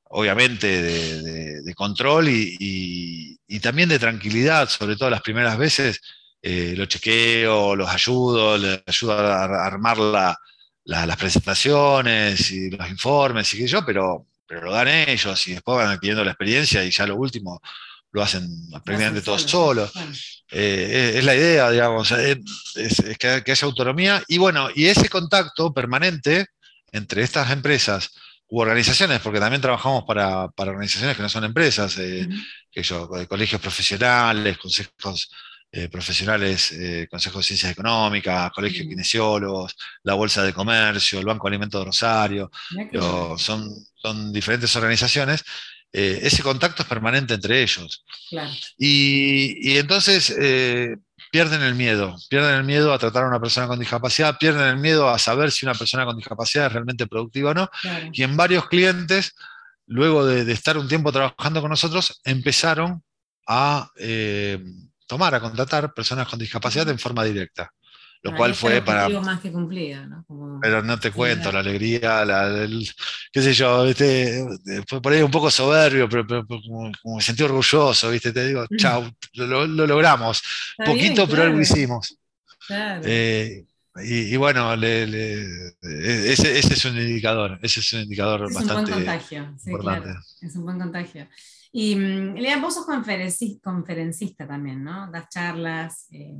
obviamente, 0.06 0.82
de, 0.82 1.74
control 1.76 2.30
y, 2.30 3.38
también 3.62 3.90
de 3.90 4.00
tranquilidad, 4.00 4.70
sobre 4.70 4.96
todo 4.96 5.10
las 5.10 5.22
primeras 5.22 5.58
veces, 5.58 6.00
eh, 6.42 6.74
lo 6.78 6.86
chequeo, 6.86 7.76
los 7.76 7.90
ayudo, 7.90 8.58
les 8.58 8.82
ayudo 8.86 9.14
a 9.20 9.66
armar 9.66 9.98
las 10.86 11.18
presentaciones 11.18 12.50
y 12.50 12.70
los 12.70 12.90
informes 12.90 13.54
y 13.54 13.58
qué 13.58 13.68
yo, 13.68 13.86
pero, 13.86 14.26
pero 14.48 14.62
lo 14.62 14.72
dan 14.72 14.88
ellos 14.88 15.46
y 15.50 15.52
después 15.52 15.78
van 15.78 15.90
adquiriendo 15.90 16.24
la 16.24 16.32
experiencia 16.32 16.82
y 16.86 16.92
ya 16.92 17.06
lo 17.06 17.18
último 17.18 17.62
lo 18.12 18.24
hacen 18.24 18.48
prácticamente 18.84 19.22
todos 19.22 19.44
solos. 19.44 19.92
Eh, 20.52 21.14
es, 21.18 21.24
la 21.24 21.36
idea, 21.36 21.70
digamos, 21.70 22.12
es, 22.12 22.40
que, 23.20 23.28
haya 23.28 23.66
autonomía. 23.66 24.24
Y 24.28 24.38
bueno, 24.38 24.70
y 24.74 24.86
ese 24.86 25.10
contacto 25.10 25.74
permanente 25.74 26.48
entre 26.92 27.22
estas 27.22 27.52
empresas 27.52 28.12
u 28.48 28.62
organizaciones, 28.62 29.20
porque 29.22 29.40
también 29.40 29.62
trabajamos 29.62 30.06
para, 30.06 30.46
organizaciones 30.56 31.16
que 31.16 31.22
no 31.22 31.30
son 31.30 31.44
empresas, 31.44 31.98
eh, 32.00 32.28
que 32.72 32.82
yo, 32.82 33.08
colegios 33.28 33.62
profesionales, 33.62 34.58
consejos 34.58 35.30
eh, 35.72 35.88
profesionales, 35.88 36.74
consejos 37.12 37.42
de 37.42 37.48
ciencias 37.48 37.72
económicas, 37.72 38.52
colegios 38.52 38.86
de 38.86 38.90
kinesiólogos, 38.90 39.76
la 40.02 40.16
Bolsa 40.16 40.42
de 40.42 40.52
Comercio, 40.52 41.20
el 41.20 41.26
Banco 41.26 41.48
de 41.48 41.52
Alimentos 41.52 41.80
de 41.80 41.86
Rosario, 41.86 42.50
son, 43.38 43.72
son 44.02 44.34
diferentes 44.34 44.76
organizaciones 44.76 45.44
eh, 45.92 46.20
ese 46.24 46.44
contacto 46.44 46.84
es 46.84 46.90
permanente 46.90 47.34
entre 47.34 47.62
ellos. 47.64 48.06
Y, 48.78 49.78
entonces 49.78 50.36
eh, 50.40 50.98
pierden 51.32 51.62
el 51.62 51.76
miedo, 51.76 52.16
pierden 52.30 52.56
el 52.56 52.64
miedo 52.64 52.94
a 52.94 53.00
tratar 53.00 53.24
a 53.24 53.28
una 53.28 53.40
persona 53.40 53.68
con 53.68 53.80
discapacidad, 53.80 54.38
pierden 54.38 54.68
el 54.68 54.78
miedo 54.78 55.10
a 55.10 55.18
saber 55.18 55.52
si 55.52 55.66
una 55.66 55.74
persona 55.74 56.06
con 56.06 56.16
discapacidad 56.16 56.68
es 56.68 56.74
realmente 56.74 57.08
productiva 57.08 57.52
o 57.52 57.54
no. 57.54 57.70
Y 58.12 58.24
en 58.24 58.38
varios 58.38 58.68
clientes, 58.68 59.36
luego 59.88 60.26
de, 60.26 60.52
estar 60.52 60.78
un 60.78 60.88
tiempo 60.88 61.12
trabajando 61.12 61.62
con 61.62 61.72
nosotros, 61.72 62.22
empezaron 62.24 63.04
a 63.48 63.90
eh, 63.96 64.64
tomar, 65.08 65.34
a 65.34 65.40
contratar 65.40 65.94
personas 65.94 66.28
con 66.28 66.38
discapacidad 66.38 66.88
en 66.90 67.00
forma 67.00 67.24
directa 67.24 67.72
lo 68.22 68.36
cual 68.36 68.54
fue 68.54 68.82
para... 68.82 69.08
más 69.22 69.40
que 69.40 69.52
cumplido, 69.52 70.06
¿no? 70.06 70.26
pero 70.62 70.84
no 70.84 71.00
te 71.00 71.12
cuento, 71.12 71.52
la 71.52 71.60
alegría, 71.60 72.26
la, 72.26 72.68
qué 73.32 73.42
sé 73.42 73.54
yo, 73.54 73.86
fue 74.88 75.02
por 75.02 75.14
ahí 75.14 75.22
un 75.22 75.32
poco 75.32 75.50
soberbio, 75.50 76.10
pero, 76.10 76.46
como, 76.46 76.92
me 77.16 77.22
sentí 77.22 77.44
orgulloso, 77.44 78.10
¿viste? 78.12 78.34
Te 78.34 78.48
digo, 78.48 78.66
chao, 78.78 79.10
lo, 79.34 79.66
logramos, 79.66 80.42
poquito, 80.84 81.28
pero 81.28 81.44
algo 81.44 81.62
hicimos. 81.62 82.18
Eh, 82.70 83.66
y, 84.04 84.36
bueno, 84.38 84.74
e, 84.82 85.72
ese, 85.82 86.60
es 86.60 86.86
un 86.86 86.98
indicador, 86.98 87.60
ese 87.62 87.80
es 87.80 87.94
un 87.94 88.02
indicador 88.02 88.46
es 88.50 88.54
bastante 88.54 88.92
un 88.92 88.98
buen 88.98 89.06
contagio, 89.06 89.56
sí, 89.58 89.72
Claro, 89.80 90.16
es 90.42 90.56
un 90.56 90.64
buen 90.64 90.80
contagio. 90.80 91.28
Y 91.72 91.96
mm, 91.96 92.36
Lea, 92.36 92.60
vos 92.60 92.74
sos 92.76 92.86
conferencista, 92.86 94.48
también, 94.48 94.84
¿no? 94.84 95.10
Das 95.12 95.30
charlas. 95.30 96.08
Eh, 96.12 96.36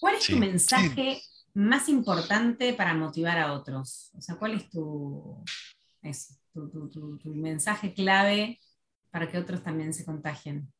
¿Cuál 0.00 0.16
es 0.16 0.26
tu 0.26 0.36
mensaje 0.36 1.22
más 1.54 1.88
importante 1.88 2.74
para 2.74 2.94
motivar 2.94 3.38
a 3.38 3.52
otros? 3.52 4.10
O 4.14 4.20
sea, 4.20 4.36
¿cuál 4.36 4.54
es 4.54 4.68
tu, 4.70 5.44
tu, 7.22 7.34
mensaje 7.34 7.94
clave 7.94 8.60
para 9.10 9.28
que 9.30 9.38
otros 9.38 9.62
también 9.62 9.94
se 9.94 10.04
contagien? 10.04 10.72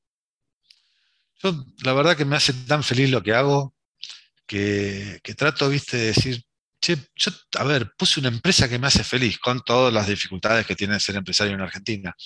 Yo, 1.42 1.64
la 1.84 1.92
verdad 1.92 2.16
que 2.16 2.24
me 2.24 2.36
hace 2.36 2.52
tan 2.52 2.82
feliz 2.82 3.10
lo 3.10 3.22
que 3.22 3.32
hago, 3.32 3.74
que, 4.46 5.20
trato, 5.36 5.68
viste, 5.68 5.96
de 5.96 6.06
decir, 6.06 6.42
che, 6.80 6.96
yo, 7.14 7.30
a 7.58 7.64
ver, 7.64 7.92
puse 7.96 8.18
una 8.18 8.28
empresa 8.28 8.68
que 8.68 8.78
me 8.78 8.88
hace 8.88 9.04
feliz, 9.04 9.38
con 9.38 9.62
todas 9.62 9.92
las 9.92 10.08
dificultades 10.08 10.66
que 10.66 10.74
tiene 10.74 10.98
ser 10.98 11.14
empresario 11.14 11.54
en 11.54 11.60
Argentina, 11.60 12.16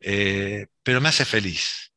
eh, 0.00 0.66
pero 0.82 1.00
me 1.00 1.08
hace 1.08 1.24
feliz. 1.24 1.90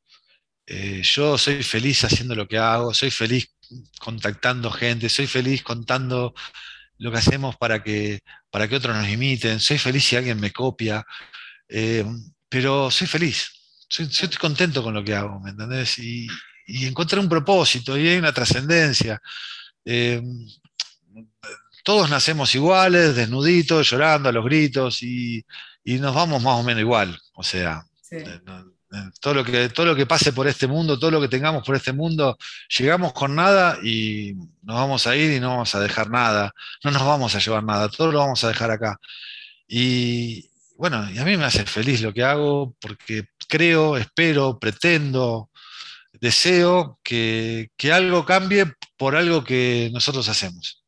Eh, 0.65 1.01
yo 1.01 1.37
soy 1.37 1.63
feliz 1.63 2.03
haciendo 2.03 2.35
lo 2.35 2.47
que 2.47 2.57
hago, 2.57 2.93
soy 2.93 3.09
feliz 3.09 3.56
contactando 3.99 4.71
gente, 4.71 5.09
soy 5.09 5.27
feliz 5.27 5.63
contando 5.63 6.33
lo 6.97 7.11
que 7.11 7.17
hacemos 7.17 7.55
para 7.57 7.83
que, 7.83 8.21
para 8.49 8.67
que 8.67 8.75
otros 8.75 8.95
nos 8.95 9.07
imiten, 9.07 9.59
soy 9.59 9.77
feliz 9.77 10.03
si 10.05 10.15
alguien 10.15 10.39
me 10.39 10.51
copia, 10.51 11.05
eh, 11.67 12.05
pero 12.49 12.89
soy 12.89 13.07
feliz, 13.07 13.51
soy, 13.89 14.05
estoy 14.05 14.29
contento 14.29 14.83
con 14.83 14.93
lo 14.93 15.03
que 15.03 15.15
hago, 15.15 15.39
¿me 15.39 15.51
entendés? 15.51 15.99
Y, 15.99 16.27
encontré 16.67 17.19
un 17.19 17.29
propósito 17.29 17.97
y 17.97 18.09
hay 18.09 18.17
una 18.17 18.33
trascendencia. 18.33 19.21
Eh, 19.85 20.21
todos 21.83 22.09
nacemos 22.09 22.53
iguales, 22.55 23.15
desnuditos, 23.15 23.89
llorando 23.89 24.27
a 24.27 24.33
los 24.33 24.43
gritos 24.43 25.01
y, 25.01 25.45
nos 25.85 26.13
vamos 26.13 26.43
más 26.43 26.59
o 26.59 26.63
menos 26.63 26.81
igual, 26.81 27.17
o 27.33 27.43
sea, 27.43 27.81
todo 29.19 29.33
lo, 29.33 29.43
que, 29.43 29.69
todo 29.69 29.85
lo 29.85 29.95
que 29.95 30.05
pase 30.05 30.33
por 30.33 30.47
este 30.47 30.67
mundo, 30.67 30.97
todo 30.97 31.11
lo 31.11 31.21
que 31.21 31.27
tengamos 31.27 31.65
por 31.65 31.75
este 31.75 31.93
mundo, 31.93 32.37
llegamos 32.77 33.13
con 33.13 33.35
nada 33.35 33.77
y 33.83 34.33
nos 34.63 34.75
vamos 34.75 35.07
a 35.07 35.15
ir 35.15 35.31
y 35.33 35.39
no 35.39 35.49
vamos 35.49 35.75
a 35.75 35.79
dejar 35.79 36.09
nada, 36.09 36.53
no 36.83 36.91
nos 36.91 37.03
vamos 37.05 37.35
a 37.35 37.39
llevar 37.39 37.63
nada, 37.63 37.89
todo 37.89 38.11
lo 38.11 38.19
vamos 38.19 38.43
a 38.43 38.47
dejar 38.49 38.71
acá. 38.71 38.99
Y 39.67 40.49
bueno, 40.77 41.09
y 41.11 41.17
a 41.17 41.25
mí 41.25 41.37
me 41.37 41.45
hace 41.45 41.65
feliz 41.65 42.01
lo 42.01 42.13
que 42.13 42.23
hago 42.23 42.75
porque 42.79 43.25
creo, 43.47 43.97
espero, 43.97 44.59
pretendo, 44.59 45.49
deseo 46.13 46.99
que, 47.03 47.71
que 47.77 47.91
algo 47.91 48.25
cambie 48.25 48.65
por 48.97 49.15
algo 49.15 49.43
que 49.43 49.89
nosotros 49.93 50.27
hacemos. 50.29 50.83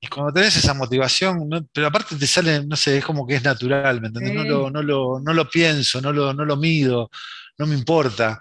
Y 0.00 0.06
cuando 0.08 0.32
tenés 0.32 0.56
esa 0.56 0.74
motivación, 0.74 1.68
pero 1.72 1.86
aparte 1.86 2.16
te 2.16 2.26
sale, 2.26 2.64
no 2.66 2.76
sé, 2.76 2.98
es 2.98 3.04
como 3.04 3.26
que 3.26 3.36
es 3.36 3.42
natural, 3.42 4.00
¿me 4.00 4.08
entendés? 4.08 4.34
No, 4.34 4.44
lo, 4.44 4.70
no, 4.70 4.82
lo, 4.82 5.20
no, 5.20 5.32
lo, 5.32 5.48
pienso, 5.48 6.00
no 6.00 6.12
lo, 6.12 6.32
no 6.32 6.44
lo 6.44 6.56
mido, 6.56 7.10
no 7.58 7.66
me 7.66 7.74
importa. 7.74 8.40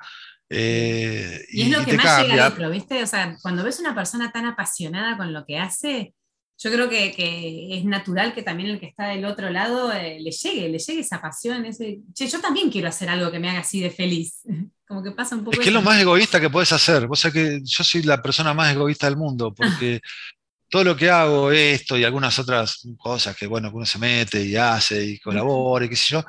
Eh, 0.49 1.45
y, 1.49 1.63
es 1.63 1.69
lo 1.69 1.85
que 1.85 1.97
más 1.97 2.21
llega 2.21 2.45
al 2.45 2.51
otro, 2.51 2.69
¿viste? 2.69 3.01
O 3.01 3.07
sea, 3.07 3.37
cuando 3.41 3.63
ves 3.63 3.79
una 3.79 3.95
persona 3.95 4.31
tan 4.31 4.45
apasionada 4.45 5.17
con 5.17 5.33
lo 5.33 5.45
que 5.45 5.57
hace, 5.57 6.13
yo 6.57 6.71
creo 6.71 6.89
que, 6.89 7.11
que 7.11 7.77
es 7.77 7.85
natural 7.85 8.33
que 8.33 8.43
también 8.43 8.69
el 8.69 8.79
que 8.79 8.85
está 8.85 9.07
del 9.07 9.25
otro 9.25 9.49
lado 9.49 9.91
eh, 9.91 10.19
le 10.19 10.31
llegue, 10.31 10.69
le 10.69 10.79
llegue 10.79 11.01
esa 11.01 11.21
pasión, 11.21 11.65
ese, 11.65 11.99
che, 12.13 12.27
yo 12.27 12.39
también 12.39 12.69
quiero 12.69 12.87
hacer 12.87 13.09
algo 13.09 13.31
que 13.31 13.39
me 13.39 13.49
haga 13.49 13.59
así 13.59 13.81
de 13.81 13.89
feliz. 13.89 14.41
Como 14.87 15.01
que 15.01 15.11
pasa 15.11 15.35
un 15.35 15.43
poco. 15.43 15.53
Es 15.53 15.59
que 15.59 15.69
es 15.69 15.73
lo 15.73 15.81
más 15.81 15.99
egoísta 15.99 16.39
que 16.39 16.49
puedes 16.49 16.71
hacer. 16.71 17.07
Vos 17.07 17.19
sabés 17.19 17.33
que 17.33 17.61
yo 17.63 17.83
soy 17.83 18.03
la 18.03 18.21
persona 18.21 18.53
más 18.53 18.71
egoísta 18.71 19.07
del 19.07 19.17
mundo, 19.17 19.53
porque 19.53 20.01
todo 20.73 20.85
lo 20.85 20.95
que 20.95 21.07
hago, 21.07 21.51
esto 21.51 21.99
y 21.99 22.03
algunas 22.03 22.39
otras 22.39 22.81
cosas 22.97 23.37
que, 23.37 23.45
bueno, 23.45 23.69
uno 23.71 23.85
se 23.85 23.99
mete 23.99 24.43
y 24.43 24.55
hace 24.55 25.05
y 25.05 25.19
colabora 25.19 25.85
y 25.85 25.89
qué 25.89 25.95
sé 25.95 26.13
yo, 26.13 26.25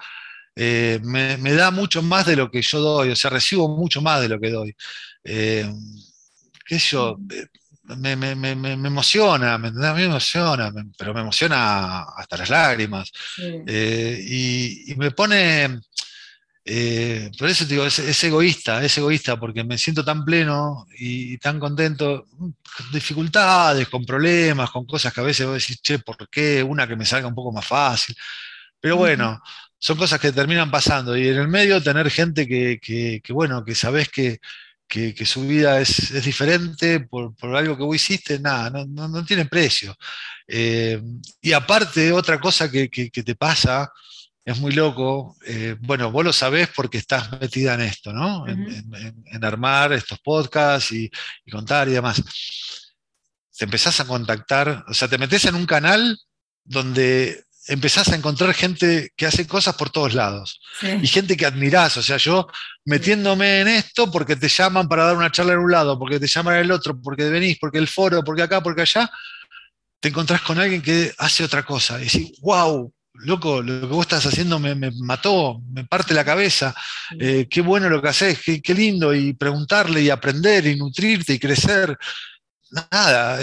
eh, 0.54 1.00
me, 1.02 1.52
da 1.54 1.70
mucho 1.70 2.02
más 2.02 2.26
de 2.26 2.36
lo 2.36 2.50
que 2.50 2.60
yo 2.60 2.78
doy, 2.78 3.08
o 3.08 3.16
sea, 3.16 3.30
recibo 3.30 3.74
mucho 3.74 4.02
más 4.02 4.20
de 4.20 4.28
lo 4.28 4.38
que 4.38 4.50
doy. 4.50 4.76
Eh, 5.24 5.66
qué 6.66 6.78
sé 6.78 6.88
yo, 6.90 7.16
me, 7.84 8.12
emociona, 8.12 9.56
me, 9.56 9.68
a 9.68 9.94
mí 9.94 10.00
me 10.02 10.04
emociona, 10.04 10.70
pero 10.98 11.14
me 11.14 11.22
emociona 11.22 12.02
hasta 12.02 12.36
las 12.36 12.50
lágrimas. 12.50 13.10
y, 13.66 14.94
me 14.98 15.10
pone, 15.12 15.80
eh, 16.66 17.30
por 17.38 17.48
eso 17.48 17.64
te 17.66 17.74
digo, 17.74 17.84
es, 17.84 18.24
egoísta, 18.24 18.82
es 18.82 18.96
egoísta, 18.96 19.38
porque 19.38 19.64
me 19.64 19.76
siento 19.76 20.04
tan 20.04 20.24
pleno 20.24 20.86
y, 20.98 21.36
tan 21.38 21.60
contento, 21.60 22.26
con 22.38 22.54
dificultades, 22.92 23.88
con 23.88 24.04
problemas, 24.04 24.70
con 24.70 24.86
cosas 24.86 25.12
que 25.12 25.20
a 25.20 25.24
veces 25.24 25.46
vos 25.46 25.58
decís, 25.58 25.80
che, 25.82 25.98
¿por 25.98 26.28
qué? 26.30 26.62
Una 26.62 26.86
que 26.88 26.96
me 26.96 27.04
salga 27.04 27.28
un 27.28 27.34
poco 27.34 27.52
más 27.52 27.66
fácil. 27.66 28.16
Pero 28.80 28.96
bueno, 28.96 29.40
son 29.78 29.98
cosas 29.98 30.18
que 30.18 30.32
terminan 30.32 30.70
pasando. 30.70 31.16
Y 31.16 31.28
en 31.28 31.36
el 31.36 31.48
medio 31.48 31.82
tener 31.82 32.10
gente 32.10 32.46
que, 32.46 33.20
bueno, 33.28 33.64
que 33.64 33.74
sabes 33.74 34.08
que, 34.08 34.40
su 35.26 35.46
vida 35.46 35.80
es, 35.80 36.24
diferente 36.24 37.00
por, 37.00 37.34
algo 37.54 37.76
que 37.76 37.82
vos 37.82 37.96
hiciste, 37.96 38.38
nada, 38.38 38.84
no, 38.86 39.24
tiene 39.26 39.44
precio. 39.44 39.94
Eh, 40.48 41.02
y 41.42 41.52
aparte, 41.52 42.12
otra 42.12 42.40
cosa 42.40 42.70
que, 42.70 42.88
te 42.88 43.34
pasa, 43.34 43.92
es 44.44 44.58
muy 44.58 44.72
loco. 44.72 45.36
Eh, 45.46 45.76
bueno, 45.80 46.10
vos 46.10 46.24
lo 46.24 46.32
sabés 46.32 46.68
porque 46.74 46.98
estás 46.98 47.30
metida 47.40 47.74
en 47.74 47.80
esto, 47.82 48.12
¿no? 48.12 48.46
en, 48.46 49.44
armar 49.44 49.92
estos 49.92 50.18
podcasts 50.20 50.92
y, 50.92 51.10
contar 51.50 51.88
y 51.88 51.92
demás. 51.92 52.22
Te 53.56 53.64
empezás 53.64 54.00
a 54.00 54.06
contactar, 54.06 54.84
o 54.88 54.94
sea, 54.94 55.08
te 55.08 55.18
metes 55.18 55.44
en 55.44 55.54
un 55.54 55.66
canal 55.66 56.18
donde 56.64 57.44
empezás 57.68 58.08
a 58.08 58.16
encontrar 58.16 58.52
gente 58.52 59.12
que 59.16 59.26
hace 59.26 59.46
cosas 59.46 59.74
por 59.76 59.88
todos 59.88 60.12
lados 60.12 60.60
y 60.82 61.06
gente 61.06 61.36
que 61.36 61.46
admirás. 61.46 61.96
O 61.96 62.02
sea, 62.02 62.16
yo 62.16 62.48
metiéndome 62.84 63.60
en 63.60 63.68
esto 63.68 64.10
porque 64.10 64.36
te 64.36 64.48
llaman 64.48 64.88
para 64.88 65.04
dar 65.04 65.16
una 65.16 65.30
charla 65.30 65.54
en 65.54 65.60
un 65.60 65.70
lado, 65.70 65.98
porque 65.98 66.20
te 66.20 66.26
llaman 66.26 66.56
en 66.56 66.62
el 66.62 66.72
otro, 66.72 67.00
porque 67.00 67.30
venís, 67.30 67.58
porque 67.58 67.78
el 67.78 67.88
foro, 67.88 68.22
porque 68.24 68.42
acá, 68.42 68.62
porque 68.62 68.82
allá, 68.82 69.10
te 70.00 70.08
encontrás 70.08 70.42
con 70.42 70.58
alguien 70.58 70.82
que 70.82 71.14
hace 71.16 71.44
otra 71.44 71.62
cosa. 71.62 71.98
Y 72.00 72.04
decís, 72.04 72.32
wow, 72.40 72.92
loco, 73.14 73.62
lo 73.62 73.80
que 73.80 73.86
vos 73.86 74.06
estás 74.06 74.26
haciendo 74.26 74.58
me, 74.58 74.74
mató, 74.74 75.60
me 75.72 75.84
parte 75.84 76.14
la 76.14 76.24
cabeza, 76.24 76.74
eh, 77.18 77.46
qué 77.48 77.60
bueno 77.60 77.88
lo 77.88 78.02
que 78.02 78.08
haces, 78.08 78.40
qué, 78.62 78.74
lindo, 78.74 79.14
y 79.14 79.32
preguntarle 79.32 80.02
y 80.02 80.10
aprender 80.10 80.66
y 80.66 80.76
nutrirte 80.76 81.34
y 81.34 81.38
crecer. 81.38 81.96
Nada, 82.90 83.38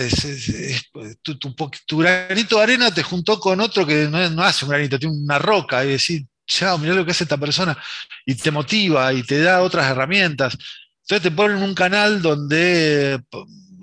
tu, 1.21 1.97
granito 1.97 2.57
de 2.57 2.63
arena 2.63 2.93
te 2.93 3.01
juntó 3.01 3.39
con 3.39 3.61
otro 3.61 3.85
que 3.85 4.07
no, 4.07 4.43
hace 4.43 4.65
un 4.65 4.71
granito, 4.71 4.99
tiene 4.99 5.15
una 5.15 5.39
roca, 5.39 5.85
y 5.85 5.89
decir, 5.91 6.25
chao, 6.45 6.77
mirá 6.77 6.93
lo 6.93 7.05
que 7.05 7.11
hace 7.11 7.23
esta 7.23 7.37
persona, 7.37 7.77
y 8.25 8.35
te 8.35 8.51
motiva 8.51 9.13
y 9.13 9.23
te 9.23 9.41
da 9.41 9.61
otras 9.61 9.89
herramientas. 9.89 10.57
Entonces 11.01 11.23
te 11.23 11.31
ponen 11.31 11.63
un 11.63 11.73
canal 11.73 12.21
donde 12.21 13.21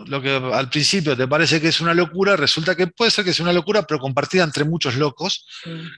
lo 0.07 0.22
que 0.22 0.30
al 0.30 0.70
principio 0.70 1.16
te 1.16 1.26
parece 1.26 1.61
que 1.61 1.68
es 1.68 1.80
una 1.80 1.94
locura, 1.94 2.36
resulta 2.36 2.74
que 2.74 2.86
puede 2.86 3.11
ser 3.11 3.24
que 3.24 3.32
sea 3.32 3.44
una 3.44 3.53
locura, 3.53 3.82
pero 3.82 4.01
compartida 4.01 4.44
entre 4.44 4.64
muchos 4.64 4.96
locos 4.96 5.46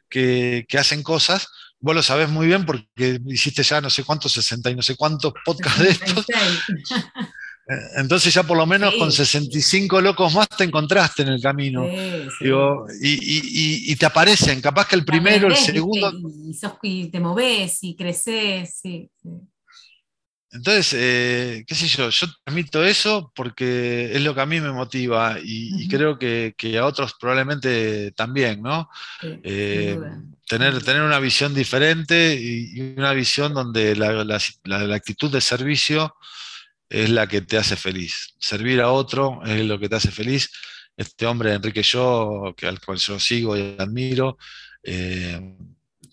que, 0.09 0.67
hacen 0.79 1.03
cosas. 1.03 1.49
Vos 1.79 1.95
lo 1.95 2.03
sabés 2.03 2.29
muy 2.29 2.47
bien 2.47 2.67
porque 2.67 3.21
hiciste 3.27 3.63
ya 3.63 3.81
no 3.81 3.91
sé 3.91 4.05
cuántos, 4.05 4.33
60 4.33 4.71
y 4.71 4.75
no 4.75 4.83
sé 4.83 4.97
cuántos 4.97 5.33
podcasts 5.45 5.81
de 5.81 5.91
estos. 5.91 6.27
Eh, 7.69 7.75
entonces 7.99 8.35
ya 8.35 8.43
por 8.43 8.57
lo 8.57 8.67
menos 8.67 8.95
con 8.97 9.13
65 9.13 10.01
locos 10.01 10.35
más 10.35 10.49
te 10.49 10.65
encontraste 10.65 11.23
en 11.23 11.29
el 11.29 11.41
camino. 11.41 11.87
y, 13.01 13.95
te 13.95 14.07
aparecen, 14.07 14.61
capaz 14.61 14.89
que 14.89 14.97
el 14.97 15.05
primero, 15.05 15.47
el 15.47 15.55
segundo... 15.55 16.13
Y, 16.83 17.11
te 17.11 17.21
moves 17.21 17.79
y 17.83 17.95
creces. 17.95 18.81
Sí, 18.83 19.09
entonces, 20.53 20.95
eh, 20.99 21.65
qué 21.65 21.75
sé 21.77 21.87
yo, 21.87 22.11
yo 22.11 22.27
transmito 22.45 22.85
eso 22.85 23.33
porque 23.37 24.11
es 24.13 24.21
lo 24.23 24.35
que 24.35 24.41
a 24.41 24.47
mí 24.47 24.61
me 24.61 24.73
motiva 24.73 25.39
y, 25.41 25.89
creo 25.89 26.19
que, 26.19 26.55
a 26.77 26.87
otros 26.87 27.15
probablemente 27.21 28.11
también, 28.13 28.61
¿no? 28.61 28.91
Eh, 29.23 29.97
tener, 30.49 30.83
tener 30.83 31.03
una 31.03 31.21
visión 31.21 31.55
diferente 31.55 32.35
y, 32.35 32.81
una 32.97 33.13
visión 33.13 33.55
donde 33.55 33.95
la, 33.95 34.95
actitud 34.95 35.31
de 35.31 35.41
servicio 35.41 36.17
es 36.89 37.11
la 37.11 37.29
que 37.29 37.43
te 37.43 37.57
hace 37.57 37.77
feliz. 37.77 38.35
Servir 38.41 38.81
a 38.81 38.91
otro 38.91 39.43
es 39.47 39.65
lo 39.65 39.79
que 39.79 39.89
te 39.89 39.97
hace 39.97 40.11
feliz. 40.11 40.51
Este 40.97 41.27
hombre, 41.27 41.55
Enrique 41.55 41.85
Yo, 41.85 42.55
que, 42.57 42.67
al 42.67 42.81
cual 42.81 42.99
yo 42.99 43.21
sigo 43.21 43.57
y 43.57 43.77
admiro, 43.79 44.37
eh, 44.83 45.57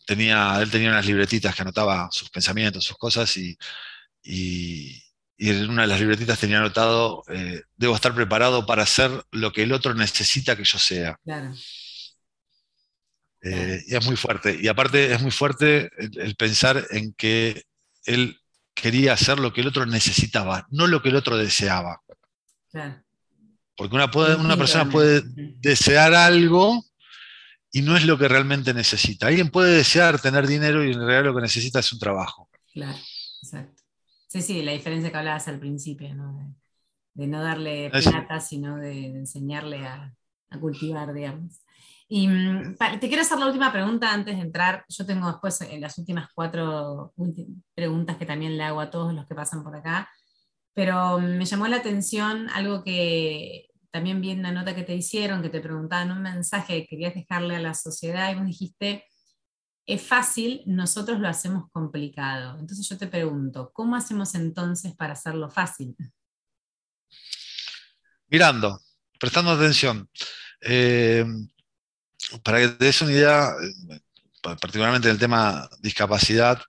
tenía, 0.06 0.62
él 0.62 0.70
tenía 0.70 0.90
unas 0.90 1.08
libretitas 1.08 1.56
que 1.56 1.64
anotaba 1.64 2.08
sus 2.12 2.30
pensamientos, 2.30 2.86
sus 2.86 2.98
cosas 2.98 3.36
y 3.38 3.58
y, 4.28 5.04
en 5.40 5.70
una 5.70 5.84
de 5.84 5.88
las 5.88 6.00
libretitas 6.00 6.40
tenía 6.40 6.58
anotado, 6.58 7.24
eh, 7.30 7.62
debo 7.76 7.96
estar 7.96 8.14
preparado 8.14 8.66
para 8.66 8.84
hacer 8.84 9.12
lo 9.32 9.52
que 9.52 9.64
el 9.64 9.72
otro 9.72 9.94
necesita 9.94 10.56
que 10.56 10.64
yo 10.64 10.80
sea. 10.80 11.20
Eh, 13.44 13.84
y 13.86 13.96
es 13.96 14.06
muy 14.06 14.16
fuerte. 14.16 14.58
Y 14.60 14.68
aparte 14.68 15.14
es 15.14 15.22
muy 15.22 15.30
fuerte 15.30 15.92
el, 15.98 16.36
pensar 16.36 16.84
en 16.90 17.14
que 17.14 17.64
él 18.06 18.40
quería 18.74 19.14
hacer 19.14 19.40
lo 19.40 19.54
que 19.54 19.62
el 19.62 19.68
otro 19.68 19.86
necesitaba, 19.86 20.66
no 20.72 20.88
lo 20.88 21.04
que 21.04 21.10
el 21.10 21.16
otro 21.16 21.38
deseaba. 21.38 22.02
Porque 23.76 23.96
una, 23.96 24.10
una 24.38 24.58
persona 24.58 24.90
puede 24.90 25.22
desear 25.60 26.16
algo 26.16 26.84
y 27.72 27.84
no 27.84 27.96
es 27.96 28.06
lo 28.06 28.18
que 28.18 28.28
realmente 28.28 28.74
necesita. 28.74 29.28
Alguien 29.28 29.50
puede 29.50 29.76
desear 29.76 30.20
tener 30.20 30.48
dinero 30.48 30.84
y 30.84 30.94
en 30.94 31.00
realidad 31.00 31.26
lo 31.26 31.36
que 31.36 31.42
necesita 31.42 31.80
es 31.80 31.94
un 31.94 32.00
trabajo. 32.00 32.50
Claro, 32.74 32.98
exacto. 33.44 33.77
Sí, 34.38 34.44
sí, 34.44 34.62
la 34.62 34.74
diferencia 34.74 35.10
que 35.10 35.18
hablabas 35.18 35.48
al 35.48 35.58
principio, 35.58 36.14
¿no? 36.14 36.56
De, 37.16 37.26
no 37.26 37.42
darle 37.42 37.90
plata, 37.90 38.40
sino 38.40 38.78
de, 38.78 39.08
enseñarle 39.08 39.84
a, 39.88 40.14
cultivar, 40.62 41.12
digamos. 41.12 41.64
Y 42.08 42.28
mm, 42.28 42.76
te 43.00 43.08
quiero 43.08 43.24
hacer 43.24 43.40
la 43.40 43.48
última 43.48 43.74
pregunta 43.74 44.14
antes 44.14 44.36
de 44.36 44.44
entrar. 44.44 44.86
Yo 44.90 45.08
tengo 45.08 45.26
después 45.26 45.60
en 45.62 45.82
las 45.82 45.98
últimas 45.98 46.30
cuatro 46.36 47.16
preguntas 47.74 48.18
que 48.18 48.28
también 48.28 48.58
le 48.58 48.64
hago 48.64 48.80
a 48.80 48.92
todos 48.92 49.12
los 49.12 49.26
que 49.26 49.34
pasan 49.34 49.64
por 49.64 49.76
acá, 49.76 50.08
pero 50.76 51.18
mm, 51.18 51.38
me 51.38 51.46
llamó 51.46 51.68
la 51.68 51.78
atención 51.78 52.48
algo 52.52 52.84
que 52.84 53.72
también 53.90 54.22
vi 54.22 54.30
en 54.30 54.40
una 54.42 54.52
nota 54.52 54.76
que 54.76 54.84
te 54.84 54.96
hicieron, 54.96 55.42
que 55.42 55.50
te 55.50 55.62
preguntaban 55.62 56.12
un 56.12 56.22
mensaje 56.22 56.82
que 56.82 56.88
querías 56.88 57.16
dejarle 57.16 57.56
a 57.56 57.60
la 57.60 57.74
sociedad 57.74 58.32
y 58.32 58.36
vos 58.36 58.46
dijiste, 58.46 59.04
es 59.88 60.02
fácil, 60.02 60.64
nosotros 60.66 61.20
lo 61.20 61.30
hacemos 61.30 61.72
complicado. 61.72 62.60
Entonces 62.60 62.88
yo 62.90 62.98
te 62.98 63.08
pregunto, 63.08 63.72
¿cómo 63.74 63.96
hacemos 63.96 64.36
entonces 64.36 64.94
para 64.94 65.14
hacerlo 65.14 65.50
fácil? 65.50 65.96
Mirando, 68.28 68.82
prestando 69.18 69.52
atención. 69.52 70.10
Eh, 70.60 71.26
para 72.44 72.60
que 72.60 72.68
te 72.68 72.86
des 72.86 73.02
una 73.02 73.12
idea, 73.14 73.50
eh, 73.50 74.00
particularmente 74.42 75.08
en 75.08 75.14
el 75.14 75.20
tema 75.20 75.70
discapacidad, 75.80 76.62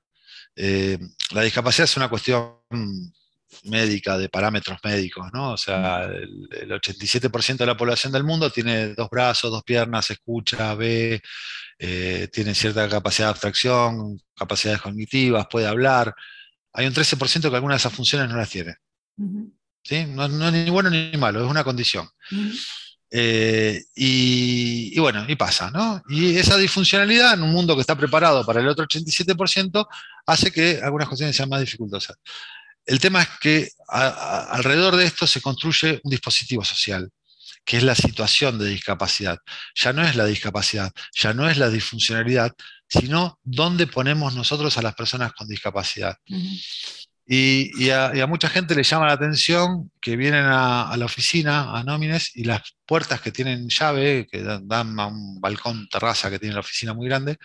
eh, 0.54 0.98
la 1.32 1.42
discapacidad 1.42 1.84
es 1.86 1.96
una 1.96 2.08
cuestión 2.08 2.56
médica, 3.64 4.16
de 4.16 4.28
parámetros 4.28 4.78
médicos, 4.84 5.28
¿no? 5.32 5.54
O 5.54 5.56
sea, 5.56 6.04
el, 6.04 6.48
el 6.52 6.70
87% 6.70 7.56
de 7.56 7.66
la 7.66 7.76
población 7.76 8.12
del 8.12 8.22
mundo 8.22 8.50
tiene 8.50 8.94
dos 8.94 9.10
brazos, 9.10 9.50
dos 9.50 9.64
piernas, 9.64 10.08
escucha, 10.10 10.74
ve, 10.74 11.20
eh, 11.79 12.29
tiene 12.33 12.55
cierta 12.55 12.89
capacidad 12.89 13.29
de 13.29 13.31
abstracción, 13.31 14.20
capacidades 14.35 14.83
cognitivas, 14.83 15.47
puede 15.49 15.66
hablar. 15.66 16.14
Hay 16.72 16.87
un 16.87 16.93
13% 16.93 17.49
que 17.49 17.57
algunas 17.57 17.76
de 17.76 17.89
esas 17.89 17.93
funciones 17.93 18.29
no 18.29 18.37
las 18.37 18.51
tiene. 18.51 18.76
¿Sí? 19.83 20.05
No, 20.07 20.26
es 20.26 20.53
ni 20.53 20.70
bueno 20.70 20.91
ni 20.91 21.16
malo, 21.16 21.45
es 21.45 21.51
una 21.51 21.64
condición. 21.64 22.09
Eh, 23.11 23.83
y, 23.95 24.99
bueno, 24.99 25.24
y 25.26 25.37
pasa, 25.37 25.70
¿no? 25.70 26.03
Y 26.09 26.37
esa 26.37 26.57
disfuncionalidad 26.57 27.35
en 27.35 27.43
un 27.43 27.53
mundo 27.53 27.74
que 27.74 27.81
está 27.81 27.97
preparado 27.97 28.45
para 28.45 28.61
el 28.61 28.68
otro 28.68 28.87
87% 28.87 29.87
hace 30.26 30.51
que 30.51 30.81
algunas 30.83 31.09
cuestiones 31.09 31.37
sean 31.37 31.49
más 31.49 31.61
dificultosas. 31.61 32.16
El 32.85 32.99
tema 32.99 33.22
es 33.22 33.29
que 33.41 33.70
alrededor 33.89 34.97
de 34.97 35.05
esto 35.05 35.26
se 35.26 35.41
construye 35.41 36.01
un 36.03 36.11
dispositivo 36.11 36.64
social 36.64 37.11
que 37.68 37.76
es 37.76 37.82
la 37.82 37.94
situación 37.94 38.58
de 38.58 38.66
discapacidad. 38.66 39.36
Ya 39.74 39.92
no 39.92 40.02
es 40.02 40.16
la 40.16 40.24
discapacidad, 40.24 40.90
ya 41.14 41.34
no 41.34 41.50
es 41.50 41.58
la 41.58 41.68
disfuncionalidad, 41.68 42.54
sino 42.88 43.38
dónde 43.44 43.86
ponemos 43.86 44.34
nosotros 44.34 44.78
a 44.78 44.82
las 44.82 44.94
personas 44.94 45.34
con 45.34 45.46
discapacidad. 45.46 46.16
y, 47.26 47.90
a, 47.90 48.26
mucha 48.26 48.48
gente 48.48 48.74
le 48.74 48.82
llama 48.82 49.06
la 49.06 49.12
atención 49.12 49.92
que 50.00 50.16
vienen 50.16 50.46
a, 50.46 50.96
la 50.96 51.04
oficina, 51.04 51.78
a 51.78 51.84
nómines, 51.84 52.34
y 52.34 52.44
las 52.44 52.74
puertas 52.86 53.20
que 53.20 53.32
tienen 53.32 53.68
llave, 53.68 54.26
que 54.32 54.42
dan, 54.42 54.98
a 54.98 55.08
un 55.08 55.38
balcón, 55.38 55.90
terraza 55.90 56.30
que 56.30 56.38
tiene 56.38 56.54
la 56.54 56.60
oficina 56.60 56.94
muy 56.94 57.06
grande, 57.06 57.36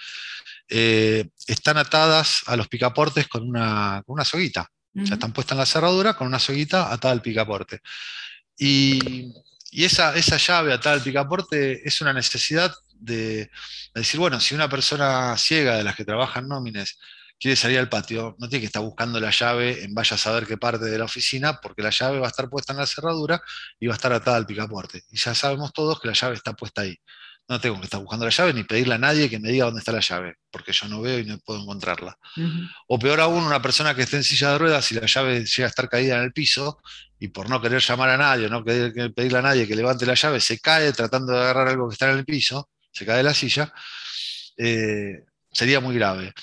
eh, 0.70 1.26
están 1.48 1.78
atadas 1.78 2.44
a 2.46 2.56
los 2.56 2.70
picaportes 2.70 3.28
con 3.28 3.44
una, 3.46 4.02
con 4.06 4.14
una 4.14 4.24
soguita. 4.24 4.70
están 4.96 5.34
puestas 5.34 5.56
en 5.56 5.60
la 5.60 5.66
cerradura 5.66 6.14
con 6.14 6.28
una 6.28 6.40
soguita 6.40 6.94
atada 6.94 7.12
al 7.12 7.22
picaporte. 7.22 7.82
Y, 8.58 9.34
y 9.74 9.86
esa, 9.86 10.16
esa 10.16 10.38
llave 10.38 10.72
atada 10.72 10.96
al 10.96 11.02
picaporte 11.02 11.88
es 11.88 12.00
una 12.02 12.14
necesidad 12.14 12.74
de, 12.94 13.50
decir, 13.96 14.20
bueno, 14.20 14.40
si 14.40 14.54
una 14.56 14.70
persona 14.70 15.36
ciega 15.38 15.78
de 15.78 15.84
las 15.84 15.96
que 15.96 16.06
trabajan 16.06 16.48
nómines 16.48 17.00
quiere 17.40 17.56
salir 17.56 17.80
al 17.80 17.90
patio, 17.90 18.36
no 18.40 18.48
tiene 18.48 18.62
que 18.62 18.68
estar 18.68 18.84
buscando 18.84 19.20
la 19.20 19.32
llave 19.32 19.84
en 19.84 19.94
vaya 19.94 20.16
a 20.16 20.18
saber 20.18 20.46
qué 20.46 20.58
parte 20.58 20.86
de 20.86 20.98
la 20.98 21.06
oficina, 21.06 21.60
porque 21.60 21.82
la 21.82 21.90
llave 21.90 22.20
va 22.20 22.28
a 22.28 22.30
estar 22.30 22.50
puesta 22.50 22.72
en 22.74 22.80
la 22.80 22.86
cerradura 22.86 23.42
y 23.80 23.88
va 23.88 23.94
a 23.94 23.98
estar 23.98 24.14
atada 24.14 24.38
al 24.38 24.46
picaporte. 24.46 25.04
Y 25.10 25.18
ya 25.18 25.34
sabemos 25.34 25.74
todos 25.74 26.00
que 26.00 26.08
la 26.08 26.14
llave 26.14 26.36
está 26.36 26.54
puesta 26.54 26.84
ahí. 26.84 26.96
No 27.50 27.60
tengo 27.60 27.78
que 27.78 27.86
estar 27.86 28.00
buscando 28.00 28.26
la 28.26 28.32
llave 28.32 28.54
ni 28.54 28.64
pedirle 28.64 28.96
a 28.96 28.98
nadie 28.98 29.30
que 29.30 29.40
me 29.40 29.50
diga 29.50 29.66
dónde 29.66 29.80
está 29.80 29.92
la 29.92 30.00
llave, 30.00 30.36
porque 30.50 30.72
yo 30.72 30.88
no 30.88 31.02
veo 31.02 31.20
y 31.20 31.26
no 31.26 31.38
puedo 31.40 31.62
encontrarla. 31.62 32.18
O 32.88 32.98
peor 32.98 33.20
aún, 33.20 33.44
una 33.44 33.62
persona 33.62 33.94
que 33.94 34.04
esté 34.04 34.18
en 34.18 34.24
silla 34.24 34.54
de 34.54 34.58
ruedas 34.58 34.92
y 34.92 34.96
la 34.96 35.06
llave 35.06 35.44
llega 35.46 35.66
a 35.66 35.70
estar 35.70 35.90
caída 35.90 36.18
en 36.18 36.24
el 36.24 36.32
piso 36.32 36.80
y 37.20 37.28
por 37.28 37.50
no 37.50 37.62
querer 37.62 37.82
llamar 37.82 38.10
a 38.10 38.18
nadie, 38.18 38.50
no 38.50 38.64
querer 38.64 39.14
pedirle 39.14 39.40
a 39.40 39.42
nadie 39.42 39.68
que 39.68 39.76
levante 39.76 40.06
la 40.06 40.14
llave, 40.14 40.40
se 40.40 40.60
cae 40.60 40.94
tratando 40.94 41.34
de 41.34 41.40
agarrar 41.40 41.68
algo 41.68 41.90
que 41.90 41.94
está 41.94 42.10
en 42.12 42.20
el 42.20 42.26
piso, 42.26 42.70
se 42.92 43.06
cae 43.06 43.18
de 43.18 43.24
la 43.24 43.34
silla, 43.34 43.74
eh, 44.58 45.24
sería 45.52 45.80
muy 45.80 45.96
grave. 45.96 46.34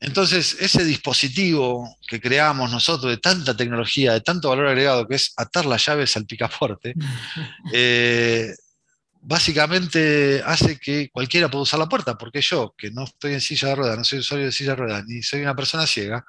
Entonces, 0.00 0.56
ese 0.60 0.84
dispositivo 0.84 1.98
que 2.08 2.20
creamos 2.20 2.70
nosotros 2.70 3.10
de 3.10 3.18
tanta 3.18 3.54
tecnología, 3.54 4.14
de 4.14 4.22
tanto 4.22 4.48
valor 4.48 4.68
agregado, 4.68 5.06
que 5.06 5.16
es 5.16 5.32
atar 5.36 5.66
las 5.66 5.84
llaves 5.84 6.16
al 6.16 6.26
picaporte, 6.26 6.94
eh, 7.72 8.54
básicamente 9.22 10.42
hace 10.44 10.78
que 10.78 11.10
cualquiera 11.10 11.50
pueda 11.50 11.62
usar 11.62 11.78
la 11.78 11.88
puerta, 11.88 12.16
porque 12.16 12.40
yo, 12.40 12.74
que 12.76 12.90
no 12.90 13.04
estoy 13.04 13.34
en 13.34 13.40
silla 13.40 13.68
de 13.68 13.74
ruedas, 13.76 13.98
no 13.98 14.04
soy 14.04 14.20
usuario 14.20 14.46
de 14.46 14.52
silla 14.52 14.70
de 14.70 14.76
ruedas, 14.76 15.04
ni 15.06 15.22
soy 15.22 15.42
una 15.42 15.54
persona 15.54 15.86
ciega, 15.86 16.24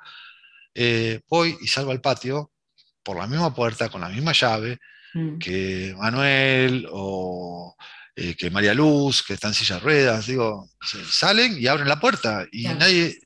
eh, 0.73 1.21
voy 1.29 1.57
y 1.61 1.67
salgo 1.67 1.91
al 1.91 2.01
patio 2.01 2.51
por 3.03 3.17
la 3.17 3.27
misma 3.27 3.53
puerta, 3.53 3.89
con 3.89 4.01
la 4.01 4.09
misma 4.09 4.33
llave, 4.33 4.79
mm. 5.13 5.37
que 5.37 5.95
Manuel 5.97 6.87
o 6.91 7.75
eh, 8.15 8.35
que 8.35 8.51
María 8.51 8.73
Luz, 8.73 9.23
que 9.23 9.33
está 9.33 9.47
en 9.47 9.53
silla 9.53 9.75
de 9.75 9.81
ruedas, 9.81 10.27
digo, 10.27 10.69
salen 11.09 11.57
y 11.57 11.67
abren 11.67 11.87
la 11.87 11.99
puerta 11.99 12.45
y 12.51 12.63
nadie... 12.67 13.19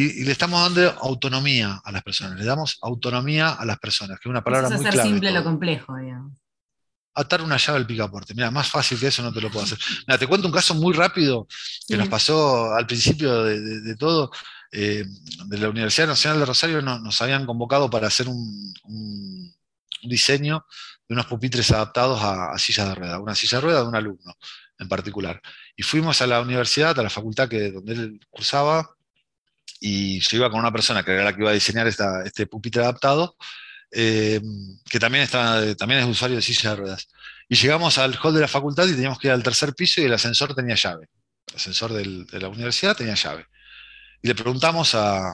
Y, 0.00 0.22
le 0.22 0.30
estamos 0.30 0.62
dando 0.62 0.96
autonomía 1.00 1.80
a 1.82 1.90
las 1.90 2.04
personas, 2.04 2.38
le 2.38 2.44
damos 2.44 2.78
autonomía 2.82 3.54
a 3.54 3.64
las 3.64 3.80
personas, 3.80 4.20
que 4.20 4.28
es 4.28 4.30
una 4.30 4.44
palabra 4.44 4.70
muy 4.70 4.84
clave. 4.84 5.08
simple 5.08 5.32
lo 5.32 5.42
complejo, 5.42 5.96
digamos 5.96 6.38
atar 7.18 7.42
una 7.42 7.56
llave 7.56 7.78
al 7.78 7.86
picaporte. 7.86 8.34
Mira, 8.34 8.50
más 8.50 8.68
fácil 8.68 8.98
que 8.98 9.08
eso 9.08 9.22
no 9.22 9.32
te 9.32 9.40
lo 9.40 9.50
puedo 9.50 9.64
hacer. 9.64 9.78
Mira, 10.06 10.18
te 10.18 10.26
cuento 10.26 10.46
un 10.46 10.52
caso 10.52 10.74
muy 10.74 10.94
rápido 10.94 11.46
que 11.86 11.96
nos 11.96 12.08
pasó 12.08 12.74
al 12.74 12.86
principio 12.86 13.44
de, 13.44 13.96
todo. 13.96 14.30
Eh, 14.70 15.04
de 15.46 15.58
la 15.58 15.70
Universidad 15.70 16.06
Nacional 16.06 16.40
de 16.40 16.46
Rosario 16.46 16.82
nos, 16.82 17.22
habían 17.22 17.46
convocado 17.46 17.88
para 17.88 18.06
hacer 18.06 18.28
un, 18.28 19.54
diseño 20.02 20.64
de 21.08 21.14
unos 21.14 21.26
pupitres 21.26 21.70
adaptados 21.72 22.20
a, 22.22 22.56
sillas 22.58 22.88
de 22.88 22.94
rueda, 22.94 23.18
una 23.18 23.34
silla 23.34 23.58
de 23.58 23.62
rueda 23.62 23.80
de 23.82 23.88
un 23.88 23.96
alumno 23.96 24.36
en 24.78 24.88
particular. 24.88 25.40
Y 25.76 25.82
fuimos 25.82 26.22
a 26.22 26.26
la 26.26 26.40
universidad, 26.40 26.98
a 26.98 27.02
la 27.02 27.10
facultad 27.10 27.48
que, 27.48 27.72
donde 27.72 27.94
él 27.94 28.20
cursaba, 28.30 28.94
y 29.80 30.20
yo 30.20 30.36
iba 30.36 30.50
con 30.50 30.60
una 30.60 30.72
persona 30.72 31.02
que 31.02 31.12
era 31.12 31.24
la 31.24 31.34
que 31.34 31.40
iba 31.40 31.50
a 31.50 31.54
diseñar 31.54 31.86
este 31.86 32.46
pupitre 32.46 32.82
adaptado, 32.82 33.36
eh, 33.90 34.40
que 34.88 34.98
también, 34.98 35.24
está, 35.24 35.74
también 35.76 36.00
es 36.00 36.06
usuario 36.06 36.36
de 36.36 36.42
silla 36.42 36.70
de 36.70 36.76
ruedas. 36.76 37.08
Y 37.48 37.56
llegamos 37.56 37.98
al 37.98 38.18
hall 38.22 38.34
de 38.34 38.40
la 38.40 38.48
facultad 38.48 38.86
y 38.86 38.92
teníamos 38.92 39.18
que 39.18 39.28
ir 39.28 39.32
al 39.32 39.42
tercer 39.42 39.74
piso 39.74 40.00
y 40.00 40.04
el 40.04 40.12
ascensor 40.12 40.54
tenía 40.54 40.74
llave. 40.74 41.08
El 41.46 41.56
ascensor 41.56 41.92
de 41.92 42.40
la 42.40 42.48
universidad 42.48 42.96
tenía 42.96 43.14
llave. 43.14 43.46
Y 44.22 44.28
le 44.28 44.34
preguntamos 44.34 44.94
a, 44.94 45.32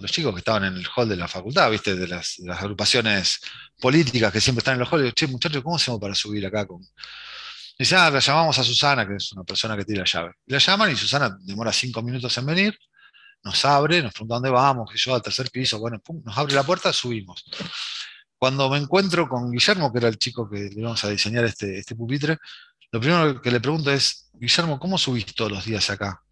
los 0.00 0.10
chicos 0.10 0.32
que 0.32 0.38
estaban 0.38 0.64
en 0.64 0.74
el 0.74 0.86
hall 0.96 1.08
de 1.08 1.16
la 1.16 1.28
facultad, 1.28 1.70
¿viste? 1.70 1.94
De 1.94 2.08
las, 2.08 2.40
agrupaciones 2.58 3.40
políticas 3.80 4.32
que 4.32 4.40
siempre 4.40 4.60
están 4.60 4.74
en 4.74 4.80
los 4.80 4.92
halls, 4.92 5.14
che, 5.14 5.26
muchachos, 5.26 5.62
¿cómo 5.62 5.76
hacemos 5.76 6.00
para 6.00 6.14
subir 6.14 6.44
acá? 6.46 6.66
Con... 6.66 6.80
dice, 7.78 7.94
ah, 7.96 8.10
la 8.10 8.18
llamamos 8.18 8.58
a 8.58 8.64
Susana, 8.64 9.06
que 9.06 9.16
es 9.16 9.32
una 9.32 9.44
persona 9.44 9.76
que 9.76 9.84
tiene 9.84 10.00
la 10.00 10.06
llave. 10.06 10.32
La 10.46 10.58
llaman 10.58 10.90
y 10.90 10.96
Susana 10.96 11.36
demora 11.40 11.72
cinco 11.72 12.02
minutos 12.02 12.36
en 12.38 12.46
venir 12.46 12.78
nos 13.44 13.64
abre, 13.64 14.02
nos 14.02 14.12
pregunta 14.12 14.34
dónde 14.34 14.50
vamos, 14.50 14.90
que 14.90 14.98
yo 14.98 15.14
al 15.14 15.22
tercer 15.22 15.50
piso, 15.50 15.78
bueno, 15.78 16.00
nos 16.24 16.38
abre 16.38 16.54
la 16.54 16.62
puerta, 16.62 16.92
subimos. 16.92 17.44
Cuando 18.38 18.68
me 18.68 18.78
encuentro 18.78 19.28
con 19.28 19.50
Guillermo, 19.50 19.92
que 19.92 19.98
era 19.98 20.08
el 20.08 20.18
chico 20.18 20.48
que 20.48 20.70
le 20.70 20.80
íbamos 20.80 21.04
a 21.04 21.08
diseñar 21.08 21.44
este, 21.44 21.78
este 21.78 21.94
pupitre, 21.94 22.38
lo 22.90 23.00
primero 23.00 23.40
que 23.40 23.50
le 23.50 23.60
pregunto 23.60 23.90
es, 23.90 24.30
Guillermo, 24.34 24.78
¿cómo 24.78 24.98
subís 24.98 25.26
todos 25.34 25.50
los 25.50 25.64
días 25.64 25.88
acá? 25.90 26.22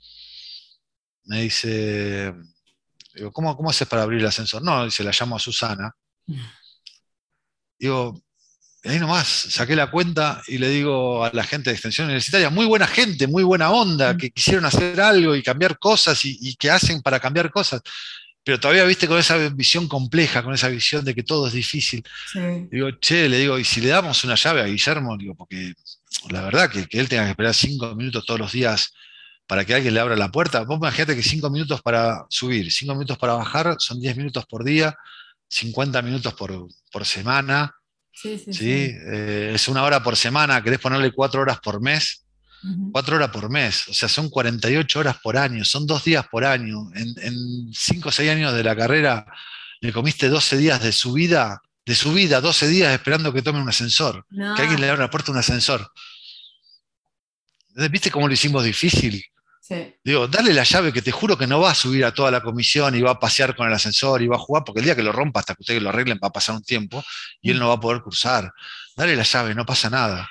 Me 1.25 1.43
dice, 1.43 2.35
digo, 3.15 3.33
¿cómo, 3.33 3.57
cómo 3.57 3.71
haces 3.71 3.89
para 3.89 4.03
abrir 4.03 4.21
el 4.21 4.27
ascensor? 4.27 4.63
No, 4.63 4.85
dice, 4.85 5.05
la 5.05 5.13
llamo 5.19 5.37
a 5.37 5.39
Susana. 5.39 5.95
Digo, 7.79 8.21
ahí 8.85 8.99
nomás 8.99 9.27
saqué 9.29 9.77
la 9.77 9.91
cuenta 9.91 10.43
y 10.47 10.59
le 10.59 10.69
digo 10.71 11.25
a 11.25 11.31
la 11.33 11.45
gente 11.45 11.71
de 11.71 11.75
extensión 11.75 12.07
universitaria, 12.07 12.51
muy 12.51 12.67
buena 12.67 12.87
gente, 12.87 13.27
muy 13.27 13.43
buena 13.43 13.71
onda, 13.71 14.17
que 14.17 14.31
quisieron 14.31 14.65
hacer 14.65 15.01
algo 15.01 15.37
y 15.37 15.43
cambiar 15.43 15.79
cosas 15.79 16.25
y, 16.25 16.55
que 16.57 16.71
hacen 16.71 17.03
para 17.03 17.21
cambiar 17.21 17.51
cosas. 17.51 17.83
Pero 18.43 18.59
todavía 18.59 18.85
viste 18.85 19.07
con 19.07 19.19
esa 19.19 19.37
visión 19.51 19.87
compleja, 19.87 20.43
con 20.43 20.55
esa 20.55 20.69
visión 20.69 21.05
de 21.05 21.15
que 21.15 21.23
todo 21.23 21.47
es 21.47 21.53
difícil. 21.53 22.03
Digo, 22.71 22.91
che, 22.93 23.29
le 23.29 23.39
digo, 23.39 23.59
y 23.59 23.65
si 23.65 23.83
le 23.83 23.89
damos 23.89 24.25
una 24.25 24.35
llave 24.35 24.63
a 24.63 24.65
Guillermo, 24.65 25.17
digo, 25.19 25.35
porque 25.35 25.75
la 26.31 26.43
verdad 26.43 26.71
que, 26.71 26.87
que 26.87 27.01
él 27.01 27.09
tenga 27.09 27.25
que 27.25 27.31
esperar 27.31 27.55
cinco 27.55 27.95
minutos 27.95 28.25
todos 28.25 28.41
los 28.41 28.53
días 28.53 28.95
para 29.47 29.65
que 29.65 29.75
alguien 29.75 29.93
le 29.93 30.01
abra 30.01 30.17
la 30.17 30.31
puerta. 30.31 30.63
Vos 30.63 30.79
imagínate 30.79 31.15
que 31.15 31.23
cinco 31.23 31.51
minutos 31.51 31.83
para 31.83 32.25
subir, 32.31 32.73
cinco 32.73 32.95
minutos 32.95 33.19
para 33.19 33.35
bajar, 33.35 33.77
son 33.79 34.01
diez 34.01 34.17
minutos 34.17 34.47
por 34.47 34.65
día, 34.65 34.97
50 35.49 36.01
minutos 36.03 36.33
por, 36.35 36.69
por 36.91 37.05
semana. 37.05 37.75
Sí, 38.13 38.39
sí, 38.39 38.53
sí. 38.53 38.71
Eh, 38.71 39.53
es 39.55 39.69
una 39.69 39.83
hora 39.83 40.03
por 40.03 40.17
semana, 40.17 40.63
querés 40.63 40.79
ponerle 40.79 41.13
cuatro 41.13 41.41
horas 41.41 41.61
por 41.61 41.81
mes. 41.81 42.25
Cuatro 42.93 43.17
horas 43.17 43.31
por 43.31 43.49
mes, 43.49 43.89
o 43.89 43.95
sea, 43.95 44.07
son 44.07 44.29
48 44.29 45.01
horas 45.01 45.17
por 45.23 45.39
año, 45.39 45.65
son 45.65 45.87
dos 45.87 46.05
días 46.05 46.27
por 46.29 46.45
año. 46.45 46.91
En, 46.95 47.73
cinco 47.73 48.11
o 48.11 48.13
seis 48.13 48.31
años 48.31 48.53
de 48.53 48.63
la 48.63 48.77
carrera 48.77 49.25
le 49.81 49.95
comiste 49.95 50.29
12 50.29 50.59
días 50.59 50.83
de 50.83 50.93
su 50.93 51.15
vida, 51.15 51.63
de 51.87 51.95
su 51.95 52.13
vida, 52.13 52.43
12 52.43 52.69
días 52.69 52.93
esperando 52.93 53.33
que 53.33 53.41
tome 53.41 53.63
un 53.63 53.69
ascensor, 53.71 54.27
que 54.29 54.61
alguien 54.63 54.79
le 54.79 54.91
abra 54.91 55.05
la 55.05 55.11
puerta 55.11 55.31
a 55.31 55.33
un 55.33 55.39
ascensor. 55.39 55.91
¿Viste 57.91 58.11
cómo 58.11 58.29
lo 58.29 58.35
hicimos 58.35 58.63
difícil? 58.63 59.25
Digo, 60.05 60.27
dale 60.27 60.53
la 60.53 60.65
llave 60.65 60.93
que 60.93 61.03
te 61.03 61.13
juro 61.13 61.37
que 61.37 61.47
no 61.47 61.61
va 61.61 61.71
a 61.71 61.75
subir 61.75 62.05
a 62.05 62.13
toda 62.13 62.31
la 62.31 62.41
comisión 62.41 62.95
y 62.95 63.03
va 63.03 63.13
a 63.13 63.21
pasear 63.21 63.55
con 63.55 63.69
el 63.69 63.73
ascensor 63.73 64.23
y 64.23 64.27
va 64.27 64.37
a 64.37 64.41
jugar, 64.41 64.65
porque 64.65 64.81
el 64.81 64.87
día 64.87 64.97
que 64.97 65.03
lo 65.03 65.13
rompa, 65.13 65.41
hasta 65.41 65.55
que 65.55 65.63
ustedes 65.63 65.83
lo 65.83 65.91
arreglen, 65.91 66.19
va 66.23 66.29
a 66.29 66.33
pasar 66.33 66.57
un 66.57 66.63
tiempo 66.63 67.03
y 67.41 67.51
él 67.51 67.59
no 67.59 67.69
va 67.69 67.75
a 67.75 67.81
poder 67.81 68.03
cursar. 68.03 68.53
Dale 68.97 69.15
la 69.15 69.23
llave, 69.23 69.55
no 69.55 69.65
pasa 69.65 69.91
nada. 69.91 70.29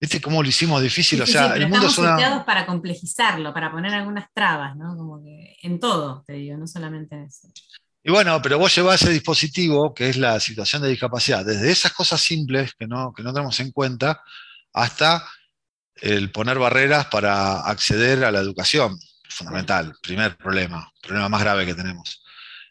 ¿Viste 0.00 0.20
cómo 0.20 0.42
lo 0.42 0.48
hicimos 0.48 0.82
difícil? 0.82 1.20
o 1.20 1.26
sea, 1.26 1.54
el 1.54 1.68
mundo 1.68 1.88
estamos 1.88 2.44
para 2.44 2.64
complejizarlo, 2.64 3.52
para 3.52 3.70
poner 3.70 3.92
algunas 3.92 4.32
trabas, 4.32 4.74
¿no? 4.76 4.96
Como 4.96 5.22
que 5.22 5.56
en 5.62 5.78
todo, 5.78 6.24
te 6.26 6.34
digo, 6.34 6.56
no 6.56 6.66
solamente 6.66 7.16
en 7.16 7.24
eso. 7.24 7.48
Y 8.02 8.10
bueno, 8.10 8.40
pero 8.40 8.58
vos 8.58 8.74
llevás 8.74 9.02
ese 9.02 9.12
dispositivo, 9.12 9.92
que 9.92 10.08
es 10.08 10.16
la 10.16 10.40
situación 10.40 10.80
de 10.80 10.88
discapacidad, 10.88 11.44
desde 11.44 11.70
esas 11.70 11.92
cosas 11.92 12.20
simples 12.22 12.72
que 12.78 12.86
no, 12.86 13.12
que 13.12 13.22
no 13.22 13.34
tenemos 13.34 13.60
en 13.60 13.72
cuenta, 13.72 14.22
hasta 14.72 15.22
el 16.00 16.30
poner 16.30 16.58
barreras 16.58 17.06
para 17.06 17.60
acceder 17.60 18.24
a 18.24 18.32
la 18.32 18.40
educación, 18.40 18.98
fundamental, 19.28 19.94
primer 20.02 20.36
problema, 20.36 20.90
problema 21.02 21.28
más 21.28 21.40
grave 21.40 21.66
que 21.66 21.74
tenemos. 21.74 22.22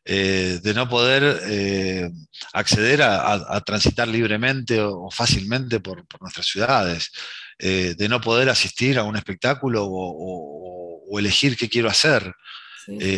Eh, 0.05 0.59
de 0.63 0.73
no 0.73 0.89
poder 0.89 1.39
eh, 1.45 2.09
acceder 2.53 3.01
a, 3.03 3.61
transitar 3.61 4.07
libremente 4.07 4.82
o, 4.82 5.11
fácilmente 5.11 5.80
por, 5.80 6.03
nuestras 6.19 6.47
ciudades, 6.47 7.11
eh, 7.59 7.93
de 7.95 8.09
no 8.09 8.19
poder 8.19 8.49
asistir 8.49 8.97
a 8.97 9.03
un 9.03 9.15
espectáculo 9.17 9.86
o, 9.88 11.19
elegir 11.19 11.57
qué 11.57 11.69
quiero 11.69 11.89
hacer. 11.89 12.34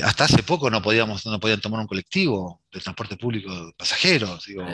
hasta 0.03 0.25
hace 0.25 0.43
poco 0.43 0.69
no 0.69 0.81
podíamos, 0.81 1.25
no 1.25 1.39
podían 1.39 1.61
tomar 1.61 1.79
un 1.81 1.87
colectivo 1.87 2.61
de 2.71 2.79
transporte 2.79 3.15
público 3.15 3.67
de 3.67 3.73
pasajeros. 3.73 4.45
Digo, 4.45 4.65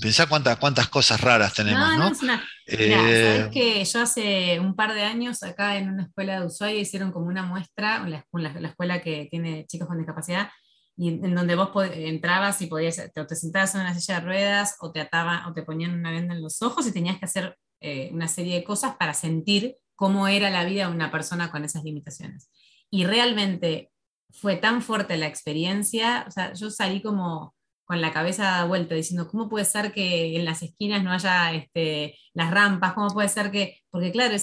Pensá 0.00 0.26
cuántas, 0.26 0.56
cuántas 0.56 0.88
cosas 0.88 1.20
raras 1.20 1.52
tenemos, 1.52 1.98
¿no? 1.98 2.10
¿no? 2.10 2.40
Eh, 2.66 3.50
que 3.52 3.84
yo 3.84 4.00
hace 4.00 4.58
un 4.60 4.74
par 4.74 4.94
de 4.94 5.02
años 5.02 5.42
acá 5.42 5.76
en 5.76 5.90
una 5.90 6.04
escuela 6.04 6.40
de 6.40 6.46
Ushuaia 6.46 6.80
hicieron 6.80 7.12
como 7.12 7.26
una 7.26 7.42
muestra, 7.42 7.98
la, 8.08 8.24
la, 8.32 8.68
escuela 8.68 9.02
que 9.02 9.28
tiene 9.30 9.66
chicos 9.66 9.86
con 9.86 9.98
discapacidad, 9.98 10.48
y 10.96 11.08
en, 11.08 11.34
donde 11.34 11.54
vos 11.54 11.70
entrabas 11.92 12.62
y 12.62 12.66
podías, 12.66 12.96
te, 12.96 13.24
te, 13.24 13.36
sentabas 13.36 13.74
en 13.74 13.82
una 13.82 13.94
silla 13.94 14.20
de 14.20 14.26
ruedas 14.26 14.76
o 14.80 14.90
te 14.90 15.00
ataban 15.00 15.44
o 15.44 15.52
te 15.52 15.62
ponían 15.62 15.92
una 15.92 16.12
venda 16.12 16.34
en 16.34 16.42
los 16.42 16.62
ojos 16.62 16.86
y 16.86 16.92
tenías 16.92 17.18
que 17.18 17.26
hacer 17.26 17.56
eh, 17.80 18.10
una 18.12 18.26
serie 18.26 18.56
de 18.56 18.64
cosas 18.64 18.96
para 18.96 19.12
sentir 19.12 19.76
cómo 19.94 20.28
era 20.28 20.50
la 20.50 20.64
vida 20.64 20.88
de 20.88 20.94
una 20.94 21.10
persona 21.10 21.50
con 21.50 21.64
esas 21.64 21.84
limitaciones. 21.84 22.50
Y 22.90 23.04
realmente 23.04 23.92
fue 24.30 24.56
tan 24.56 24.82
fuerte 24.82 25.16
la 25.16 25.26
experiencia, 25.26 26.24
o 26.26 26.30
sea, 26.30 26.52
yo 26.54 26.70
salí 26.70 27.02
como 27.02 27.54
con 27.88 28.02
la 28.02 28.12
cabeza 28.12 28.62
vuelta, 28.66 28.94
diciendo, 28.94 29.28
¿cómo 29.28 29.48
puede 29.48 29.64
ser 29.64 29.94
que 29.94 30.36
en 30.36 30.44
las 30.44 30.62
esquinas 30.62 31.02
no 31.02 31.10
haya 31.10 31.54
este, 31.54 32.18
las 32.34 32.50
rampas? 32.50 32.92
¿Cómo 32.92 33.08
puede 33.08 33.30
ser 33.30 33.50
que.? 33.50 33.80
Porque, 33.90 34.12
claro, 34.12 34.36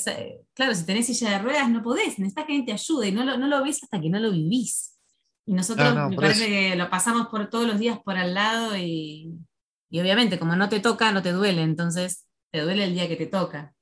claro, 0.55 0.73
si 0.73 0.83
tenés 0.83 1.05
silla 1.05 1.29
de 1.29 1.39
ruedas 1.39 1.69
no 1.69 1.83
podés, 1.83 2.17
necesitas 2.17 2.45
que 2.45 2.53
alguien 2.53 2.65
te 2.65 2.73
ayude 2.73 3.09
y 3.09 3.11
no 3.11 3.23
lo, 3.23 3.37
no 3.37 3.45
lo 3.45 3.63
ves 3.63 3.83
hasta 3.83 4.01
que 4.01 4.09
no 4.09 4.19
lo 4.19 4.31
vivís. 4.31 4.97
Y 5.45 5.53
nosotros, 5.53 6.09
me 6.09 6.15
parece 6.15 6.47
que 6.47 6.75
lo 6.75 6.89
pasamos 6.89 7.27
por 7.27 7.47
todos 7.47 7.67
los 7.67 7.77
días 7.77 7.99
por 8.03 8.17
al 8.17 8.33
lado 8.33 8.75
y, 8.75 9.31
y, 9.91 9.99
obviamente, 9.99 10.39
como 10.39 10.55
no 10.55 10.67
te 10.67 10.79
toca, 10.79 11.11
no 11.11 11.21
te 11.21 11.31
duele, 11.31 11.61
entonces 11.61 12.25
te 12.51 12.61
duele 12.61 12.85
el 12.85 12.95
día 12.95 13.07
que 13.07 13.15
te 13.15 13.27
toca. 13.27 13.75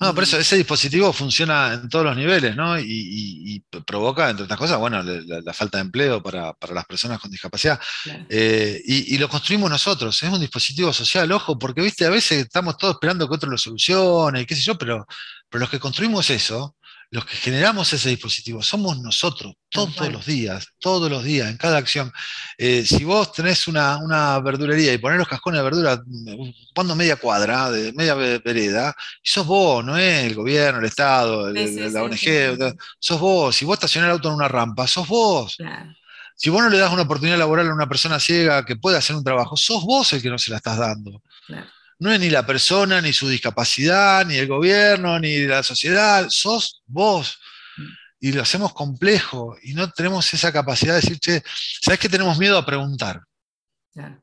No, 0.00 0.14
por 0.14 0.24
eso 0.24 0.38
ese 0.38 0.56
dispositivo 0.56 1.12
funciona 1.12 1.74
en 1.74 1.86
todos 1.90 2.06
los 2.06 2.16
niveles, 2.16 2.56
¿no? 2.56 2.80
Y, 2.80 3.62
provoca, 3.86 4.30
entre 4.30 4.44
otras 4.44 4.58
cosas, 4.58 4.78
bueno, 4.78 5.02
la, 5.02 5.52
falta 5.52 5.76
de 5.76 5.82
empleo 5.82 6.22
para, 6.22 6.56
las 6.72 6.86
personas 6.86 7.20
con 7.20 7.30
discapacidad. 7.30 7.78
Eh, 8.28 8.80
y, 8.84 9.18
lo 9.18 9.28
construimos 9.28 9.68
nosotros, 9.70 10.22
es 10.22 10.30
un 10.30 10.40
dispositivo 10.40 10.90
social, 10.92 11.30
ojo, 11.32 11.58
porque, 11.58 11.82
viste, 11.82 12.06
a 12.06 12.10
veces 12.10 12.46
estamos 12.46 12.78
todos 12.78 12.94
esperando 12.94 13.28
que 13.28 13.34
otro 13.34 13.50
lo 13.50 13.58
solucione, 13.58 14.46
qué 14.46 14.56
sé 14.56 14.62
yo, 14.62 14.78
pero, 14.78 15.06
pero 15.50 15.60
los 15.60 15.70
que 15.70 15.78
construimos 15.78 16.30
eso, 16.30 16.76
los 17.12 17.24
que 17.24 17.36
generamos 17.36 17.92
ese 17.92 18.08
dispositivo 18.08 18.62
somos 18.62 19.00
nosotros, 19.00 19.54
todos 19.68 20.12
los 20.12 20.24
días, 20.26 20.68
todos 20.78 21.10
los 21.10 21.24
días, 21.24 21.50
en 21.50 21.56
cada 21.56 21.76
acción. 21.76 22.12
Eh, 22.56 22.84
si 22.86 23.02
vos 23.02 23.32
tenés 23.32 23.66
una, 23.66 24.38
verdulería 24.40 24.92
y 24.92 24.98
ponés 24.98 25.18
los 25.18 25.26
cascones 25.26 25.58
de 25.58 25.64
verdura, 25.64 26.02
cuando 26.72 26.94
media 26.94 27.16
cuadra, 27.16 27.68
de 27.70 27.92
media 27.94 28.14
vereda, 28.14 28.94
y 29.22 29.28
sos 29.28 29.44
vos, 29.44 29.84
no 29.84 29.98
es 29.98 30.24
el 30.24 30.36
gobierno, 30.36 30.78
el 30.78 30.86
Estado, 30.86 31.52
la 31.52 32.02
ONG, 32.04 32.76
sos 33.00 33.20
vos. 33.20 33.56
Si 33.56 33.64
vos 33.64 33.74
estacionás 33.74 34.08
el 34.08 34.12
auto 34.12 34.28
en 34.28 34.34
una 34.34 34.48
rampa, 34.48 34.86
sos 34.86 35.08
vos. 35.08 35.56
Si 36.36 36.48
vos 36.48 36.62
no 36.62 36.70
le 36.70 36.78
das 36.78 36.92
una 36.92 37.02
oportunidad 37.02 37.38
laboral 37.38 37.68
a 37.68 37.74
una 37.74 37.88
persona 37.88 38.20
ciega 38.20 38.64
que 38.64 38.76
pueda 38.76 38.98
hacer 38.98 39.16
un 39.16 39.24
trabajo, 39.24 39.56
sos 39.56 39.82
vos 39.82 40.12
el 40.12 40.22
que 40.22 40.30
no 40.30 40.38
se 40.38 40.52
la 40.52 40.58
estás 40.58 40.78
dando. 40.78 41.22
Claro 41.46 41.66
no 42.00 42.10
es 42.10 42.18
ni 42.18 42.30
la 42.30 42.44
persona, 42.44 43.00
ni 43.00 43.12
su 43.12 43.28
discapacidad, 43.28 44.26
ni 44.26 44.36
el 44.36 44.48
gobierno, 44.48 45.20
ni 45.20 45.40
la 45.40 45.62
sociedad, 45.62 46.26
sos 46.30 46.82
vos. 46.86 47.38
Y 48.18 48.32
lo 48.32 48.42
hacemos 48.42 48.72
complejo 48.72 49.56
y 49.62 49.74
no 49.74 49.90
tenemos 49.90 50.32
esa 50.34 50.52
capacidad 50.52 50.94
de 50.94 51.00
decir, 51.00 51.18
che, 51.20 51.42
¿sabes 51.80 52.00
que 52.00 52.08
tenemos 52.08 52.38
miedo 52.38 52.58
a 52.58 52.66
preguntar? 52.66 53.22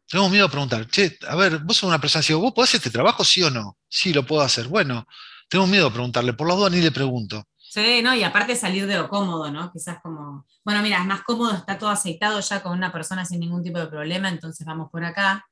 Tenemos 0.07 0.31
miedo 0.31 0.45
a 0.45 0.49
preguntar, 0.49 0.87
che, 0.87 1.17
a 1.27 1.35
ver, 1.35 1.59
vos 1.59 1.77
sos 1.77 1.87
una 1.87 2.01
persona 2.01 2.21
así, 2.21 2.33
¿vos 2.33 2.51
podés 2.53 2.71
hacer 2.71 2.79
este 2.79 2.89
trabajo, 2.89 3.23
sí 3.23 3.43
o 3.43 3.51
no? 3.51 3.77
Sí, 3.87 4.11
lo 4.11 4.25
puedo 4.25 4.41
hacer. 4.41 4.67
Bueno, 4.67 5.07
tenemos 5.47 5.69
miedo 5.69 5.87
a 5.87 5.93
preguntarle, 5.93 6.33
por 6.33 6.47
las 6.47 6.57
dudas 6.57 6.71
ni 6.71 6.81
le 6.81 6.91
pregunto. 6.91 7.43
Sí, 7.57 8.01
no, 8.01 8.15
y 8.15 8.23
aparte 8.23 8.55
salir 8.55 8.87
de 8.87 8.97
lo 8.97 9.07
cómodo, 9.07 9.51
¿no? 9.51 9.71
Quizás 9.71 9.99
como, 10.01 10.47
bueno, 10.65 10.81
mira, 10.81 10.99
es 10.99 11.05
más 11.05 11.21
cómodo, 11.21 11.53
está 11.53 11.77
todo 11.77 11.89
aceitado 11.89 12.39
ya 12.39 12.63
con 12.63 12.71
una 12.71 12.91
persona 12.91 13.23
sin 13.23 13.39
ningún 13.39 13.61
tipo 13.61 13.77
de 13.77 13.87
problema, 13.87 14.29
entonces 14.29 14.65
vamos 14.65 14.89
por 14.91 15.03
acá. 15.03 15.45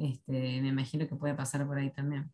Este, 0.00 0.60
me 0.62 0.68
imagino 0.68 1.06
que 1.06 1.14
puede 1.14 1.34
pasar 1.34 1.66
por 1.66 1.78
ahí 1.78 1.90
también. 1.90 2.32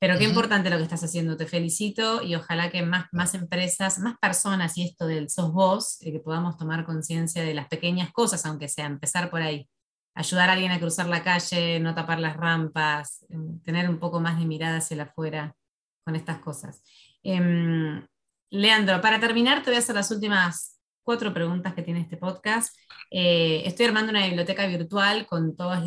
Pero 0.00 0.16
qué 0.16 0.24
importante 0.24 0.70
lo 0.70 0.76
que 0.76 0.84
estás 0.84 1.02
haciendo, 1.02 1.36
te 1.36 1.46
felicito 1.46 2.22
y 2.22 2.36
ojalá 2.36 2.70
que 2.70 2.82
más, 2.82 3.06
más 3.10 3.34
empresas, 3.34 3.98
más 3.98 4.16
personas 4.18 4.78
y 4.78 4.84
esto 4.84 5.08
del 5.08 5.28
sos 5.28 5.52
vos, 5.52 6.00
eh, 6.02 6.12
que 6.12 6.20
podamos 6.20 6.56
tomar 6.56 6.84
conciencia 6.84 7.42
de 7.42 7.52
las 7.52 7.66
pequeñas 7.66 8.12
cosas, 8.12 8.46
aunque 8.46 8.68
sea 8.68 8.86
empezar 8.86 9.28
por 9.28 9.42
ahí. 9.42 9.68
Ayudar 10.14 10.50
a 10.50 10.52
alguien 10.52 10.70
a 10.70 10.78
cruzar 10.78 11.08
la 11.08 11.24
calle, 11.24 11.80
no 11.80 11.94
tapar 11.94 12.20
las 12.20 12.36
rampas, 12.36 13.26
em, 13.28 13.60
tener 13.62 13.88
un 13.90 13.98
poco 13.98 14.20
más 14.20 14.38
de 14.38 14.46
mirada 14.46 14.78
hacia 14.78 15.02
afuera 15.02 15.54
con 16.04 16.14
estas 16.14 16.38
cosas. 16.38 16.82
Em, 17.24 18.06
Leandro, 18.50 19.00
para 19.00 19.18
terminar, 19.18 19.62
te 19.62 19.70
voy 19.70 19.76
a 19.76 19.80
hacer 19.80 19.96
las 19.96 20.10
últimas 20.10 20.78
cuatro 21.02 21.32
preguntas 21.34 21.74
que 21.74 21.82
tiene 21.82 22.00
este 22.00 22.16
podcast. 22.16 22.76
Eh, 23.10 23.62
estoy 23.64 23.86
armando 23.86 24.10
una 24.10 24.26
biblioteca 24.26 24.66
virtual 24.66 25.26
con 25.26 25.56
todos 25.56 25.78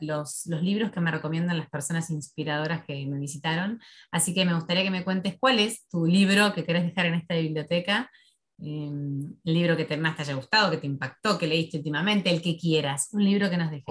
los, 0.00 0.46
libros 0.46 0.90
que 0.90 1.00
me 1.00 1.10
recomiendan 1.10 1.58
las 1.58 1.68
personas 1.68 2.10
inspiradoras 2.10 2.84
que 2.84 3.06
me 3.06 3.18
visitaron. 3.18 3.80
Así 4.10 4.32
que 4.34 4.44
me 4.44 4.54
gustaría 4.54 4.82
que 4.82 4.90
me 4.90 5.04
cuentes 5.04 5.36
cuál 5.38 5.58
es 5.58 5.86
tu 5.88 6.06
libro 6.06 6.54
que 6.54 6.64
querés 6.64 6.84
dejar 6.84 7.06
en 7.06 7.14
esta 7.14 7.34
biblioteca. 7.34 8.10
Em, 8.58 9.34
el 9.44 9.54
libro 9.54 9.76
que 9.76 9.84
te, 9.84 9.96
más 9.96 10.16
te 10.16 10.22
haya 10.22 10.34
gustado, 10.34 10.70
que 10.70 10.78
te 10.78 10.86
impactó, 10.86 11.38
que 11.38 11.46
leíste 11.46 11.78
últimamente, 11.78 12.30
el 12.30 12.40
que 12.40 12.56
quieras. 12.56 13.08
Un 13.12 13.24
libro 13.24 13.50
que 13.50 13.56
nos 13.56 13.70
dejes. 13.70 13.84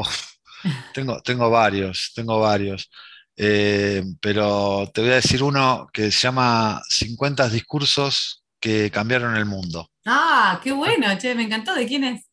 tengo, 0.94 1.22
tengo 1.22 1.50
varios, 1.50 2.12
tengo 2.16 2.40
varios. 2.40 2.90
Eh, 3.36 4.04
pero 4.20 4.90
te 4.94 5.02
voy 5.02 5.12
a 5.12 5.16
decir 5.16 5.44
uno 5.44 5.88
que 5.92 6.12
se 6.12 6.22
llama 6.22 6.82
50 6.90 7.50
discursos 7.50 8.44
que 8.60 8.90
cambiaron 8.92 9.36
el 9.36 9.46
mundo. 9.46 9.90
Ah, 10.06 10.60
qué 10.64 10.72
bueno, 10.72 11.08
che, 11.18 11.36
me 11.36 11.44
encantó. 11.44 11.74
¿De 11.74 11.86
quién 11.88 12.04
es? 12.04 12.31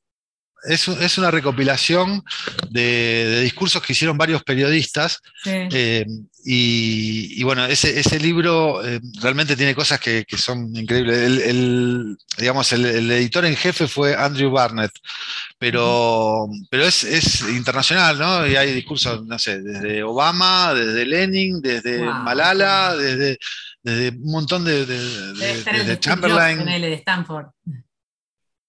Es, 0.64 1.18
una 1.18 1.30
recopilación 1.30 2.22
de, 2.70 3.40
discursos 3.42 3.82
que 3.82 3.92
hicieron 3.92 4.18
varios 4.18 4.42
periodistas. 4.42 5.20
Eh, 5.44 6.04
y, 6.44 7.42
bueno, 7.44 7.66
ese, 7.66 8.18
libro 8.18 8.84
eh, 8.84 9.00
realmente 9.20 9.54
tiene 9.54 9.74
cosas 9.74 10.00
que, 10.00 10.24
son 10.36 10.74
increíbles. 10.74 11.18
El, 11.18 12.16
digamos, 12.38 12.72
el, 12.72 13.11
editor 13.11 13.44
en 13.44 13.56
jefe 13.56 13.86
fue 13.86 14.16
Andrew 14.16 14.50
Barnett, 14.50 14.92
pero, 15.59 16.48
pero 16.70 16.84
es, 16.84 17.42
internacional, 17.42 18.18
¿no? 18.18 18.46
Y 18.46 18.56
hay 18.56 18.72
discursos, 18.72 19.26
no 19.26 19.38
sé, 19.38 19.61
desde 19.61 20.02
Obama, 20.02 20.72
desde 20.74 21.04
Lenin, 21.04 21.61
desde 21.61 21.98
Malala, 22.00 22.96
desde, 22.96 23.38
un 23.84 24.32
montón 24.32 24.64
de, 24.64 24.86
de, 24.86 25.98
Chamberlain. 26.00 26.64
de 26.64 26.94
Stanford. 26.94 27.46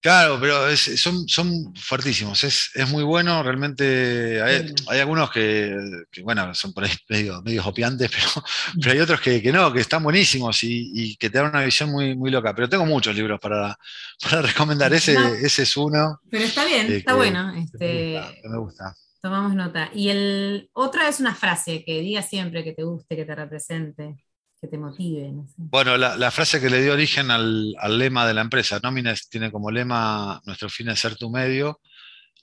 Claro, 0.01 0.37
pero 0.39 0.77
son, 0.77 1.27
son 1.27 1.75
fuertísimos, 1.75 2.45
es, 2.45 2.71
muy 2.87 3.03
bueno, 3.03 3.43
realmente 3.43 4.41
hay, 4.41 4.99
algunos 4.99 5.29
que, 5.29 5.75
bueno, 6.23 6.55
son 6.55 6.71
por 6.71 6.85
ahí 6.85 6.91
medio, 7.09 7.41
medio 7.41 7.65
opiantes, 7.65 8.09
pero, 8.09 8.45
pero 8.81 8.91
hay 8.93 8.99
otros 9.01 9.19
que, 9.19 9.41
no, 9.51 9.73
que 9.73 9.81
están 9.81 10.01
buenísimos 10.01 10.63
y, 10.63 11.17
que 11.17 11.29
te 11.29 11.37
dan 11.37 11.49
una 11.49 11.65
visión 11.65 11.91
muy, 11.91 12.15
muy 12.15 12.31
loca. 12.31 12.55
Pero 12.55 12.69
tengo 12.69 12.85
muchos 12.85 13.13
libros 13.13 13.41
para, 13.41 13.77
para 14.23 14.41
recomendar, 14.41 14.93
ese, 14.93 15.17
ese 15.41 15.63
es 15.63 15.75
uno. 15.75 16.21
Pero 16.29 16.45
está 16.45 16.63
bien, 16.63 16.89
está 16.93 17.15
bueno. 17.15 17.53
Este, 17.55 18.21
me 18.45 18.57
gusta. 18.57 18.95
Tomamos 19.21 19.53
nota. 19.53 19.89
Y 19.93 20.07
el 20.09 20.69
otra 20.71 21.09
es 21.09 21.19
una 21.19 21.35
frase 21.35 21.83
que 21.83 21.99
digas 21.99 22.29
siempre 22.29 22.63
que 22.63 22.71
te 22.71 22.83
guste, 22.83 23.17
que 23.17 23.25
te 23.25 23.35
represente 23.35 24.15
que 24.61 24.67
te 24.67 24.77
motive. 24.77 25.31
Bueno, 25.57 25.97
la, 25.97 26.31
frase 26.31 26.59
que 26.59 26.69
le 26.69 26.81
dio 26.81 26.93
origen 26.93 27.31
al, 27.31 27.75
lema 27.97 28.27
de 28.27 28.33
la 28.33 28.41
empresa, 28.41 28.79
Nómines 28.83 29.29
tiene 29.29 29.51
como 29.51 29.71
lema, 29.71 30.41
nuestro 30.45 30.69
fin 30.69 30.89
es 30.89 30.99
ser 30.99 31.15
tu 31.15 31.29
medio, 31.29 31.79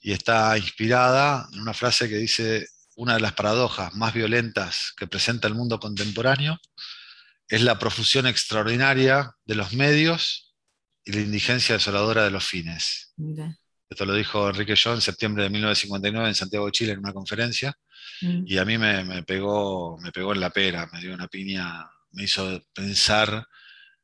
y 0.01 0.11
está 0.13 0.57
inspirada 0.57 1.47
en 1.53 1.61
una 1.61 1.73
frase 1.73 2.09
que 2.09 2.17
dice, 2.17 2.67
una 2.95 3.15
de 3.15 3.19
las 3.19 3.33
paradojas 3.33 3.93
más 3.93 4.13
violentas 4.13 4.93
que 4.97 5.07
presenta 5.07 5.47
el 5.47 5.53
mundo 5.53 5.79
contemporáneo 5.79 6.57
es 7.47 7.61
la 7.61 7.77
profusión 7.77 8.25
extraordinaria 8.25 9.31
de 9.45 9.55
los 9.55 9.73
medios 9.73 10.55
y 11.05 11.13
la 11.13 11.21
indigencia 11.21 11.75
desoladora 11.75 12.23
de 12.23 12.31
los 12.31 12.43
fines. 12.43 13.13
Esto 13.89 14.05
lo 14.05 14.13
dijo 14.13 14.49
Enrique 14.49 14.75
Yo 14.75 14.93
en 14.93 15.01
septiembre 15.01 15.43
de 15.43 15.49
1959 15.49 16.27
en 16.27 16.35
Santiago 16.35 16.65
de 16.65 16.71
Chile 16.71 16.91
en 16.93 16.99
una 16.99 17.13
conferencia. 17.13 17.73
Mm. 18.21 18.43
Y 18.45 18.57
a 18.57 18.65
mí 18.65 18.77
me, 18.77 19.23
pegó, 19.23 19.97
me 19.99 20.11
pegó 20.11 20.33
en 20.33 20.41
la 20.41 20.49
pera, 20.49 20.89
me 20.91 20.99
dio 20.99 21.13
una 21.13 21.27
piña 21.27 21.87
me 22.17 22.23
hizo 22.23 22.63
pensar 22.73 23.47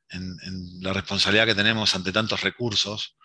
en, 0.09 0.37
la 0.81 0.93
responsabilidad 0.93 1.47
que 1.47 1.55
tenemos 1.55 1.95
ante 1.95 2.11
tantos 2.11 2.41
recursos 2.41 3.17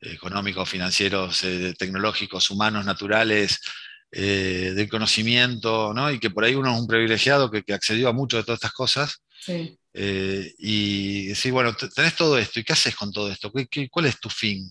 económicos, 0.00 0.68
financieros, 0.68 1.44
eh, 1.44 1.72
tecnológicos, 1.78 2.50
humanos, 2.50 2.84
naturales, 2.84 3.60
eh, 4.10 4.72
del 4.74 4.88
conocimiento, 4.88 5.94
¿no? 5.94 6.10
y 6.10 6.18
que 6.18 6.30
por 6.30 6.42
ahí 6.42 6.56
uno 6.56 6.74
es 6.74 6.80
un 6.80 6.88
privilegiado 6.88 7.48
que, 7.48 7.62
accedió 7.72 8.08
a 8.08 8.12
mucho 8.12 8.36
de 8.36 8.42
todas 8.42 8.58
estas 8.58 8.72
cosas. 8.72 9.22
Eh, 9.94 10.52
y 10.58 11.26
decir, 11.26 11.52
bueno, 11.52 11.74
tenés 11.74 12.16
todo 12.16 12.36
esto, 12.36 12.58
¿y 12.58 12.64
qué 12.64 12.72
haces 12.72 12.96
con 12.96 13.12
todo 13.12 13.30
esto? 13.30 13.52
cuál 13.90 14.06
es 14.06 14.18
tu 14.18 14.28
fin? 14.28 14.68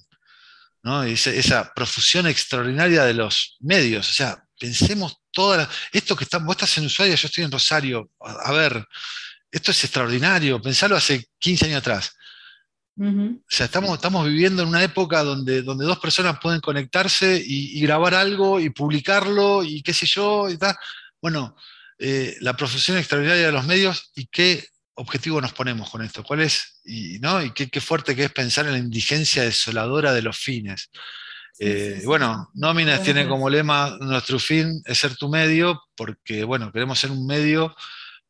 ¿No? 0.84 1.04
esa 1.04 1.72
profusión 1.74 2.28
extraordinaria 2.28 3.06
de 3.06 3.14
los 3.14 3.56
medios, 3.62 4.10
o 4.10 4.14
sea, 4.14 4.44
pensemos 4.60 5.22
todas 5.32 5.70
esto 5.92 6.16
que 6.16 6.24
estamos, 6.24 6.46
vos 6.46 6.56
estás 6.56 6.78
en 6.78 6.86
Ushuaia, 6.86 7.16
yo 7.16 7.28
estoy 7.28 7.44
en 7.44 7.52
Rosario, 7.52 8.12
a 8.20 8.52
ver, 8.52 8.86
esto 9.52 9.72
es 9.72 9.84
extraordinario, 9.84 10.62
pensarlo 10.62 10.96
hace 10.96 11.26
15 11.40 11.66
años 11.66 11.80
atrás. 11.80 12.16
O 12.98 13.40
sea, 13.48 13.66
estamos, 13.66 13.96
estamos 13.96 14.28
viviendo 14.28 14.62
en 14.62 14.70
una 14.70 14.84
época 14.84 15.24
donde, 15.24 15.64
donde 15.64 15.86
dos 15.86 15.98
personas 15.98 16.38
pueden 16.40 16.62
conectarse 16.62 17.42
y, 17.44 17.82
grabar 17.82 18.14
algo 18.14 18.60
y 18.60 18.70
publicarlo 18.70 19.64
y 19.64 19.82
qué 19.82 19.94
sé 19.94 20.06
yo. 20.06 20.50
Y 20.50 20.58
tal. 20.58 20.76
Bueno, 21.20 21.56
eh, 21.98 22.36
la 22.42 22.56
profesión 22.56 22.98
extraordinaria 22.98 23.48
de 23.48 23.52
los 23.52 23.66
medios 23.66 24.12
y 24.16 24.28
qué 24.28 24.68
objetivo 24.96 25.42
nos 25.42 25.54
ponemos 25.54 25.90
con 25.90 26.04
esto. 26.04 26.24
¿Cuál 26.24 26.42
es? 26.42 26.80
Y, 26.86 27.18
¿no? 27.20 27.42
y 27.42 27.52
qué, 27.52 27.82
fuerte 27.82 28.16
que 28.16 28.26
es 28.26 28.32
pensar 28.32 28.68
en 28.68 28.74
la 28.74 28.78
indigencia 28.78 29.44
desoladora 29.44 30.14
de 30.14 30.22
los 30.22 30.38
fines. 30.38 30.92
Eh, 31.58 32.02
bueno, 32.06 32.50
Nóminas 32.54 33.04
tiene 33.04 33.28
como 33.28 33.50
lema, 33.50 33.98
nuestro 34.00 34.38
fin 34.38 34.82
es 34.86 34.98
ser 34.98 35.16
tu 35.16 35.28
medio, 35.28 35.82
porque 35.96 36.44
bueno, 36.44 36.72
queremos 36.72 37.00
ser 37.00 37.12
un 37.12 37.26
medio 37.26 37.76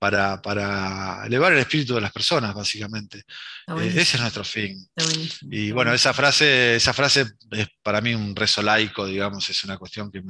para, 0.01 1.21
elevar 1.27 1.53
el 1.53 1.59
espíritu 1.59 1.93
de 1.93 2.01
las 2.01 2.11
personas, 2.11 2.55
básicamente. 2.55 3.19
Eh, 3.19 3.93
ese 3.95 4.15
es 4.17 4.19
nuestro 4.19 4.43
fin. 4.43 4.83
Y 5.43 5.71
bueno, 5.71 5.93
esa 5.93 6.11
frase, 6.11 6.75
esa 6.75 6.91
frase 6.91 7.27
es 7.51 7.67
para 7.83 8.01
mí 8.01 8.15
un 8.15 8.35
rezo 8.35 8.63
laico, 8.63 9.05
digamos, 9.05 9.47
es 9.51 9.63
una 9.63 9.77
cuestión 9.77 10.11
que 10.11 10.23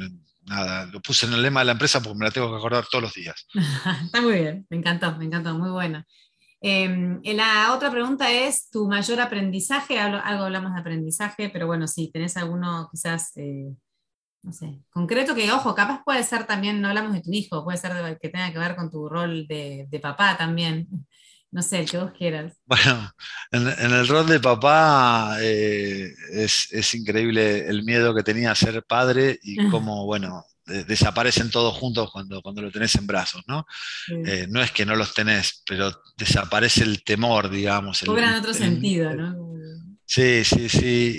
nada, 0.44 0.88
lo 0.88 1.02
puse 1.02 1.26
en 1.26 1.34
el 1.34 1.42
lema 1.42 1.62
de 1.62 1.68
la 1.68 1.72
empresa 1.72 2.02
porque 2.02 2.18
me 2.20 2.26
la 2.26 2.32
tengo 2.32 2.52
que 2.52 2.58
acordar 2.58 2.86
todos 2.92 3.04
los 3.04 3.14
días. 3.14 3.48
Está 4.04 4.20
muy 4.20 4.34
bien, 4.34 4.68
me 4.70 4.76
encantó, 4.76 5.16
me 5.16 5.24
encantó, 5.24 5.58
muy 5.58 5.70
buena. 5.70 6.06
Em, 6.60 7.22
la 7.24 7.74
otra 7.74 7.90
pregunta 7.90 8.30
es 8.30 8.70
tu 8.70 8.90
mayor 8.90 9.22
aprendizaje, 9.22 9.98
algo, 9.98 10.18
hablamos 10.44 10.74
de 10.74 10.82
aprendizaje, 10.82 11.50
pero 11.50 11.66
bueno, 11.66 11.88
si 11.88 12.12
tenés 12.12 12.36
alguno 12.36 12.90
quizás 12.92 13.32
eh, 13.38 13.74
no 14.44 14.54
sé, 14.54 14.80
concreto 14.90 15.36
que, 15.36 15.52
ojo, 15.52 15.76
capaz 15.76 16.04
puede 16.04 16.24
ser 16.24 16.46
también, 16.46 16.82
no 16.82 16.88
hablamos 16.88 17.14
de 17.14 17.22
tu 17.22 17.32
hijo, 17.32 17.64
puede 17.64 17.78
ser 17.78 18.18
que 18.20 18.30
tenga 18.30 18.52
que 18.52 18.60
ver 18.60 18.76
con 18.76 18.90
tu 18.90 19.08
rol 19.08 19.46
de, 19.48 19.88
papá 20.02 20.38
también. 20.38 20.88
No 21.52 21.62
sé, 21.62 21.80
el 21.80 21.90
que 21.90 21.98
vos 21.98 22.12
quieras. 22.18 22.54
Bueno, 22.66 23.12
en, 23.52 23.92
el 23.92 24.08
rol 24.08 24.26
de 24.26 24.40
papá 24.40 25.38
eh, 25.42 26.10
es, 26.32 26.96
increíble 26.96 27.68
el 27.68 27.84
miedo 27.84 28.16
que 28.16 28.24
tenía 28.24 28.52
a 28.52 28.56
ser 28.56 28.84
padre 28.84 29.38
y 29.44 29.58
cómo, 29.70 30.06
bueno, 30.06 30.46
desaparecen 30.66 31.52
todos 31.52 31.76
juntos 31.76 32.10
cuando, 32.12 32.42
cuando 32.42 32.62
lo 32.62 32.72
tenés 32.72 32.96
en 32.96 33.06
brazos, 33.06 33.44
¿no? 33.48 33.66
Eh, 34.26 34.48
no 34.50 34.62
es 34.62 34.72
que 34.72 34.86
no 34.86 34.96
los 34.96 35.14
tenés, 35.14 35.64
pero 35.68 35.92
desaparece 36.18 36.84
el 36.84 37.04
temor, 37.04 37.50
digamos. 37.50 38.02
Cobran 38.06 38.36
otro 38.36 38.54
sentido, 38.54 39.14
¿no? 39.14 39.36
Sí, 40.12 40.44
sí, 40.44 40.68
sí. 40.68 41.16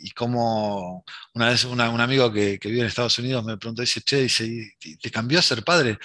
Y, 0.00 0.10
como 0.12 1.04
una 1.34 1.48
vez 1.48 1.64
un 1.64 1.80
amigo 1.80 2.32
que, 2.32 2.58
vive 2.62 2.80
en 2.80 2.86
Estados 2.86 3.18
Unidos 3.18 3.44
me 3.44 3.56
preguntó, 3.56 3.82
dice, 3.82 4.00
che, 4.00 4.22
dice, 4.22 4.76
¿te 5.00 5.10
cambió 5.10 5.40
a 5.40 5.42
ser 5.42 5.64
padre? 5.64 5.98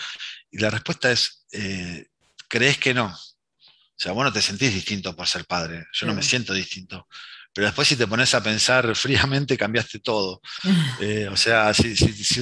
Y 0.52 0.58
la 0.58 0.72
respuesta 0.72 1.12
es, 1.12 1.46
eh, 1.52 2.08
¿crees 2.48 2.80
que 2.80 2.96
no? 2.96 3.06
O 3.06 3.96
sea, 3.96 4.14
vos 4.14 4.24
no 4.24 4.34
te 4.34 4.42
sentís 4.42 4.74
distinto 4.74 5.16
por 5.16 5.28
ser 5.28 5.46
padre. 5.46 5.86
Yo 5.94 6.08
no 6.08 6.16
me 6.16 6.24
siento 6.24 6.54
distinto. 6.54 7.08
Pero 7.54 7.68
después 7.68 7.88
si 7.88 7.96
te 7.96 8.08
pones 8.08 8.34
a 8.34 8.42
pensar 8.42 8.96
fríamente, 8.96 9.58
cambiaste 9.58 10.00
todo. 10.00 10.42
Eh, 11.00 11.28
o 11.28 11.36
sea, 11.36 11.74
si, 11.74 11.96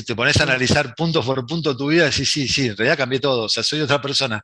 te 0.03 0.15
pones 0.15 0.37
a 0.37 0.43
analizar 0.43 0.93
punto 0.93 1.23
por 1.23 1.45
punto 1.47 1.75
tu 1.75 1.87
vida, 1.87 2.05
decís, 2.05 2.29
sí, 2.29 2.47
sí, 2.47 2.67
en 2.67 2.77
realidad 2.77 2.97
cambié 2.97 3.19
todo. 3.19 3.45
O 3.45 3.49
sea, 3.49 3.63
soy 3.63 3.81
otra 3.81 3.99
persona. 4.01 4.41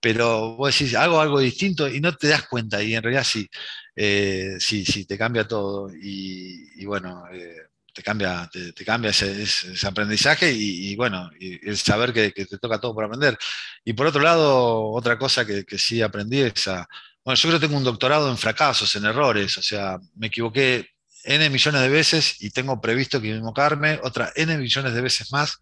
Pero 0.00 0.56
vos 0.56 0.76
decís, 0.76 0.94
hago 0.96 1.20
algo 1.20 1.38
distinto 1.38 1.88
y 1.88 2.00
no 2.00 2.14
te 2.16 2.28
das 2.28 2.48
cuenta. 2.48 2.82
Y 2.82 2.94
en 2.94 3.02
realidad 3.02 3.24
sí. 3.24 3.48
Eh, 3.96 4.56
sí, 4.58 4.84
sí, 4.84 5.04
te 5.04 5.18
cambia 5.18 5.46
todo 5.46 5.90
y, 5.92 6.84
bueno, 6.86 7.24
eh, 7.32 7.54
te 7.92 8.02
cambia, 8.02 8.48
te, 8.50 8.84
cambia 8.84 9.10
ese, 9.10 9.86
aprendizaje 9.86 10.50
y, 10.52 10.96
bueno, 10.96 11.30
el 11.38 11.76
saber 11.76 12.12
que, 12.12 12.30
te 12.32 12.58
toca 12.58 12.80
todo 12.80 12.94
por 12.94 13.04
aprender. 13.04 13.36
Y 13.84 13.92
por 13.92 14.06
otro 14.06 14.22
lado, 14.22 14.90
otra 14.92 15.18
cosa 15.18 15.44
que, 15.44 15.64
sí 15.78 16.00
aprendí 16.02 16.40
es 16.40 16.68
a, 16.68 16.88
bueno, 17.24 17.36
yo 17.36 17.48
creo 17.48 17.60
que 17.60 17.66
tengo 17.66 17.78
un 17.78 17.84
doctorado 17.84 18.30
en 18.30 18.38
fracasos, 18.38 18.94
en 18.96 19.04
errores, 19.04 19.58
o 19.58 19.62
sea, 19.62 19.98
me 20.16 20.28
equivoqué 20.28 20.88
N 21.24 21.50
millones 21.50 21.82
de 21.82 21.88
veces 21.88 22.36
y 22.40 22.50
tengo 22.50 22.80
previsto 22.80 23.18
equivocarme 23.18 24.00
otra 24.02 24.32
N 24.34 24.56
millones 24.56 24.94
de 24.94 25.00
veces 25.02 25.32
más 25.32 25.58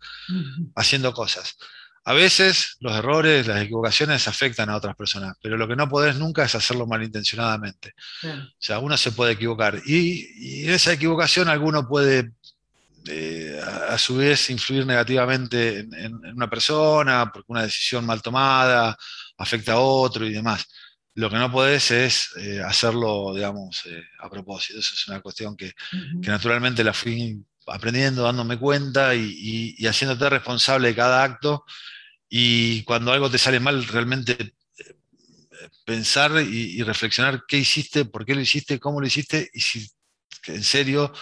haciendo 0.76 1.12
cosas. 1.12 1.56
A 2.04 2.14
veces 2.14 2.76
los 2.80 2.96
errores, 2.96 3.46
las 3.46 3.62
equivocaciones 3.62 4.28
afectan 4.28 4.70
a 4.70 4.76
otras 4.76 4.96
personas, 4.96 5.36
pero 5.42 5.58
lo 5.58 5.68
que 5.68 5.76
no 5.76 5.90
podés 5.90 6.16
nunca 6.16 6.44
es 6.44 6.54
hacerlo 6.54 6.86
malintencionadamente. 6.86 7.92
O 8.24 8.56
sea, 8.58 8.78
uno 8.78 8.96
se 8.96 9.12
puede 9.12 9.32
equivocar 9.32 9.78
y, 9.84 10.64
en 10.64 10.70
esa 10.72 10.92
equivocación 10.92 11.48
alguno 11.48 11.86
puede 11.86 12.32
eh, 13.06 13.60
a, 13.88 13.98
su 13.98 14.16
vez 14.16 14.48
influir 14.48 14.86
negativamente 14.86 15.80
en, 15.80 16.14
una 16.34 16.48
persona 16.48 17.30
porque 17.30 17.52
una 17.52 17.64
decisión 17.64 18.06
mal 18.06 18.22
tomada 18.22 18.96
afecta 19.36 19.72
a 19.72 19.78
otro 19.78 20.24
y 20.24 20.32
demás. 20.32 20.66
Lo 21.14 21.30
que 21.30 21.36
no 21.36 21.50
podés 21.50 21.90
es 21.90 22.30
eh, 22.36 22.60
hacerlo, 22.60 23.34
digamos, 23.34 23.82
eh, 23.86 24.02
a 24.20 24.30
propósito. 24.30 24.78
Eso 24.78 24.94
es 24.94 25.08
una 25.08 25.20
cuestión 25.20 25.56
que, 25.56 25.72
naturalmente 26.20 26.84
la 26.84 26.92
fui 26.92 27.44
aprendiendo, 27.66 28.22
dándome 28.22 28.58
cuenta 28.58 29.14
y, 29.14 29.74
y 29.76 29.86
haciéndote 29.86 30.30
responsable 30.30 30.88
de 30.88 30.94
cada 30.94 31.22
acto 31.22 31.64
y 32.28 32.82
cuando 32.82 33.12
algo 33.12 33.30
te 33.30 33.38
sale 33.38 33.58
mal, 33.58 33.86
realmente 33.86 34.36
eh, 34.78 34.94
pensar 35.84 36.32
y, 36.42 36.82
reflexionar 36.82 37.44
qué 37.48 37.58
hiciste, 37.58 38.04
por 38.04 38.26
qué 38.26 38.34
lo 38.34 38.40
hiciste, 38.40 38.78
cómo 38.78 39.00
lo 39.00 39.06
hiciste 39.06 39.50
y 39.52 39.60
si 39.60 39.90
en 40.46 40.62
serio 40.62 41.12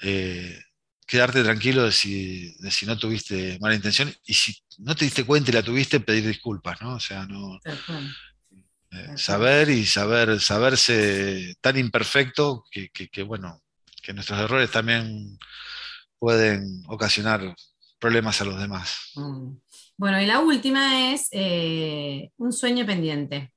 eh, 0.00 0.58
quedarte 1.06 1.42
tranquilo 1.42 1.84
de 1.84 1.92
si, 1.92 2.54
si, 2.70 2.86
no 2.86 2.98
tuviste 2.98 3.58
mala 3.60 3.74
intención 3.74 4.12
y 4.24 4.34
si 4.34 4.56
no 4.78 4.94
te 4.94 5.04
diste 5.04 5.24
cuenta 5.24 5.50
y 5.50 5.54
la 5.54 5.62
tuviste, 5.62 6.00
pedir 6.00 6.26
disculpas, 6.26 6.80
¿no? 6.80 6.94
O 6.94 7.00
sea, 7.00 7.26
no. 7.26 7.60
Eh, 8.94 9.18
saber 9.18 9.70
y 9.70 9.86
saber, 9.86 10.40
saberse 10.40 11.56
tan 11.60 11.76
imperfecto 11.76 12.64
que, 12.70 12.90
que, 12.90 13.22
bueno, 13.24 13.60
que 14.00 14.12
nuestros 14.12 14.38
errores 14.38 14.70
también 14.70 15.36
pueden 16.18 16.84
ocasionar 16.86 17.56
problemas 17.98 18.40
a 18.40 18.44
los 18.44 18.60
demás. 18.60 19.10
Mm. 19.16 19.56
Bueno, 19.96 20.20
y 20.20 20.26
la 20.26 20.38
última 20.38 21.12
es 21.12 21.28
eh, 21.32 22.30
un 22.36 22.52
sueño 22.52 22.86
pendiente. 22.86 23.52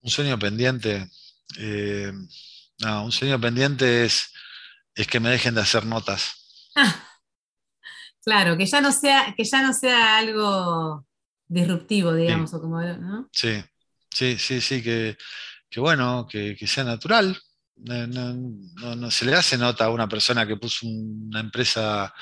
Un 0.00 0.10
sueño 0.10 0.36
pendiente. 0.38 1.08
Eh, 1.58 2.12
no, 2.82 3.04
un 3.04 3.12
sueño 3.12 3.40
pendiente 3.40 4.04
es, 4.04 4.32
es 4.94 5.06
que 5.06 5.20
me 5.20 5.30
dejen 5.30 5.54
de 5.54 5.60
hacer 5.60 5.86
notas. 5.86 6.70
claro, 8.24 8.56
que 8.56 8.66
ya 8.66 8.80
no 8.80 8.90
sea, 8.90 9.32
que 9.36 9.44
ya 9.44 9.62
no 9.62 9.72
sea 9.72 10.18
algo 10.18 11.06
disruptivo, 11.48 12.14
digamos, 12.14 12.52
o 12.54 12.60
como, 12.60 12.80
¿no? 12.80 13.28
Sí, 13.32 13.62
sí, 14.10 14.36
sí, 14.38 14.60
sí, 14.60 14.82
que, 14.82 15.16
bueno, 15.76 16.26
que, 16.30 16.56
sea 16.66 16.84
natural. 16.84 17.36
no, 17.76 19.10
se 19.10 19.24
le 19.24 19.34
hace 19.34 19.58
nota 19.58 19.86
a 19.86 19.90
una 19.90 20.08
persona 20.08 20.46
que 20.46 20.56
puso 20.56 20.86
una 20.86 21.40
empresa 21.40 22.12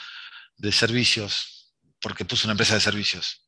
de 0.56 0.72
servicios 0.72 1.72
porque 2.00 2.24
puso 2.24 2.46
una 2.46 2.52
empresa 2.52 2.74
de 2.74 2.80
servicios. 2.80 3.40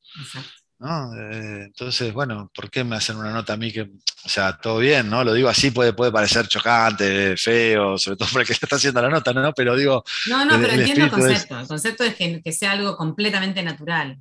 Eh, 0.81 1.63
entonces, 1.67 2.13
bueno, 2.13 2.51
¿por 2.55 2.71
qué 2.71 2.85
me 2.85 2.97
hacen 2.97 3.17
una 3.17 3.31
nota 3.31 3.55
a 3.55 3.57
mí 3.57 3.73
que, 3.73 3.83
o 3.83 4.29
sea, 4.29 4.59
todo 4.59 4.79
bien, 4.79 5.09
¿no? 5.09 5.25
Lo 5.25 5.33
digo 5.33 5.49
así, 5.49 5.71
puede, 5.71 5.93
puede 5.93 6.13
parecer 6.13 6.47
chocante, 6.49 7.37
feo, 7.37 7.97
sobre 7.97 8.17
todo 8.17 8.29
para 8.29 8.43
el 8.43 8.47
que 8.47 8.53
está 8.53 8.77
haciendo 8.77 9.01
la 9.01 9.09
nota, 9.09 9.33
¿no? 9.33 9.53
Pero 9.53 9.77
digo... 9.77 10.05
No, 10.27 10.45
no, 10.45 10.61
pero 10.61 10.73
entiendo 10.73 11.05
el 11.05 11.11
concepto. 11.11 11.61
El 11.61 11.67
concepto 11.67 12.05
es 12.05 12.15
que, 12.15 12.53
sea 12.53 12.73
algo 12.73 12.97
completamente 12.97 13.63
natural. 13.63 14.19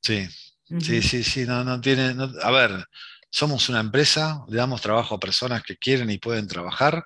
Sí, 0.00 0.26
sí, 0.64 1.02
sí, 1.02 1.24
sí, 1.24 1.44
no, 1.46 1.64
no 1.64 1.80
tiene... 1.80 2.14
a 2.42 2.50
ver, 2.50 2.86
somos 3.30 3.68
una 3.68 3.80
empresa, 3.80 4.44
le 4.48 4.56
damos 4.56 4.80
trabajo 4.80 5.14
a 5.14 5.20
personas 5.20 5.62
que 5.62 5.76
quieren 5.76 6.10
y 6.10 6.18
pueden 6.18 6.46
trabajar, 6.46 7.04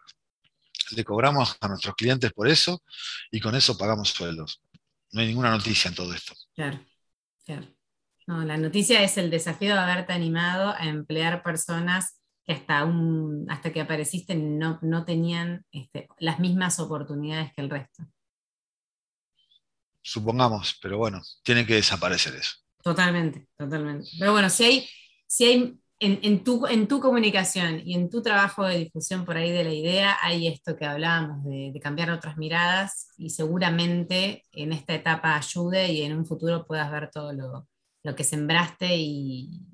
le 0.91 1.05
cobramos 1.05 1.57
a 1.61 1.69
nuestros 1.69 1.95
clientes 1.95 2.33
por 2.33 2.49
eso 2.49 2.83
y 3.31 3.41
con 3.41 3.55
eso 3.55 3.77
pagamos 3.79 4.11
sueldos. 4.11 4.63
No 5.13 5.21
hay 5.21 5.29
ninguna 5.29 5.51
noticia 5.51 5.89
en 5.89 5.95
todo 5.95 6.13
esto. 6.13 6.35
Claro, 6.55 6.85
claro. 7.45 7.67
No, 8.27 8.45
la 8.45 8.59
noticia 8.59 9.03
es 9.03 9.17
el 9.17 9.31
desafío 9.31 9.73
de 9.73 9.81
haberte 9.81 10.13
animado 10.13 10.75
a 10.77 10.85
emplear 10.85 11.43
personas 11.43 12.21
que 12.45 12.53
hasta, 12.53 12.85
un, 12.85 13.47
hasta 13.51 13.73
que 13.73 13.81
apareciste 13.81 14.35
no, 14.35 15.05
tenían 15.07 15.65
este, 15.73 16.09
las 16.19 16.39
mismas 16.39 16.79
oportunidades 16.79 17.55
que 17.55 17.63
el 17.63 17.71
resto. 17.71 18.05
Supongamos, 20.03 20.79
pero 20.83 20.99
bueno, 20.99 21.23
tiene 21.43 21.65
que 21.65 21.75
desaparecer 21.77 22.35
eso. 22.35 22.57
Totalmente, 22.89 23.47
totalmente. 23.59 24.09
Pero 24.19 24.33
bueno, 24.33 24.49
si 24.49 24.65
hay, 24.65 24.89
si 25.27 25.45
hay 25.45 25.79
en, 26.01 26.43
tu, 26.43 26.67
en 26.67 26.89
tu 26.89 27.01
comunicación 27.01 27.83
y 27.85 27.95
en 27.95 28.09
tu 28.09 28.23
trabajo 28.23 28.65
de 28.65 28.79
difusión 28.79 29.27
por 29.27 29.37
ahí 29.37 29.51
de 29.51 29.63
la 29.63 29.75
idea, 29.75 30.17
hay 30.23 30.47
esto 30.47 30.75
que 30.75 30.87
hablábamos 30.87 31.45
de, 31.45 31.79
cambiar 31.83 32.11
otras 32.11 32.39
miradas 32.39 33.09
y 33.19 33.29
seguramente 33.29 34.45
en 34.53 34.73
esta 34.73 34.95
etapa 34.95 35.37
ayude 35.37 35.93
y 35.93 36.01
en 36.01 36.17
un 36.17 36.25
futuro 36.25 36.67
puedas 36.67 36.91
ver 36.91 37.11
todo 37.11 37.35
lo, 37.35 37.67
que 38.17 38.25
sembraste 38.25 38.97
y, 38.97 39.67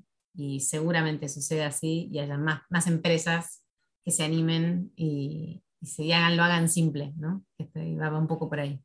seguramente 0.59 1.29
sucede 1.29 1.63
así 1.63 2.09
y 2.11 2.19
haya 2.19 2.37
más, 2.37 2.63
más 2.69 2.87
empresas 2.87 3.63
que 4.03 4.11
se 4.11 4.25
animen 4.25 4.91
y, 4.97 5.63
se 5.81 6.13
hagan, 6.13 6.35
lo 6.35 6.43
hagan 6.43 6.67
simple, 6.67 7.13
¿no? 7.15 7.45
Este, 7.57 7.95
va 7.95 8.17
un 8.17 8.27
poco 8.27 8.49
por 8.49 8.59
ahí. 8.59 8.84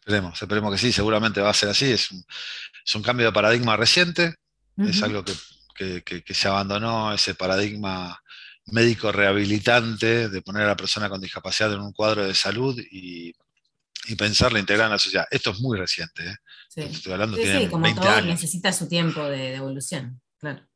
Esperemos, 0.00 0.40
esperemos 0.40 0.72
que 0.72 0.78
sí, 0.78 0.92
seguramente 0.92 1.40
va 1.40 1.50
a 1.50 1.54
ser 1.54 1.68
así. 1.68 1.92
Es 1.92 2.10
un, 2.10 2.24
es 2.84 2.94
un 2.94 3.02
cambio 3.02 3.26
de 3.26 3.32
paradigma 3.32 3.76
reciente, 3.76 4.34
es 4.76 5.02
algo 5.02 5.22
que 5.24 5.32
que, 6.24 6.34
se 6.34 6.48
abandonó 6.48 7.12
ese 7.12 7.34
paradigma 7.34 8.20
médico 8.66 9.10
rehabilitante 9.10 10.28
de 10.28 10.42
poner 10.42 10.64
a 10.64 10.68
la 10.68 10.76
persona 10.76 11.08
con 11.08 11.20
discapacidad 11.20 11.72
en 11.72 11.80
un 11.80 11.92
cuadro 11.92 12.26
de 12.26 12.34
salud 12.34 12.78
y, 12.90 13.32
pensarla 14.18 14.58
integrar 14.58 14.86
en 14.86 14.92
la 14.92 14.98
sociedad. 14.98 15.26
Esto 15.30 15.50
es 15.50 15.60
muy 15.60 15.78
reciente. 15.78 16.26
¿eh? 16.26 16.34
Sí. 16.68 16.80
Estoy 16.80 17.12
hablando, 17.12 17.36
sí, 17.36 17.68
como 17.70 17.94
todo 17.94 18.20
necesita 18.22 18.72
su 18.72 18.88
tiempo 18.88 19.22
de, 19.24 19.54
evolución, 19.54 20.20
claro. 20.36 20.66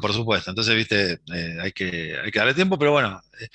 Por 0.00 0.12
supuesto, 0.12 0.50
entonces, 0.50 0.74
viste, 0.74 1.20
eh, 1.32 1.58
hay, 1.60 1.70
que, 1.70 2.18
hay 2.18 2.30
que 2.32 2.38
darle 2.38 2.54
tiempo, 2.54 2.76
pero 2.76 2.90
bueno, 2.90 3.20
eh, 3.38 3.48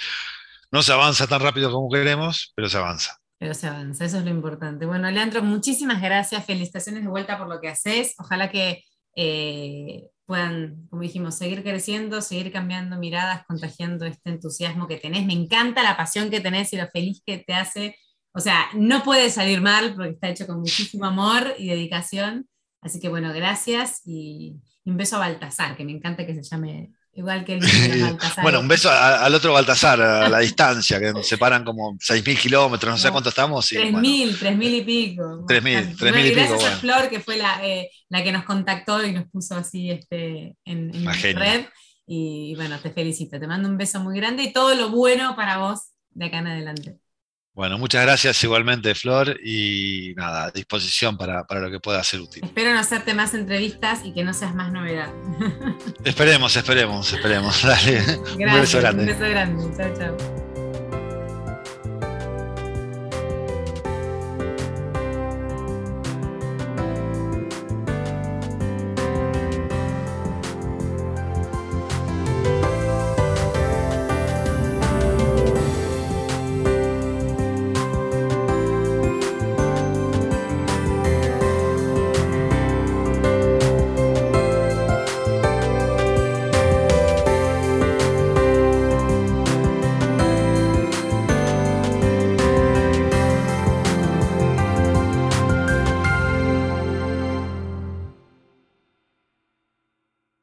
no 0.72 0.82
se 0.82 0.94
avanza 0.94 1.28
tan 1.28 1.42
rápido 1.42 1.72
como 1.72 1.90
queremos, 1.90 2.54
pero 2.56 2.70
se 2.70 2.78
avanza. 2.78 3.20
Pero 3.42 3.56
se 3.56 3.66
avanza, 3.66 4.06
eso 4.06 4.20
es 4.20 4.24
lo 4.24 4.30
importante. 4.30 4.86
Bueno, 4.86 5.10
Leandro, 5.10 5.42
muchísimas 5.42 6.00
gracias, 6.00 6.46
felicitaciones 6.46 7.02
de 7.02 7.10
vuelta 7.10 7.40
por 7.40 7.50
lo 7.50 7.60
que 7.60 7.70
haces. 7.70 8.14
Ojalá 8.20 8.52
que 8.52 8.84
eh, 9.16 10.10
puedan, 10.28 10.86
como 10.92 11.02
dijimos, 11.02 11.40
seguir 11.40 11.64
creciendo, 11.64 12.22
seguir 12.22 12.52
cambiando 12.52 12.98
miradas, 13.00 13.44
contagiando 13.48 14.06
este 14.06 14.30
entusiasmo 14.30 14.88
que 14.88 14.98
tenés. 14.98 15.26
Me 15.26 15.34
encanta 15.34 15.82
la 15.82 15.98
pasión 15.98 16.30
que 16.30 16.40
tenés 16.40 16.72
y 16.74 16.78
lo 16.78 16.88
feliz 16.90 17.24
que 17.26 17.40
te 17.40 17.56
hace. 17.56 17.96
O 18.32 18.40
sea, 18.40 18.68
no 18.76 19.02
puede 19.02 19.32
salir 19.32 19.60
mal 19.60 19.96
porque 19.96 20.12
está 20.12 20.30
hecho 20.30 20.46
con 20.46 20.60
muchísimo 20.60 21.06
amor 21.06 21.56
y 21.58 21.68
dedicación. 21.68 22.48
Así 22.80 23.00
que 23.00 23.10
bueno, 23.10 23.34
gracias 23.34 24.02
y 24.06 24.62
un 24.86 24.98
beso 24.98 25.16
a 25.16 25.20
Baltasar, 25.20 25.76
que 25.76 25.84
me 25.84 25.94
encanta 25.94 26.28
que 26.28 26.36
se 26.36 26.44
llame 26.44 26.92
Igual 27.14 27.44
que 27.44 27.56
el 27.56 27.60
Baltasar. 28.02 28.44
bueno, 28.44 28.62
un 28.62 28.68
beso 28.68 28.90
al 28.90 29.36
otro 29.36 29.52
Baltasar, 29.52 30.02
a 30.02 30.30
la 30.30 30.40
distancia, 30.40 31.00
que 31.00 31.12
nos 31.12 31.28
separan 31.28 31.66
como 31.66 31.98
6.000 31.98 32.40
kilómetros, 32.40 32.92
no 32.92 32.98
sé 32.98 33.12
cuánto 33.12 33.30
estamos. 33.30 33.70
3.000, 33.70 33.92
bueno. 33.92 34.08
3.000 34.08 34.78
y 34.78 34.82
pico. 34.82 35.24
3.000, 35.46 35.98
3.000 35.98 36.26
y 36.26 36.30
pico. 36.30 36.48
Gracias 36.48 36.74
a 36.74 36.78
Flor, 36.78 37.10
que 37.10 37.20
fue 37.20 37.38
la, 37.38 37.60
eh, 37.66 37.92
la, 38.08 38.24
que 38.24 38.32
nos 38.32 38.46
contactó 38.46 39.06
y 39.06 39.12
nos 39.12 39.26
puso 39.30 39.56
así 39.56 39.92
este, 39.92 40.56
en, 40.64 40.92
en 40.96 41.36
red. 41.36 41.66
Y 42.08 42.56
bueno, 42.56 42.80
te 42.80 42.92
felicito, 42.92 43.40
te 43.40 43.48
mando 43.48 43.68
un 43.68 43.78
beso 43.78 44.00
muy 44.00 44.16
grande 44.16 44.44
y 44.44 44.54
todo 44.54 44.74
lo 44.76 44.90
bueno 44.90 45.36
para 45.36 45.58
vos 45.58 45.92
de 46.12 46.26
acá 46.26 46.40
en 46.40 46.48
adelante. 46.48 47.01
Bueno, 47.54 47.78
muchas 47.78 48.04
gracias 48.04 48.42
igualmente, 48.44 48.96
Flor, 48.96 49.38
y 49.44 50.14
nada, 50.16 50.46
a 50.46 50.52
disposición 50.52 51.18
para, 51.18 51.46
lo 51.50 51.70
que 51.70 51.80
pueda 51.82 52.02
ser 52.04 52.22
útil. 52.22 52.46
Espero 52.46 52.72
no 52.74 52.80
hacerte 52.80 53.14
más 53.14 53.34
entrevistas 53.34 54.02
y 54.06 54.14
que 54.14 54.24
no 54.24 54.34
seas 54.34 54.56
más 54.56 54.72
novedad. 54.72 55.10
Esperemos, 56.06 56.56
esperemos, 56.56 57.12
esperemos. 57.12 57.62
Dale. 57.64 58.02
Gracias, 58.38 58.40
un 58.40 58.62
beso 58.62 58.80
grande. 58.80 59.04
Un 59.04 59.10
beso 59.10 59.30
grande. 59.30 59.78
Chao, 59.78 59.94
chao. 59.98 60.51